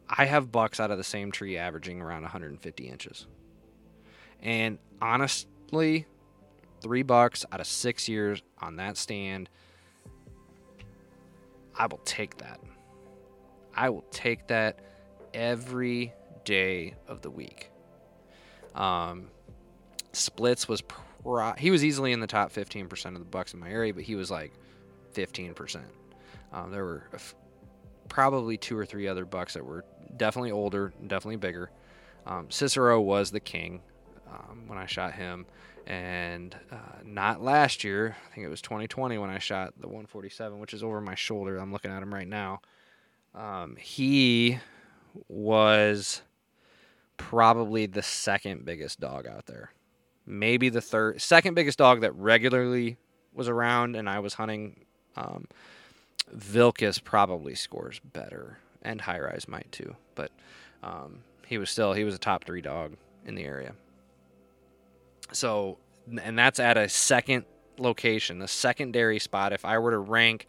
I 0.09 0.25
have 0.25 0.51
bucks 0.51 0.79
out 0.79 0.91
of 0.91 0.97
the 0.97 1.03
same 1.03 1.31
tree 1.31 1.57
averaging 1.57 2.01
around 2.01 2.23
150 2.23 2.87
inches. 2.87 3.27
And 4.41 4.79
honestly, 5.01 6.05
three 6.81 7.03
bucks 7.03 7.45
out 7.51 7.59
of 7.59 7.67
six 7.67 8.07
years 8.07 8.41
on 8.59 8.77
that 8.77 8.97
stand, 8.97 9.49
I 11.75 11.87
will 11.87 12.01
take 12.05 12.37
that. 12.37 12.59
I 13.75 13.89
will 13.89 14.05
take 14.11 14.47
that 14.47 14.79
every 15.33 16.13
day 16.45 16.95
of 17.07 17.21
the 17.21 17.29
week. 17.29 17.69
Um, 18.73 19.27
splits 20.13 20.67
was 20.67 20.81
pro- 20.81 21.53
he 21.57 21.71
was 21.71 21.83
easily 21.83 22.11
in 22.11 22.19
the 22.19 22.27
top 22.27 22.51
15% 22.51 23.05
of 23.07 23.19
the 23.19 23.25
bucks 23.25 23.53
in 23.53 23.59
my 23.59 23.69
area, 23.69 23.93
but 23.93 24.03
he 24.03 24.15
was 24.15 24.31
like 24.31 24.53
15%. 25.17 25.81
Um, 26.53 26.71
there 26.71 26.85
were 26.85 27.03
f- 27.13 27.35
probably 28.07 28.57
two 28.57 28.77
or 28.77 28.85
three 28.85 29.07
other 29.07 29.25
bucks 29.25 29.53
that 29.55 29.65
were 29.65 29.83
definitely 30.15 30.51
older, 30.51 30.93
definitely 31.07 31.37
bigger. 31.37 31.71
Um, 32.25 32.49
Cicero 32.49 33.01
was 33.01 33.31
the 33.31 33.39
king 33.39 33.81
um, 34.29 34.63
when 34.67 34.77
I 34.77 34.85
shot 34.85 35.13
him, 35.13 35.45
and 35.85 36.55
uh, 36.71 36.99
not 37.03 37.41
last 37.41 37.83
year. 37.83 38.15
I 38.29 38.35
think 38.35 38.45
it 38.45 38.49
was 38.49 38.61
2020 38.61 39.17
when 39.17 39.29
I 39.29 39.39
shot 39.39 39.73
the 39.79 39.87
147, 39.87 40.59
which 40.59 40.73
is 40.73 40.83
over 40.83 41.01
my 41.01 41.15
shoulder. 41.15 41.57
I'm 41.57 41.71
looking 41.71 41.91
at 41.91 42.03
him 42.03 42.13
right 42.13 42.27
now. 42.27 42.61
Um, 43.33 43.75
he 43.77 44.59
was 45.27 46.21
probably 47.17 47.85
the 47.85 48.03
second 48.03 48.65
biggest 48.65 48.99
dog 48.99 49.27
out 49.27 49.45
there. 49.45 49.71
Maybe 50.25 50.69
the 50.69 50.81
third, 50.81 51.21
second 51.21 51.53
biggest 51.53 51.77
dog 51.77 52.01
that 52.01 52.13
regularly 52.15 52.97
was 53.33 53.47
around, 53.47 53.95
and 53.95 54.09
I 54.09 54.19
was 54.19 54.33
hunting. 54.33 54.85
Um, 55.17 55.47
Vilcus 56.35 57.03
probably 57.03 57.55
scores 57.55 57.99
better, 57.99 58.59
and 58.81 59.01
High 59.01 59.19
Rise 59.19 59.47
might 59.47 59.71
too. 59.71 59.95
But 60.15 60.31
um, 60.83 61.19
he 61.45 61.57
was 61.57 61.69
still 61.69 61.93
he 61.93 62.03
was 62.03 62.15
a 62.15 62.19
top 62.19 62.45
three 62.45 62.61
dog 62.61 62.93
in 63.25 63.35
the 63.35 63.43
area. 63.43 63.73
So, 65.31 65.77
and 66.21 66.37
that's 66.37 66.59
at 66.59 66.77
a 66.77 66.87
second 66.87 67.45
location, 67.77 68.39
the 68.39 68.47
secondary 68.47 69.19
spot. 69.19 69.53
If 69.53 69.65
I 69.65 69.77
were 69.77 69.91
to 69.91 69.99
rank 69.99 70.47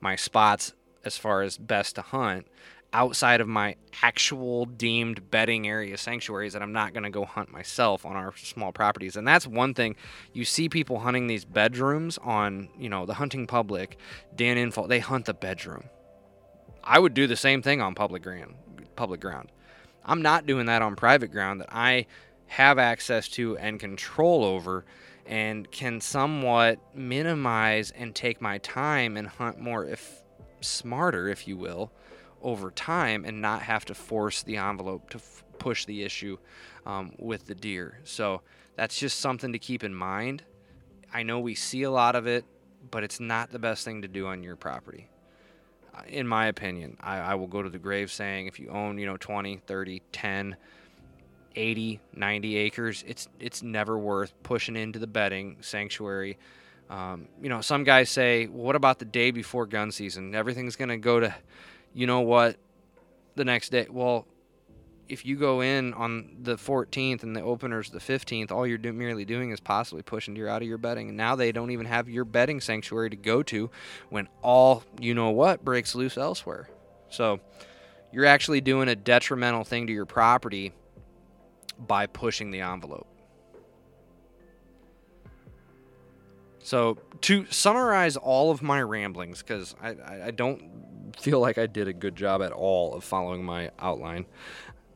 my 0.00 0.16
spots 0.16 0.72
as 1.04 1.16
far 1.16 1.42
as 1.42 1.56
best 1.58 1.96
to 1.96 2.02
hunt 2.02 2.46
outside 2.92 3.40
of 3.40 3.48
my 3.48 3.76
actual 4.02 4.66
deemed 4.66 5.30
bedding 5.30 5.68
area 5.68 5.96
sanctuaries 5.96 6.52
that 6.54 6.62
I'm 6.62 6.72
not 6.72 6.92
going 6.92 7.04
to 7.04 7.10
go 7.10 7.24
hunt 7.24 7.52
myself 7.52 8.04
on 8.04 8.16
our 8.16 8.34
small 8.36 8.72
properties. 8.72 9.16
And 9.16 9.26
that's 9.26 9.46
one 9.46 9.74
thing 9.74 9.96
you 10.32 10.44
see 10.44 10.68
people 10.68 10.98
hunting 10.98 11.26
these 11.26 11.44
bedrooms 11.44 12.18
on, 12.18 12.68
you 12.78 12.88
know, 12.88 13.06
the 13.06 13.14
hunting 13.14 13.46
public, 13.46 13.96
Dan 14.34 14.56
Infalt, 14.56 14.88
they 14.88 14.98
hunt 14.98 15.26
the 15.26 15.34
bedroom. 15.34 15.84
I 16.82 16.98
would 16.98 17.14
do 17.14 17.26
the 17.26 17.36
same 17.36 17.62
thing 17.62 17.80
on 17.80 17.94
public 17.94 18.22
ground, 18.22 18.54
public 18.96 19.20
ground. 19.20 19.52
I'm 20.04 20.22
not 20.22 20.46
doing 20.46 20.66
that 20.66 20.82
on 20.82 20.96
private 20.96 21.30
ground 21.30 21.60
that 21.60 21.68
I 21.70 22.06
have 22.46 22.78
access 22.78 23.28
to 23.28 23.56
and 23.58 23.78
control 23.78 24.44
over 24.44 24.84
and 25.26 25.70
can 25.70 26.00
somewhat 26.00 26.80
minimize 26.94 27.92
and 27.92 28.14
take 28.14 28.40
my 28.40 28.58
time 28.58 29.16
and 29.16 29.28
hunt 29.28 29.60
more 29.60 29.84
if 29.84 30.22
smarter, 30.60 31.28
if 31.28 31.46
you 31.46 31.56
will, 31.56 31.92
over 32.42 32.70
time 32.70 33.24
and 33.24 33.40
not 33.40 33.62
have 33.62 33.84
to 33.86 33.94
force 33.94 34.42
the 34.42 34.56
envelope 34.56 35.10
to 35.10 35.18
f- 35.18 35.44
push 35.58 35.84
the 35.84 36.02
issue 36.02 36.38
um, 36.86 37.12
with 37.18 37.46
the 37.46 37.54
deer. 37.54 37.98
So 38.04 38.42
that's 38.76 38.98
just 38.98 39.20
something 39.20 39.52
to 39.52 39.58
keep 39.58 39.84
in 39.84 39.94
mind. 39.94 40.42
I 41.12 41.22
know 41.22 41.40
we 41.40 41.54
see 41.54 41.82
a 41.82 41.90
lot 41.90 42.16
of 42.16 42.26
it, 42.26 42.44
but 42.90 43.04
it's 43.04 43.20
not 43.20 43.50
the 43.50 43.58
best 43.58 43.84
thing 43.84 44.02
to 44.02 44.08
do 44.08 44.26
on 44.26 44.42
your 44.42 44.56
property. 44.56 45.08
Uh, 45.94 46.02
in 46.08 46.26
my 46.26 46.46
opinion, 46.46 46.96
I, 47.00 47.18
I 47.18 47.34
will 47.34 47.48
go 47.48 47.62
to 47.62 47.68
the 47.68 47.78
grave 47.78 48.10
saying 48.10 48.46
if 48.46 48.58
you 48.58 48.68
own, 48.68 48.96
you 48.98 49.06
know, 49.06 49.16
20, 49.16 49.58
30, 49.66 50.02
10, 50.12 50.56
80, 51.56 52.00
90 52.14 52.56
acres, 52.56 53.04
it's 53.06 53.28
it's 53.40 53.62
never 53.62 53.98
worth 53.98 54.32
pushing 54.44 54.76
into 54.76 54.98
the 54.98 55.08
bedding 55.08 55.56
sanctuary 55.60 56.38
um, 56.90 57.28
you 57.40 57.48
know, 57.48 57.60
some 57.60 57.84
guys 57.84 58.10
say, 58.10 58.48
well, 58.48 58.64
what 58.64 58.76
about 58.76 58.98
the 58.98 59.04
day 59.04 59.30
before 59.30 59.64
gun 59.64 59.92
season? 59.92 60.34
Everything's 60.34 60.74
going 60.74 60.88
to 60.88 60.96
go 60.96 61.20
to, 61.20 61.32
you 61.94 62.06
know 62.06 62.20
what, 62.20 62.56
the 63.36 63.44
next 63.44 63.70
day. 63.70 63.86
Well, 63.90 64.26
if 65.08 65.26
you 65.26 65.36
go 65.36 65.60
in 65.60 65.92
on 65.94 66.36
the 66.42 66.54
14th 66.54 67.24
and 67.24 67.34
the 67.34 67.42
opener's 67.42 67.90
the 67.90 67.98
15th, 67.98 68.52
all 68.52 68.64
you're 68.64 68.78
do- 68.78 68.92
merely 68.92 69.24
doing 69.24 69.50
is 69.50 69.58
possibly 69.58 70.02
pushing 70.02 70.34
deer 70.34 70.46
out 70.46 70.62
of 70.62 70.68
your 70.68 70.78
bedding. 70.78 71.08
And 71.08 71.16
now 71.16 71.34
they 71.34 71.50
don't 71.50 71.72
even 71.72 71.86
have 71.86 72.08
your 72.08 72.24
bedding 72.24 72.60
sanctuary 72.60 73.10
to 73.10 73.16
go 73.16 73.42
to 73.44 73.70
when 74.08 74.28
all 74.40 74.84
you 75.00 75.14
know 75.14 75.30
what 75.30 75.64
breaks 75.64 75.96
loose 75.96 76.16
elsewhere. 76.16 76.70
So 77.08 77.40
you're 78.12 78.26
actually 78.26 78.60
doing 78.60 78.88
a 78.88 78.94
detrimental 78.94 79.64
thing 79.64 79.88
to 79.88 79.92
your 79.92 80.06
property 80.06 80.72
by 81.78 82.06
pushing 82.06 82.52
the 82.52 82.60
envelope. 82.60 83.08
So 86.62 86.98
to 87.22 87.46
summarize 87.50 88.16
all 88.16 88.50
of 88.52 88.62
my 88.62 88.80
ramblings, 88.80 89.42
because 89.42 89.74
I, 89.82 89.88
I, 89.88 90.26
I 90.26 90.30
don't 90.30 90.62
feel 91.18 91.40
like 91.40 91.58
I 91.58 91.66
did 91.66 91.88
a 91.88 91.92
good 91.92 92.16
job 92.16 92.42
at 92.42 92.52
all 92.52 92.94
of 92.94 93.04
following 93.04 93.44
my 93.44 93.70
outline 93.78 94.26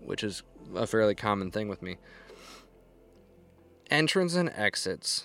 which 0.05 0.22
is 0.22 0.42
a 0.74 0.87
fairly 0.87 1.14
common 1.14 1.50
thing 1.50 1.68
with 1.68 1.83
me. 1.83 1.96
Entrance 3.90 4.35
and 4.35 4.50
exits 4.55 5.24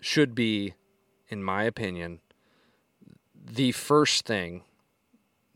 should 0.00 0.34
be, 0.34 0.74
in 1.28 1.42
my 1.42 1.64
opinion, 1.64 2.20
the 3.34 3.72
first 3.72 4.26
thing 4.26 4.62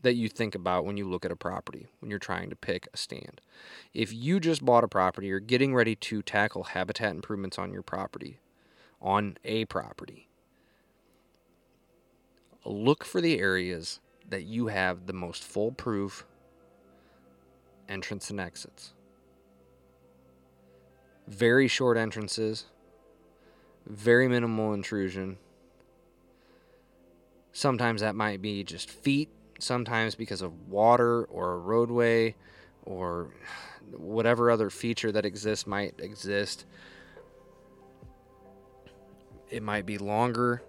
that 0.01 0.13
you 0.13 0.29
think 0.29 0.55
about 0.55 0.85
when 0.85 0.95
you 0.95 1.07
look 1.07 1.25
at 1.25 1.31
a 1.31 1.35
property 1.35 1.87
when 1.99 2.09
you're 2.09 2.19
trying 2.19 2.49
to 2.49 2.55
pick 2.55 2.87
a 2.93 2.97
stand. 2.97 3.41
If 3.93 4.13
you 4.13 4.39
just 4.39 4.63
bought 4.63 4.83
a 4.83 4.87
property 4.87 5.31
or 5.31 5.39
getting 5.39 5.73
ready 5.73 5.95
to 5.95 6.21
tackle 6.21 6.63
habitat 6.65 7.11
improvements 7.11 7.57
on 7.57 7.73
your 7.73 7.81
property, 7.81 8.39
on 9.01 9.37
a 9.43 9.65
property, 9.65 10.27
look 12.63 13.03
for 13.03 13.21
the 13.21 13.39
areas 13.39 13.99
that 14.29 14.43
you 14.43 14.67
have 14.67 15.05
the 15.05 15.13
most 15.13 15.43
foolproof 15.43 16.25
entrance 17.87 18.29
and 18.29 18.39
exits. 18.39 18.93
Very 21.27 21.67
short 21.67 21.97
entrances, 21.97 22.65
very 23.85 24.27
minimal 24.27 24.73
intrusion. 24.73 25.37
Sometimes 27.51 28.01
that 28.01 28.15
might 28.15 28.41
be 28.41 28.63
just 28.63 28.89
feet, 28.89 29.29
sometimes 29.59 30.15
because 30.15 30.41
of 30.41 30.69
water 30.69 31.23
or 31.25 31.53
a 31.53 31.57
roadway 31.57 32.35
or 32.85 33.33
whatever 33.91 34.51
other 34.51 34.69
feature 34.69 35.11
that 35.11 35.25
exists 35.25 35.65
might 35.65 35.95
exist. 35.99 36.65
It 39.49 39.63
might 39.63 39.85
be 39.85 39.97
longer, 39.97 40.61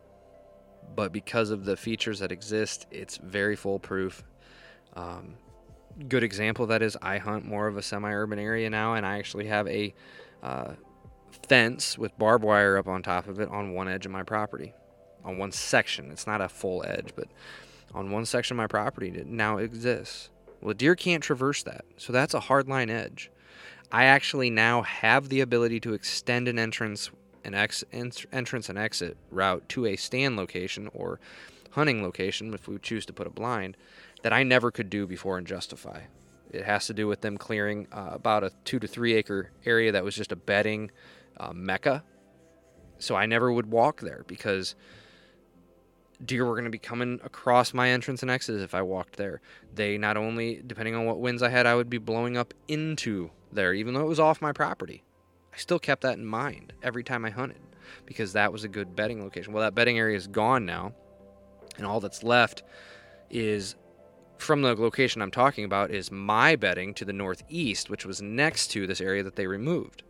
but 0.95 1.13
because 1.13 1.51
of 1.51 1.65
the 1.65 1.77
features 1.77 2.19
that 2.21 2.33
exist, 2.33 2.87
it's 2.91 3.17
very 3.19 3.57
foolproof. 3.57 4.23
Um, 4.95 5.35
good 6.09 6.23
example 6.23 6.67
that 6.67 6.83
is 6.83 6.97
I 7.03 7.19
hunt 7.19 7.45
more 7.45 7.67
of 7.67 7.77
a 7.77 7.83
semi-urban 7.83 8.39
area 8.39 8.71
now, 8.71 8.95
and 8.95 9.05
I 9.05 9.19
actually 9.19 9.47
have 9.47 9.67
a 9.69 9.95
uh, 10.43 10.75
fence 11.49 11.99
with 11.99 12.17
barbed 12.19 12.45
wire 12.45 12.77
up 12.77 12.87
on 12.87 13.03
top 13.03 13.27
of 13.29 13.41
it 13.41 13.49
on 13.49 13.75
one 13.75 13.89
edge 13.89 14.07
of 14.07 14.13
my 14.13 14.23
property, 14.23 14.75
on 15.25 15.39
one 15.39 15.53
section. 15.53 16.11
It's 16.11 16.27
not 16.27 16.41
a 16.41 16.49
full 16.49 16.85
edge, 16.87 17.13
but 17.17 17.29
on 17.95 18.11
one 18.11 18.27
section 18.27 18.55
of 18.55 18.59
my 18.59 18.67
property 18.67 19.09
it 19.09 19.27
now 19.27 19.59
exists. 19.59 20.31
Well, 20.61 20.75
deer 20.75 20.95
can't 20.97 21.23
traverse 21.23 21.63
that, 21.65 21.85
so 21.97 22.13
that's 22.13 22.35
a 22.35 22.41
hard 22.41 22.69
line 22.69 22.91
edge. 22.91 23.31
I 23.91 24.05
actually 24.05 24.51
now 24.51 24.83
have 24.83 25.29
the 25.29 25.41
ability 25.41 25.81
to 25.81 25.95
extend 25.95 26.49
an 26.49 26.59
entrance, 26.59 27.11
an 27.49 27.55
ex, 27.55 27.83
entrance 27.93 28.69
and 28.69 28.79
exit 28.79 29.17
route 29.31 29.69
to 29.71 29.87
a 29.87 29.97
stand 29.97 30.37
location 30.37 30.89
or 30.95 31.19
hunting 31.73 32.03
location 32.03 32.53
if 32.55 32.69
we 32.69 32.79
choose 32.79 33.07
to 33.07 33.13
put 33.13 33.27
a 33.27 33.31
blind 33.31 33.77
that 34.23 34.33
I 34.33 34.43
never 34.43 34.71
could 34.71 34.91
do 34.91 35.07
before 35.07 35.39
and 35.39 35.47
Justify. 35.47 36.03
It 36.51 36.65
has 36.65 36.87
to 36.87 36.95
do 36.95 37.07
with 37.07 37.21
them 37.23 37.37
clearing 37.39 37.89
uh, 37.91 38.11
about 38.13 38.45
a 38.45 38.53
two 38.65 38.79
to 38.79 38.87
three 38.87 39.15
acre 39.15 39.51
area 39.65 39.93
that 39.93 40.05
was 40.05 40.15
just 40.15 40.33
a 40.33 40.37
bedding 40.37 40.91
uh, 41.39 41.53
mecca. 41.53 42.05
So 42.99 43.15
I 43.17 43.27
never 43.27 43.53
would 43.53 43.71
walk 43.71 44.01
there 44.01 44.25
because 44.27 44.75
deer 46.25 46.45
were 46.45 46.55
going 46.55 46.65
to 46.65 46.71
be 46.71 46.79
coming 46.79 47.21
across 47.23 47.73
my 47.73 47.91
entrance 47.91 48.23
and 48.23 48.31
exits 48.31 48.63
if 48.63 48.75
I 48.75 48.83
walked 48.83 49.17
there. 49.17 49.41
They 49.75 49.99
not 49.99 50.17
only, 50.17 50.63
depending 50.67 50.95
on 50.95 51.07
what 51.07 51.21
winds 51.21 51.43
I 51.43 51.49
had, 51.49 51.67
I 51.67 51.75
would 51.75 51.89
be 51.89 51.99
blowing 51.99 52.37
up 52.37 52.55
into 52.67 53.31
there, 53.53 53.73
even 53.73 53.95
though 53.95 54.03
it 54.03 54.09
was 54.09 54.21
off 54.21 54.43
my 54.43 54.53
property. 54.53 55.05
I 55.53 55.57
still 55.57 55.79
kept 55.79 56.03
that 56.03 56.19
in 56.19 56.25
mind 56.25 56.73
every 56.83 57.05
time 57.05 57.25
I 57.25 57.31
hunted 57.31 57.61
because 58.07 58.33
that 58.35 58.53
was 58.53 58.65
a 58.65 58.69
good 58.69 58.95
bedding 58.95 59.23
location. 59.23 59.53
Well, 59.53 59.63
that 59.63 59.75
bedding 59.75 59.99
area 59.99 60.17
is 60.17 60.27
gone 60.27 60.67
now, 60.67 60.93
and 61.77 61.87
all 61.87 62.01
that's 62.01 62.23
left 62.23 62.63
is 63.31 63.75
from 64.39 64.63
the 64.63 64.75
location 64.75 65.21
I'm 65.21 65.31
talking 65.31 65.65
about 65.65 65.91
is 65.91 66.13
my 66.13 66.57
bedding 66.57 66.95
to 66.95 67.05
the 67.05 67.13
northeast, 67.13 67.91
which 67.91 68.07
was 68.07 68.23
next 68.23 68.69
to 68.69 68.87
this 68.87 69.01
area 69.01 69.23
that 69.25 69.37
they 69.37 69.47
removed. 69.47 70.03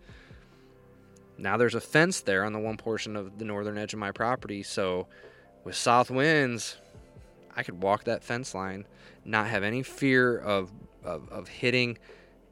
Now 1.39 1.57
there's 1.57 1.75
a 1.75 1.81
fence 1.81 2.21
there 2.21 2.45
on 2.45 2.53
the 2.53 2.59
one 2.59 2.77
portion 2.77 3.17
of 3.17 3.39
the 3.39 3.45
northern 3.45 3.79
edge 3.79 3.93
of 3.93 3.99
my 3.99 4.13
property, 4.13 4.63
so 4.63 5.07
with 5.65 5.77
south 5.77 6.11
winds, 6.11 6.77
I 7.57 7.63
could 7.63 7.83
walk 7.83 8.05
that 8.05 8.25
fence 8.25 8.55
line, 8.55 8.87
not 9.25 9.47
have 9.47 9.63
any 9.63 9.83
fear 9.83 10.37
of 10.39 10.71
of, 11.05 11.29
of 11.31 11.49
hitting 11.49 11.97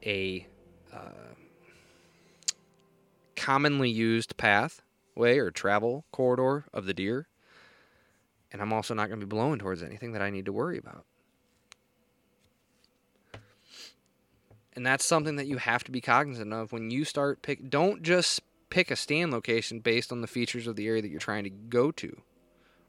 a 0.05 0.47
uh, 0.91 1.09
commonly 3.37 3.89
used 3.89 4.35
pathway 4.35 5.37
or 5.37 5.51
travel 5.51 6.03
corridor 6.11 6.65
of 6.73 6.85
the 6.85 6.93
deer, 6.93 7.27
and 8.51 8.61
I'm 8.61 8.73
also 8.73 8.93
not 8.93 9.07
going 9.07 9.21
to 9.21 9.25
be 9.25 9.29
blowing 9.29 9.59
towards 9.59 9.81
anything 9.81 10.11
that 10.11 10.21
I 10.21 10.29
need 10.29 10.45
to 10.45 10.53
worry 10.53 10.77
about. 10.77 11.05
and 14.77 14.85
that's 14.85 15.03
something 15.03 15.37
that 15.37 15.47
you 15.47 15.57
have 15.57 15.83
to 15.83 15.91
be 15.91 15.99
cognizant 15.99 16.53
of 16.53 16.71
when 16.71 16.91
you 16.91 17.03
start 17.03 17.41
pick 17.41 17.67
don't 17.69 18.03
just 18.03 18.41
pick 18.69 18.91
a 18.91 18.95
stand 18.95 19.31
location 19.31 19.79
based 19.79 20.11
on 20.11 20.21
the 20.21 20.27
features 20.27 20.67
of 20.67 20.75
the 20.75 20.87
area 20.87 21.01
that 21.01 21.09
you're 21.09 21.19
trying 21.19 21.43
to 21.43 21.49
go 21.49 21.91
to 21.91 22.21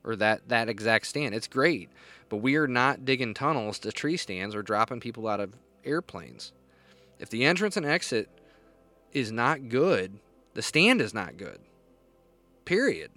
or 0.05 0.15
that 0.15 0.47
that 0.51 0.69
exact 0.69 1.07
stand 1.07 1.35
it's 1.35 1.49
great 1.49 1.89
but 2.29 2.37
we 2.37 2.57
are 2.57 2.69
not 2.69 3.07
digging 3.07 3.33
tunnels 3.33 3.79
to 3.79 3.91
tree 3.91 4.19
stands 4.19 4.55
or 4.55 4.63
dropping 4.63 5.01
people 5.01 5.27
out 5.27 5.41
of 5.41 5.55
airplanes 5.83 6.53
if 7.19 7.31
the 7.31 7.45
entrance 7.45 7.77
and 7.77 7.87
exit 7.87 8.29
is 9.13 9.33
not 9.33 9.71
good 9.71 10.21
the 10.59 10.63
stand 10.63 11.01
is 11.01 11.15
not 11.15 11.37
good 11.37 11.61
period 12.65 13.13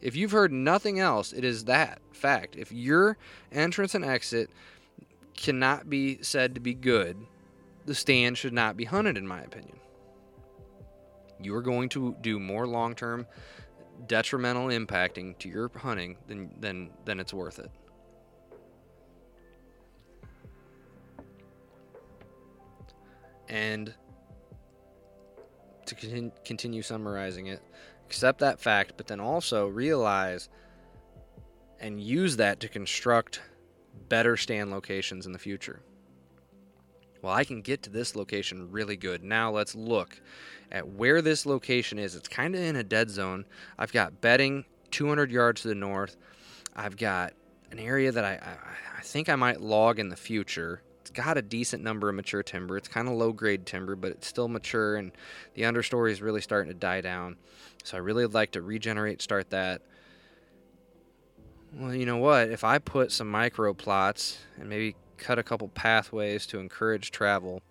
if 0.00 0.16
you've 0.16 0.32
heard 0.32 0.52
nothing 0.52 0.98
else 0.98 1.32
it 1.32 1.44
is 1.44 1.64
that 1.64 2.00
fact 2.12 2.56
if 2.56 2.72
your 2.72 3.16
entrance 3.52 3.94
and 3.94 4.04
exit 4.04 4.50
cannot 5.38 5.88
be 5.88 6.18
said 6.20 6.56
to 6.56 6.60
be 6.60 6.74
good, 6.74 7.16
the 7.86 7.94
stand 7.94 8.36
should 8.36 8.52
not 8.52 8.76
be 8.76 8.84
hunted, 8.84 9.16
in 9.16 9.26
my 9.26 9.40
opinion. 9.40 9.78
You 11.40 11.54
are 11.54 11.62
going 11.62 11.88
to 11.90 12.16
do 12.20 12.40
more 12.40 12.66
long 12.66 12.96
term 12.96 13.24
detrimental 14.06 14.66
impacting 14.66 15.38
to 15.38 15.48
your 15.48 15.70
hunting 15.74 16.16
than, 16.26 16.50
than, 16.60 16.90
than 17.04 17.20
it's 17.20 17.32
worth 17.32 17.60
it. 17.60 17.70
And 23.48 23.94
to 25.88 25.94
con- 25.94 26.32
continue 26.44 26.82
summarizing 26.82 27.46
it, 27.46 27.62
accept 28.06 28.40
that 28.40 28.60
fact, 28.60 28.94
but 28.96 29.06
then 29.06 29.20
also 29.20 29.66
realize 29.66 30.48
and 31.80 32.00
use 32.00 32.36
that 32.36 32.60
to 32.60 32.68
construct 32.68 33.40
better 34.08 34.36
stand 34.36 34.70
locations 34.70 35.26
in 35.26 35.32
the 35.32 35.38
future. 35.38 35.80
Well, 37.22 37.34
I 37.34 37.44
can 37.44 37.62
get 37.62 37.82
to 37.82 37.90
this 37.90 38.14
location 38.14 38.70
really 38.70 38.96
good. 38.96 39.22
Now 39.22 39.50
let's 39.50 39.74
look 39.74 40.20
at 40.70 40.88
where 40.88 41.20
this 41.20 41.46
location 41.46 41.98
is. 41.98 42.14
It's 42.14 42.28
kind 42.28 42.54
of 42.54 42.60
in 42.60 42.76
a 42.76 42.84
dead 42.84 43.10
zone. 43.10 43.44
I've 43.78 43.92
got 43.92 44.20
bedding 44.20 44.64
200 44.90 45.30
yards 45.30 45.62
to 45.62 45.68
the 45.68 45.74
north. 45.74 46.16
I've 46.76 46.96
got 46.96 47.32
an 47.70 47.78
area 47.78 48.12
that 48.12 48.24
I, 48.24 48.34
I, 48.34 48.98
I 48.98 49.02
think 49.02 49.28
I 49.28 49.36
might 49.36 49.60
log 49.60 49.98
in 49.98 50.08
the 50.08 50.16
future. 50.16 50.82
It's 51.08 51.16
got 51.16 51.38
a 51.38 51.42
decent 51.42 51.82
number 51.82 52.10
of 52.10 52.14
mature 52.14 52.42
timber. 52.42 52.76
It's 52.76 52.86
kind 52.86 53.08
of 53.08 53.14
low 53.14 53.32
grade 53.32 53.64
timber, 53.64 53.96
but 53.96 54.10
it's 54.10 54.26
still 54.26 54.46
mature, 54.46 54.96
and 54.96 55.10
the 55.54 55.62
understory 55.62 56.10
is 56.10 56.20
really 56.20 56.42
starting 56.42 56.70
to 56.70 56.78
die 56.78 57.00
down. 57.00 57.36
So 57.82 57.96
I 57.96 58.00
really 58.00 58.26
would 58.26 58.34
like 58.34 58.50
to 58.52 58.60
regenerate, 58.60 59.22
start 59.22 59.48
that. 59.48 59.80
Well, 61.72 61.94
you 61.94 62.04
know 62.04 62.18
what? 62.18 62.50
If 62.50 62.62
I 62.62 62.78
put 62.78 63.10
some 63.10 63.30
micro 63.30 63.72
plots 63.72 64.38
and 64.58 64.68
maybe 64.68 64.96
cut 65.16 65.38
a 65.38 65.42
couple 65.42 65.68
pathways 65.68 66.44
to 66.48 66.58
encourage 66.58 67.10
travel 67.10 67.62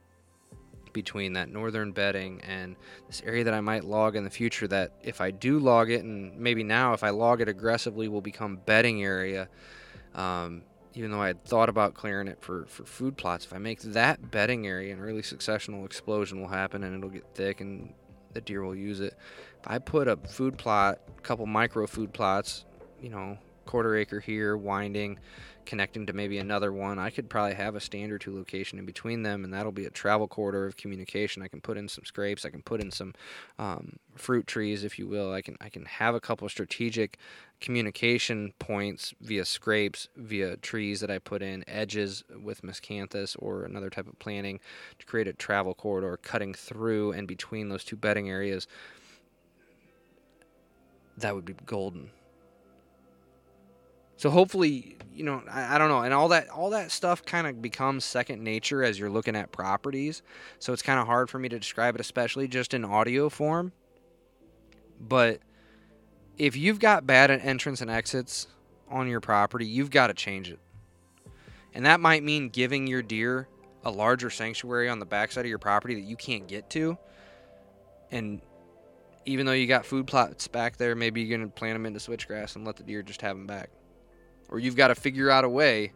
between 0.91 1.33
that 1.33 1.49
northern 1.49 1.91
bedding 1.91 2.41
and 2.41 2.75
this 3.05 3.21
area 3.23 3.43
that 3.43 3.53
I 3.53 3.61
might 3.61 3.83
log 3.83 4.15
in 4.15 4.23
the 4.23 4.31
future 4.31 4.67
that 4.69 4.93
if 5.03 5.21
I 5.21 5.29
do 5.29 5.59
log 5.59 5.91
it 5.91 6.03
and 6.03 6.35
maybe 6.39 6.63
now 6.63 6.93
if 6.93 7.03
I 7.03 7.11
log 7.11 7.39
it 7.39 7.47
aggressively 7.47 8.07
will 8.07 8.21
become 8.21 8.57
bedding 8.65 9.03
area 9.03 9.47
um, 10.15 10.63
even 10.97 11.11
though 11.11 11.21
I 11.21 11.27
had 11.27 11.43
thought 11.45 11.69
about 11.69 11.93
clearing 11.93 12.27
it 12.27 12.39
for, 12.41 12.65
for 12.65 12.83
food 12.83 13.17
plots 13.17 13.45
if 13.45 13.53
I 13.53 13.57
make 13.57 13.81
that 13.81 14.31
bedding 14.31 14.65
area 14.67 14.93
an 14.93 14.99
early 14.99 15.21
successional 15.21 15.85
explosion 15.85 16.41
will 16.41 16.47
happen 16.47 16.83
and 16.83 16.97
it'll 16.97 17.09
get 17.09 17.25
thick 17.33 17.61
and 17.61 17.93
the 18.33 18.41
deer 18.41 18.63
will 18.63 18.75
use 18.75 18.99
it 18.99 19.15
if 19.59 19.67
I 19.67 19.79
put 19.79 20.07
a 20.07 20.17
food 20.17 20.57
plot 20.57 20.99
a 21.17 21.21
couple 21.21 21.45
micro 21.45 21.87
food 21.87 22.13
plots 22.13 22.65
you 23.01 23.09
know 23.09 23.37
quarter 23.67 23.95
acre 23.95 24.19
here, 24.19 24.57
winding, 24.57 25.19
connecting 25.67 26.07
to 26.07 26.13
maybe 26.13 26.39
another 26.39 26.71
one. 26.71 26.97
I 26.97 27.11
could 27.11 27.29
probably 27.29 27.53
have 27.53 27.75
a 27.75 27.79
stand 27.79 28.11
or 28.11 28.17
two 28.17 28.35
location 28.35 28.79
in 28.79 28.85
between 28.85 29.21
them, 29.21 29.43
and 29.43 29.53
that'll 29.53 29.71
be 29.71 29.85
a 29.85 29.91
travel 29.91 30.27
corridor 30.27 30.65
of 30.65 30.77
communication. 30.77 31.43
I 31.43 31.49
can 31.49 31.61
put 31.61 31.77
in 31.77 31.87
some 31.87 32.05
scrapes. 32.05 32.45
I 32.45 32.49
can 32.49 32.63
put 32.63 32.81
in 32.81 32.89
some 32.89 33.13
um, 33.59 33.97
fruit 34.15 34.47
trees, 34.47 34.83
if 34.83 34.97
you 34.97 35.07
will. 35.07 35.31
I 35.31 35.41
can 35.41 35.57
I 35.61 35.69
can 35.69 35.85
have 35.85 36.15
a 36.15 36.19
couple 36.19 36.47
strategic 36.49 37.17
communication 37.59 38.53
points 38.57 39.13
via 39.21 39.45
scrapes, 39.45 40.07
via 40.15 40.57
trees 40.57 41.01
that 41.01 41.11
I 41.11 41.19
put 41.19 41.41
in, 41.41 41.63
edges 41.67 42.23
with 42.41 42.61
miscanthus 42.61 43.35
or 43.37 43.63
another 43.63 43.89
type 43.89 44.07
of 44.07 44.17
planting 44.19 44.59
to 44.97 45.05
create 45.05 45.27
a 45.27 45.33
travel 45.33 45.75
corridor 45.75 46.17
cutting 46.17 46.53
through 46.53 47.11
and 47.11 47.27
between 47.27 47.69
those 47.69 47.83
two 47.83 47.97
bedding 47.97 48.29
areas. 48.29 48.67
That 51.17 51.35
would 51.35 51.45
be 51.45 51.55
golden. 51.65 52.11
So 54.17 54.29
hopefully, 54.29 54.97
you 55.13 55.23
know, 55.23 55.41
I, 55.49 55.75
I, 55.75 55.77
don't 55.77 55.89
know, 55.89 56.01
and 56.01 56.13
all 56.13 56.27
that 56.29 56.49
all 56.49 56.71
that 56.71 56.91
stuff 56.91 57.23
kind 57.23 57.47
of 57.47 57.61
becomes 57.61 58.03
second 58.03 58.43
nature 58.43 58.83
as 58.83 58.99
you're 58.99 59.09
looking 59.09 59.35
at 59.35 59.51
properties. 59.51 60.21
So 60.59 60.73
it's 60.73 60.81
kind 60.81 60.99
of 60.99 61.05
hard 61.05 61.29
for 61.29 61.39
me 61.39 61.49
to 61.49 61.59
describe 61.59 61.95
it, 61.95 62.01
especially 62.01 62.47
just 62.47 62.73
in 62.73 62.83
audio 62.83 63.29
form. 63.29 63.71
But 64.99 65.39
if 66.37 66.55
you've 66.55 66.79
got 66.79 67.05
bad 67.05 67.31
entrance 67.31 67.81
and 67.81 67.89
exits 67.89 68.47
on 68.89 69.07
your 69.07 69.21
property, 69.21 69.65
you've 69.65 69.91
got 69.91 70.07
to 70.07 70.13
change 70.13 70.49
it. 70.49 70.59
And 71.73 71.85
that 71.85 71.99
might 71.99 72.23
mean 72.23 72.49
giving 72.49 72.87
your 72.87 73.01
deer 73.01 73.47
a 73.83 73.91
larger 73.91 74.29
sanctuary 74.29 74.89
on 74.89 74.99
the 74.99 75.05
backside 75.05 75.45
of 75.45 75.49
your 75.49 75.59
property 75.59 75.95
that 75.95 76.01
you 76.01 76.15
can't 76.15 76.47
get 76.47 76.69
to. 76.71 76.97
And 78.11 78.41
even 79.25 79.45
though 79.45 79.51
you 79.51 79.67
got 79.67 79.85
food 79.85 80.07
plots 80.07 80.47
back 80.47 80.77
there, 80.77 80.95
maybe 80.95 81.21
you're 81.21 81.37
going 81.37 81.47
to 81.47 81.53
plant 81.53 81.75
them 81.75 81.85
into 81.85 81.99
switchgrass 81.99 82.55
and 82.55 82.65
let 82.65 82.77
the 82.77 82.83
deer 82.83 83.03
just 83.03 83.21
have 83.21 83.35
them 83.35 83.45
back. 83.45 83.69
Or 84.49 84.59
you've 84.59 84.75
got 84.75 84.87
to 84.87 84.95
figure 84.95 85.29
out 85.29 85.43
a 85.43 85.49
way 85.49 85.91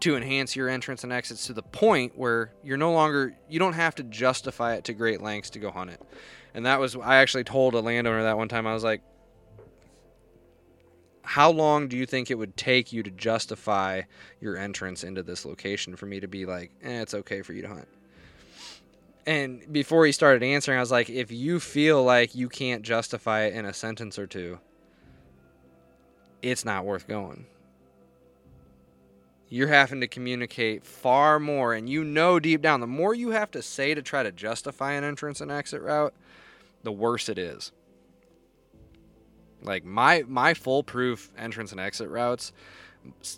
to 0.00 0.16
enhance 0.16 0.54
your 0.54 0.68
entrance 0.68 1.02
and 1.02 1.12
exits 1.12 1.46
to 1.46 1.52
the 1.52 1.62
point 1.62 2.16
where 2.16 2.52
you're 2.62 2.76
no 2.76 2.92
longer 2.92 3.34
you 3.48 3.58
don't 3.58 3.72
have 3.72 3.94
to 3.96 4.02
justify 4.04 4.74
it 4.74 4.84
to 4.84 4.92
great 4.92 5.20
lengths 5.20 5.50
to 5.50 5.58
go 5.58 5.70
hunt 5.70 5.90
it. 5.90 6.00
And 6.54 6.66
that 6.66 6.78
was 6.78 6.96
I 6.96 7.16
actually 7.16 7.44
told 7.44 7.74
a 7.74 7.80
landowner 7.80 8.22
that 8.22 8.36
one 8.36 8.48
time 8.48 8.66
I 8.66 8.74
was 8.74 8.84
like 8.84 9.02
how 11.28 11.50
long 11.50 11.88
do 11.88 11.96
you 11.98 12.06
think 12.06 12.30
it 12.30 12.36
would 12.36 12.56
take 12.56 12.90
you 12.90 13.02
to 13.02 13.10
justify 13.10 14.00
your 14.40 14.56
entrance 14.56 15.04
into 15.04 15.22
this 15.22 15.44
location 15.44 15.94
for 15.94 16.06
me 16.06 16.20
to 16.20 16.26
be 16.26 16.46
like, 16.46 16.70
eh, 16.82 17.02
it's 17.02 17.12
okay 17.12 17.42
for 17.42 17.52
you 17.52 17.60
to 17.60 17.68
hunt? 17.68 17.86
And 19.26 19.70
before 19.70 20.06
he 20.06 20.12
started 20.12 20.42
answering, 20.42 20.78
I 20.78 20.80
was 20.80 20.90
like, 20.90 21.10
if 21.10 21.30
you 21.30 21.60
feel 21.60 22.02
like 22.02 22.34
you 22.34 22.48
can't 22.48 22.82
justify 22.82 23.42
it 23.42 23.52
in 23.52 23.66
a 23.66 23.74
sentence 23.74 24.18
or 24.18 24.26
two, 24.26 24.58
it's 26.42 26.64
not 26.64 26.84
worth 26.84 27.06
going. 27.06 27.46
You're 29.48 29.68
having 29.68 30.00
to 30.00 30.08
communicate 30.08 30.84
far 30.84 31.40
more 31.40 31.72
and 31.72 31.88
you 31.88 32.04
know 32.04 32.38
deep 32.38 32.60
down 32.60 32.80
the 32.80 32.86
more 32.86 33.14
you 33.14 33.30
have 33.30 33.50
to 33.52 33.62
say 33.62 33.94
to 33.94 34.02
try 34.02 34.22
to 34.22 34.30
justify 34.30 34.92
an 34.92 35.04
entrance 35.04 35.40
and 35.40 35.50
exit 35.50 35.80
route 35.80 36.12
the 36.82 36.92
worse 36.92 37.28
it 37.28 37.38
is. 37.38 37.72
Like 39.62 39.84
my 39.84 40.24
my 40.28 40.54
foolproof 40.54 41.30
entrance 41.36 41.72
and 41.72 41.80
exit 41.80 42.08
routes 42.08 42.52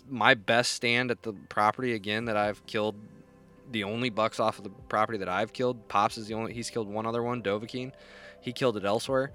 my 0.09 0.33
best 0.33 0.73
stand 0.73 1.11
at 1.11 1.23
the 1.23 1.33
property 1.33 1.93
again 1.93 2.25
that 2.25 2.35
I've 2.35 2.65
killed 2.65 2.95
the 3.71 3.85
only 3.85 4.09
bucks 4.09 4.39
off 4.39 4.57
of 4.57 4.65
the 4.65 4.69
property 4.69 5.17
that 5.19 5.29
I've 5.29 5.53
killed 5.53 5.87
Pops 5.87 6.17
is 6.17 6.27
the 6.27 6.33
only 6.33 6.53
he's 6.53 6.69
killed 6.69 6.89
one 6.89 7.05
other 7.05 7.23
one 7.23 7.41
Dovahkiin. 7.41 7.93
He 8.41 8.51
killed 8.51 8.75
it 8.75 8.83
elsewhere. 8.83 9.31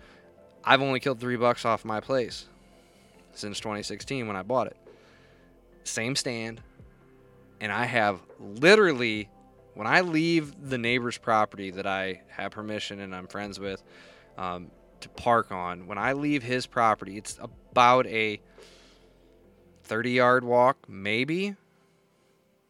I've 0.62 0.82
only 0.82 1.00
killed 1.00 1.20
3 1.20 1.36
bucks 1.36 1.64
off 1.64 1.84
my 1.84 2.00
place 2.00 2.46
since 3.36 3.58
2016 3.60 4.26
when 4.26 4.36
I 4.36 4.42
bought 4.42 4.66
it. 4.66 4.76
Same 5.84 6.16
stand, 6.16 6.60
and 7.60 7.70
I 7.70 7.84
have 7.84 8.20
literally 8.38 9.28
when 9.74 9.86
I 9.86 10.00
leave 10.00 10.54
the 10.70 10.78
neighbor's 10.78 11.18
property 11.18 11.70
that 11.70 11.86
I 11.86 12.22
have 12.28 12.52
permission 12.52 13.00
and 13.00 13.14
I'm 13.14 13.26
friends 13.26 13.60
with 13.60 13.82
um, 14.38 14.70
to 15.00 15.08
park 15.10 15.52
on, 15.52 15.86
when 15.86 15.98
I 15.98 16.14
leave 16.14 16.42
his 16.42 16.66
property, 16.66 17.18
it's 17.18 17.38
about 17.38 18.06
a 18.06 18.40
30 19.84 20.10
yard 20.10 20.44
walk, 20.44 20.88
maybe 20.88 21.56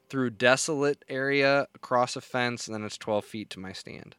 through 0.08 0.30
desolate 0.30 1.04
area 1.08 1.68
across 1.74 2.16
a 2.16 2.20
fence, 2.20 2.66
and 2.66 2.74
then 2.74 2.84
it's 2.84 2.98
12 2.98 3.24
feet 3.24 3.50
to 3.50 3.60
my 3.60 3.72
stand 3.72 4.16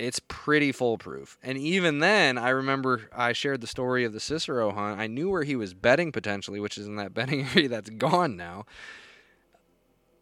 it's 0.00 0.20
pretty 0.28 0.72
foolproof. 0.72 1.36
And 1.42 1.58
even 1.58 1.98
then, 1.98 2.38
I 2.38 2.48
remember 2.48 3.10
I 3.14 3.34
shared 3.34 3.60
the 3.60 3.66
story 3.66 4.04
of 4.04 4.14
the 4.14 4.20
Cicero 4.20 4.72
hunt. 4.72 4.98
I 4.98 5.06
knew 5.06 5.28
where 5.28 5.42
he 5.42 5.56
was 5.56 5.74
betting 5.74 6.10
potentially, 6.10 6.58
which 6.58 6.78
is 6.78 6.86
in 6.86 6.96
that 6.96 7.12
betting 7.14 7.46
area 7.54 7.68
that's 7.68 7.90
gone 7.90 8.36
now. 8.36 8.64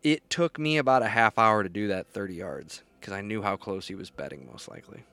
It 0.03 0.29
took 0.29 0.59
me 0.59 0.79
about 0.79 1.03
a 1.03 1.09
half 1.09 1.39
hour 1.39 1.63
to 1.63 1.69
do 1.69 1.89
that 1.89 2.09
30 2.09 2.35
yards 2.35 2.83
because 3.01 3.13
I 3.13 3.21
knew 3.21 3.43
how 3.43 3.57
close 3.57 3.87
he 3.87 3.95
was 3.95 4.11
betting 4.11 4.49
most 4.51 4.69
likely. 4.69 5.05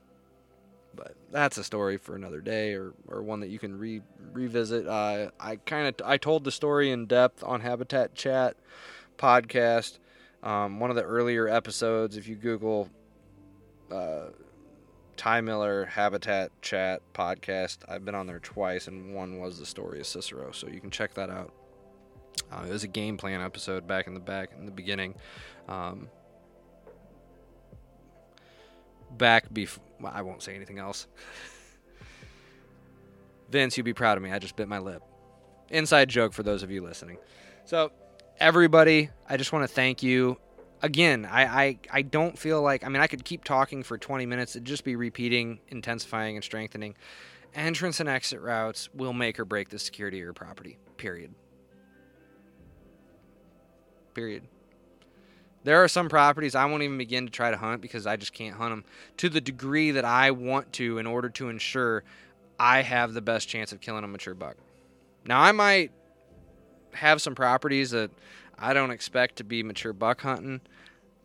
But 0.96 1.16
that's 1.32 1.58
a 1.58 1.64
story 1.64 1.98
for 1.98 2.16
another 2.16 2.42
day, 2.42 2.74
or, 2.74 2.94
or 3.08 3.22
one 3.22 3.42
that 3.42 3.50
you 3.50 3.60
can 3.60 3.78
re- 3.78 4.02
revisit. 4.32 4.88
Uh, 4.88 5.30
I 5.40 5.58
kind 5.58 5.88
of 5.88 6.08
I 6.08 6.18
told 6.18 6.44
the 6.44 6.52
story 6.52 6.90
in 6.90 7.06
depth 7.06 7.44
on 7.44 7.62
Habitat 7.62 8.16
Chat 8.16 8.56
podcast, 9.18 10.00
um, 10.42 10.80
one 10.80 10.90
of 10.90 10.96
the 10.96 11.04
earlier 11.04 11.50
episodes. 11.50 12.16
If 12.16 12.30
you 12.30 12.36
Google 12.36 12.90
uh, 13.92 14.28
Ty 15.18 15.42
Miller 15.42 15.86
Habitat 15.86 16.52
Chat 16.62 17.02
podcast. 17.14 17.80
I've 17.88 18.06
been 18.06 18.16
on 18.16 18.28
there 18.28 18.40
twice, 18.40 18.88
and 18.88 19.14
one 19.14 19.40
was 19.40 19.60
the 19.60 19.66
story 19.66 20.00
of 20.00 20.08
Cicero, 20.08 20.52
so 20.52 20.68
you 20.68 20.80
can 20.80 20.92
check 20.92 21.14
that 21.16 21.30
out. 21.30 21.54
Uh, 22.52 22.66
it 22.68 22.72
was 22.72 22.84
a 22.84 22.88
game 22.88 23.18
plan 23.18 23.42
episode 23.42 23.88
back 23.88 24.08
in 24.08 24.14
the 24.14 24.20
back 24.20 24.52
in 24.58 24.66
the 24.66 24.72
beginning. 24.72 25.16
Um, 25.68 26.10
back 29.18 29.52
before 29.54 29.84
I 30.04 30.22
won't 30.22 30.44
say 30.44 30.56
anything 30.56 30.80
else. 30.80 31.08
Vince, 33.50 33.78
you'd 33.78 33.84
be 33.84 33.94
proud 33.94 34.18
of 34.18 34.24
me. 34.24 34.32
I 34.32 34.40
just 34.40 34.56
bit 34.56 34.68
my 34.68 34.80
lip. 34.80 35.02
Inside 35.70 36.10
joke 36.10 36.34
for 36.34 36.44
those 36.44 36.64
of 36.64 36.72
you 36.72 36.84
listening. 36.84 37.18
So, 37.64 37.92
everybody, 38.40 39.10
I 39.30 39.38
just 39.38 39.54
want 39.54 39.68
to 39.68 39.74
thank 39.74 40.04
you 40.04 40.38
again, 40.86 41.26
I, 41.26 41.44
I, 41.46 41.80
I 41.92 42.02
don't 42.04 42.38
feel 42.38 42.62
like 42.62 42.86
I 42.86 42.90
mean 42.90 43.02
I 43.02 43.08
could 43.08 43.26
keep 43.26 43.44
talking 43.44 43.84
for 43.84 43.98
20 43.98 44.26
minutes. 44.26 44.56
It'd 44.56 44.66
just 44.66 44.84
be 44.84 44.96
repeating, 44.96 45.60
intensifying, 45.68 46.36
and 46.36 46.44
strengthening. 46.44 46.96
Entrance 47.56 48.00
and 48.00 48.08
exit 48.08 48.40
routes 48.40 48.90
will 48.94 49.14
make 49.14 49.40
or 49.40 49.46
break 49.46 49.70
the 49.70 49.80
security 49.80 50.18
of 50.18 50.24
your 50.24 50.34
property. 50.34 50.78
Period. 50.98 51.34
Period. 54.14 54.44
There 55.64 55.84
are 55.84 55.88
some 55.88 56.08
properties 56.08 56.54
I 56.54 56.66
won't 56.66 56.84
even 56.84 57.00
begin 57.00 57.26
to 57.26 57.32
try 57.32 57.50
to 57.50 57.58
hunt 57.58 57.82
because 57.82 58.06
I 58.06 58.18
just 58.18 58.34
can't 58.34 58.56
hunt 58.56 58.72
them 58.72 58.86
to 59.18 59.30
the 59.30 59.42
degree 59.42 59.92
that 59.92 60.06
I 60.06 60.30
want 60.30 60.72
to 60.74 61.00
in 61.00 61.08
order 61.08 61.30
to 61.30 61.50
ensure 61.50 62.04
I 62.60 62.84
have 62.84 63.14
the 63.14 63.22
best 63.22 63.50
chance 63.50 63.72
of 63.72 63.82
killing 63.82 64.04
a 64.04 64.08
mature 64.08 64.36
buck. 64.36 64.58
Now 65.26 65.42
I 65.42 65.52
might 65.52 65.92
have 66.94 67.22
some 67.22 67.34
properties 67.34 67.90
that 67.92 68.12
I 68.60 68.74
don't 68.74 68.92
expect 68.92 69.38
to 69.38 69.44
be 69.44 69.64
mature 69.64 69.92
buck 69.92 70.22
hunting. 70.22 70.62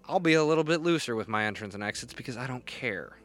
I'll 0.09 0.21
be 0.21 0.35
a 0.35 0.45
little 0.45 0.65
bit 0.65 0.81
looser 0.81 1.15
with 1.15 1.29
my 1.29 1.45
entrance 1.45 1.75
and 1.75 1.83
exits 1.83 2.13
because 2.13 2.37
I 2.37 2.47
don't 2.47 2.67
care. 2.67 3.17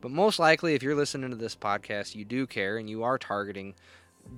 But 0.00 0.10
most 0.10 0.38
likely, 0.38 0.74
if 0.74 0.82
you're 0.82 0.94
listening 0.94 1.30
to 1.30 1.36
this 1.36 1.54
podcast, 1.54 2.14
you 2.14 2.24
do 2.24 2.46
care 2.46 2.78
and 2.78 2.88
you 2.88 3.02
are 3.02 3.18
targeting 3.18 3.74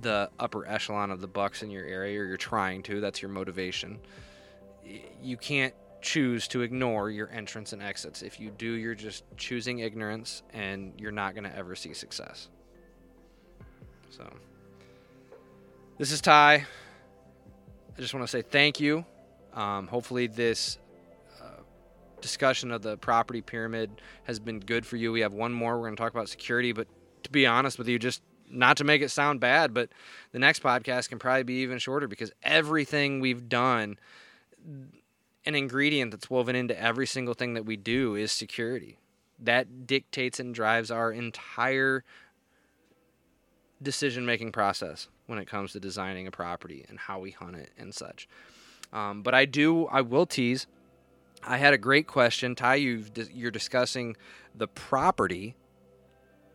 the 0.01 0.29
upper 0.39 0.67
echelon 0.67 1.11
of 1.11 1.21
the 1.21 1.27
bucks 1.27 1.63
in 1.63 1.69
your 1.69 1.85
area, 1.85 2.19
or 2.19 2.25
you're 2.25 2.37
trying 2.37 2.83
to. 2.83 2.99
That's 2.99 3.21
your 3.21 3.31
motivation. 3.31 3.99
You 5.21 5.37
can't 5.37 5.73
choose 6.01 6.47
to 6.49 6.61
ignore 6.61 7.09
your 7.09 7.29
entrance 7.29 7.73
and 7.73 7.81
exits. 7.81 8.21
If 8.21 8.39
you 8.39 8.51
do, 8.51 8.73
you're 8.73 8.95
just 8.95 9.23
choosing 9.37 9.79
ignorance 9.79 10.43
and 10.53 10.93
you're 10.97 11.11
not 11.11 11.33
going 11.33 11.45
to 11.45 11.55
ever 11.55 11.75
see 11.75 11.93
success. 11.93 12.49
So, 14.09 14.29
this 15.97 16.11
is 16.11 16.21
Ty. 16.21 16.65
I 17.95 18.01
just 18.01 18.13
want 18.13 18.23
to 18.23 18.27
say 18.27 18.41
thank 18.41 18.79
you. 18.79 19.05
Um, 19.53 19.87
hopefully, 19.87 20.27
this 20.27 20.77
discussion 22.23 22.71
of 22.71 22.81
the 22.81 22.97
property 22.97 23.41
pyramid 23.41 24.01
has 24.23 24.39
been 24.39 24.59
good 24.59 24.85
for 24.85 24.95
you. 24.95 25.11
We 25.11 25.19
have 25.19 25.33
one 25.33 25.51
more. 25.51 25.77
We're 25.77 25.87
going 25.87 25.97
to 25.97 26.01
talk 26.01 26.13
about 26.13 26.29
security, 26.29 26.71
but 26.71 26.87
to 27.23 27.29
be 27.29 27.45
honest 27.45 27.77
with 27.77 27.87
you, 27.87 27.99
just 27.99 28.23
not 28.49 28.77
to 28.77 28.83
make 28.83 29.01
it 29.01 29.09
sound 29.09 29.39
bad, 29.39 29.73
but 29.73 29.89
the 30.31 30.39
next 30.39 30.63
podcast 30.63 31.09
can 31.09 31.19
probably 31.19 31.43
be 31.43 31.55
even 31.55 31.77
shorter 31.77 32.07
because 32.07 32.31
everything 32.41 33.19
we've 33.19 33.49
done, 33.49 33.99
an 35.45 35.55
ingredient 35.55 36.11
that's 36.11 36.29
woven 36.29 36.55
into 36.55 36.79
every 36.79 37.05
single 37.05 37.33
thing 37.33 37.53
that 37.55 37.65
we 37.65 37.75
do 37.75 38.15
is 38.15 38.31
security. 38.31 38.97
That 39.37 39.85
dictates 39.85 40.39
and 40.39 40.55
drives 40.55 40.89
our 40.89 41.11
entire 41.11 42.05
decision 43.81 44.25
making 44.25 44.53
process 44.53 45.09
when 45.25 45.39
it 45.39 45.47
comes 45.47 45.73
to 45.73 45.79
designing 45.79 46.25
a 46.25 46.31
property 46.31 46.85
and 46.87 46.97
how 46.97 47.19
we 47.19 47.31
hunt 47.31 47.57
it 47.57 47.71
and 47.77 47.93
such. 47.93 48.29
Um, 48.93 49.23
but 49.23 49.33
I 49.33 49.43
do, 49.45 49.87
I 49.87 50.01
will 50.01 50.25
tease. 50.25 50.67
I 51.45 51.57
had 51.57 51.73
a 51.73 51.77
great 51.77 52.07
question, 52.07 52.55
Ty. 52.55 52.75
you 52.75 53.05
you're 53.33 53.51
discussing 53.51 54.15
the 54.55 54.67
property. 54.67 55.55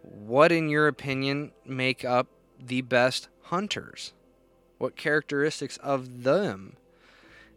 what, 0.02 0.52
in 0.52 0.68
your 0.68 0.88
opinion, 0.88 1.52
make 1.66 2.04
up 2.04 2.28
the 2.58 2.80
best 2.82 3.28
hunters? 3.42 4.12
What 4.78 4.96
characteristics 4.96 5.76
of 5.78 6.22
them? 6.22 6.76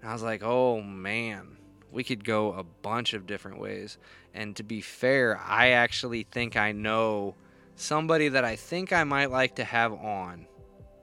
And 0.02 0.10
I 0.10 0.14
was 0.14 0.24
like, 0.24 0.42
oh 0.44 0.82
man, 0.82 1.58
we 1.92 2.04
could 2.04 2.24
go 2.26 2.54
a 2.54 2.64
bunch 2.64 3.14
of 3.14 3.28
different 3.28 3.60
ways. 3.60 3.98
And 4.34 4.56
to 4.56 4.64
be 4.64 4.82
fair, 4.82 5.40
I 5.46 5.70
actually 5.70 6.24
think 6.24 6.56
I 6.56 6.72
know 6.72 7.36
somebody 7.76 8.30
that 8.30 8.44
I 8.44 8.56
think 8.56 8.92
I 8.92 9.04
might 9.04 9.32
like 9.32 9.56
to 9.56 9.64
have 9.64 9.94
on 9.94 10.48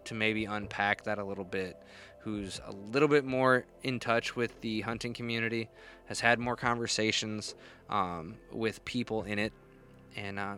to 0.05 0.15
maybe 0.15 0.45
unpack 0.45 1.05
that 1.05 1.19
a 1.19 1.25
little 1.25 1.45
bit 1.45 1.77
who's 2.21 2.61
a 2.67 2.73
little 2.73 3.09
bit 3.09 3.25
more 3.25 3.65
in 3.83 4.01
touch 4.01 4.37
with 4.37 4.61
the 4.61 4.81
hunting 4.83 5.15
community, 5.15 5.69
has 6.09 6.21
had 6.21 6.39
more 6.39 6.57
conversations 6.57 7.55
um, 7.89 8.37
with 8.51 8.85
people 8.85 9.23
in 9.23 9.39
it, 9.39 9.53
and 10.17 10.39
uh, 10.39 10.55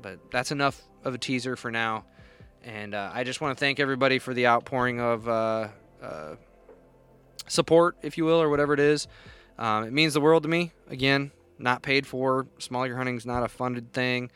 but 0.00 0.18
that's 0.30 0.52
enough 0.52 0.80
of 1.04 1.14
a 1.14 1.18
teaser 1.18 1.56
for 1.56 1.70
now. 1.70 2.04
And 2.62 2.94
uh, 2.94 3.10
I 3.12 3.24
just 3.24 3.40
want 3.40 3.56
to 3.56 3.60
thank 3.60 3.80
everybody 3.80 4.18
for 4.18 4.34
the 4.34 4.46
outpouring 4.46 5.00
of 5.00 5.28
uh, 5.28 5.68
uh, 6.02 6.34
support, 7.48 7.96
if 8.02 8.18
you 8.18 8.24
will, 8.24 8.40
or 8.40 8.50
whatever 8.50 8.74
it 8.74 8.80
is. 8.80 9.08
Um, 9.58 9.84
it 9.84 9.92
means 9.92 10.14
the 10.14 10.20
world 10.20 10.42
to 10.42 10.48
me. 10.48 10.72
Again, 10.88 11.30
not 11.58 11.82
paid 11.82 12.06
for. 12.06 12.46
Small 12.58 12.82
hunting 12.82 12.96
hunting's 12.96 13.26
not 13.26 13.42
a 13.42 13.48
funded 13.48 13.92
thing, 13.92 14.30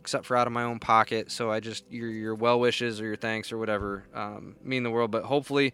except 0.00 0.26
for 0.26 0.36
out 0.36 0.48
of 0.48 0.52
my 0.52 0.64
own 0.64 0.80
pocket. 0.80 1.30
So 1.30 1.50
I 1.50 1.60
just 1.60 1.84
your 1.90 2.08
your 2.08 2.34
well 2.34 2.58
wishes 2.58 3.00
or 3.00 3.04
your 3.04 3.16
thanks 3.16 3.52
or 3.52 3.58
whatever 3.58 4.04
um, 4.14 4.56
mean 4.62 4.82
the 4.82 4.90
world. 4.90 5.12
But 5.12 5.24
hopefully, 5.24 5.72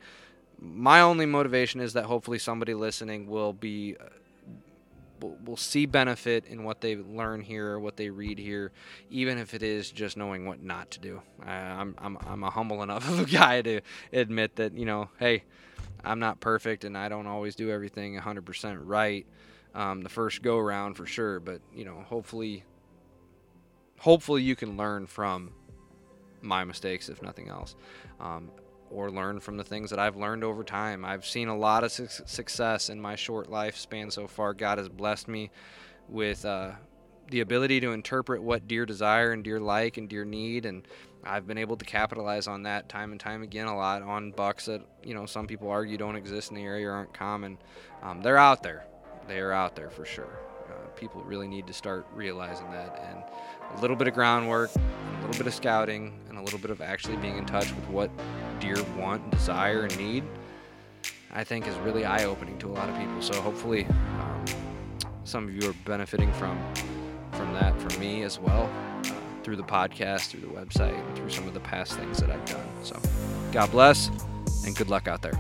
my 0.58 1.00
only 1.00 1.24
motivation 1.26 1.80
is 1.80 1.94
that 1.94 2.04
hopefully 2.04 2.38
somebody 2.38 2.74
listening 2.74 3.26
will 3.26 3.54
be 3.54 3.96
will, 5.20 5.36
will 5.44 5.56
see 5.56 5.86
benefit 5.86 6.44
in 6.46 6.64
what 6.64 6.80
they 6.80 6.96
learn 6.96 7.40
here 7.40 7.78
what 7.78 7.96
they 7.96 8.10
read 8.10 8.38
here, 8.38 8.72
even 9.10 9.38
if 9.38 9.54
it 9.54 9.62
is 9.62 9.90
just 9.90 10.16
knowing 10.16 10.46
what 10.46 10.62
not 10.62 10.90
to 10.92 11.00
do. 11.00 11.22
I'm, 11.44 11.94
I'm, 11.98 12.18
I'm 12.26 12.42
a 12.42 12.50
humble 12.50 12.82
enough 12.82 13.08
of 13.08 13.20
a 13.20 13.24
guy 13.30 13.62
to 13.62 13.80
admit 14.12 14.56
that, 14.56 14.74
you 14.74 14.84
know, 14.84 15.10
hey, 15.18 15.44
I'm 16.04 16.18
not 16.18 16.40
perfect 16.40 16.84
and 16.84 16.96
I 16.96 17.08
don't 17.08 17.26
always 17.26 17.54
do 17.54 17.70
everything 17.70 18.18
100% 18.18 18.78
right 18.82 19.26
um, 19.76 20.00
the 20.00 20.08
first 20.08 20.42
go 20.42 20.56
around 20.56 20.94
for 20.94 21.04
sure, 21.04 21.38
but, 21.38 21.60
you 21.74 21.84
know, 21.84 22.02
hopefully, 22.08 22.64
hopefully 23.98 24.42
you 24.42 24.56
can 24.56 24.78
learn 24.78 25.06
from 25.06 25.52
my 26.40 26.64
mistakes, 26.64 27.10
if 27.10 27.22
nothing 27.22 27.48
else. 27.48 27.76
Um, 28.18 28.50
or 28.90 29.10
learn 29.10 29.40
from 29.40 29.56
the 29.56 29.64
things 29.64 29.90
that 29.90 29.98
I've 29.98 30.16
learned 30.16 30.44
over 30.44 30.64
time. 30.64 31.04
I've 31.04 31.26
seen 31.26 31.48
a 31.48 31.56
lot 31.56 31.84
of 31.84 31.92
su- 31.92 32.06
success 32.08 32.88
in 32.88 33.00
my 33.00 33.16
short 33.16 33.50
lifespan 33.50 34.12
so 34.12 34.26
far. 34.26 34.54
God 34.54 34.78
has 34.78 34.88
blessed 34.88 35.28
me 35.28 35.50
with 36.08 36.44
uh, 36.44 36.72
the 37.30 37.40
ability 37.40 37.80
to 37.80 37.92
interpret 37.92 38.42
what 38.42 38.68
deer 38.68 38.86
desire 38.86 39.32
and 39.32 39.42
deer 39.42 39.60
like 39.60 39.96
and 39.96 40.08
deer 40.08 40.24
need, 40.24 40.66
and 40.66 40.86
I've 41.24 41.46
been 41.46 41.58
able 41.58 41.76
to 41.76 41.84
capitalize 41.84 42.46
on 42.46 42.62
that 42.62 42.88
time 42.88 43.10
and 43.10 43.20
time 43.20 43.42
again 43.42 43.66
a 43.66 43.76
lot 43.76 44.02
on 44.02 44.30
bucks 44.30 44.66
that 44.66 44.82
you 45.02 45.14
know 45.14 45.26
some 45.26 45.46
people 45.46 45.68
argue 45.70 45.96
don't 45.96 46.16
exist 46.16 46.50
in 46.50 46.56
the 46.56 46.62
area 46.62 46.88
or 46.88 46.92
aren't 46.92 47.12
common. 47.12 47.58
Um, 48.02 48.22
they're 48.22 48.38
out 48.38 48.62
there. 48.62 48.86
They 49.26 49.40
are 49.40 49.52
out 49.52 49.74
there 49.74 49.90
for 49.90 50.04
sure. 50.04 50.38
Uh, 50.68 50.86
people 50.96 51.22
really 51.22 51.48
need 51.48 51.66
to 51.66 51.72
start 51.72 52.06
realizing 52.14 52.70
that 52.70 53.04
and 53.08 53.22
a 53.76 53.80
little 53.80 53.96
bit 53.96 54.08
of 54.08 54.14
groundwork, 54.14 54.70
a 54.74 55.20
little 55.20 55.36
bit 55.36 55.46
of 55.46 55.54
scouting, 55.54 56.18
and 56.28 56.38
a 56.38 56.42
little 56.42 56.58
bit 56.58 56.70
of 56.70 56.80
actually 56.80 57.16
being 57.16 57.36
in 57.36 57.46
touch 57.46 57.72
with 57.72 57.88
what 57.88 58.10
deer 58.60 58.82
want, 58.98 59.30
desire, 59.30 59.82
and 59.82 59.96
need, 59.98 60.24
I 61.32 61.44
think 61.44 61.66
is 61.66 61.76
really 61.78 62.04
eye 62.04 62.24
opening 62.24 62.58
to 62.58 62.68
a 62.68 62.72
lot 62.72 62.88
of 62.88 62.96
people. 62.98 63.20
So 63.20 63.40
hopefully, 63.40 63.86
um, 64.20 64.44
some 65.24 65.48
of 65.48 65.54
you 65.54 65.70
are 65.70 65.74
benefiting 65.84 66.32
from 66.34 66.58
from 67.32 67.52
that 67.52 67.78
from 67.80 68.00
me 68.00 68.22
as 68.22 68.38
well 68.38 68.70
uh, 69.04 69.10
through 69.42 69.56
the 69.56 69.62
podcast, 69.62 70.28
through 70.28 70.40
the 70.40 70.46
website, 70.46 71.16
through 71.16 71.28
some 71.28 71.46
of 71.46 71.54
the 71.54 71.60
past 71.60 71.92
things 71.92 72.18
that 72.18 72.30
I've 72.30 72.44
done. 72.46 72.66
So, 72.82 72.98
God 73.52 73.70
bless, 73.70 74.08
and 74.64 74.74
good 74.74 74.88
luck 74.88 75.06
out 75.06 75.22
there. 75.22 75.38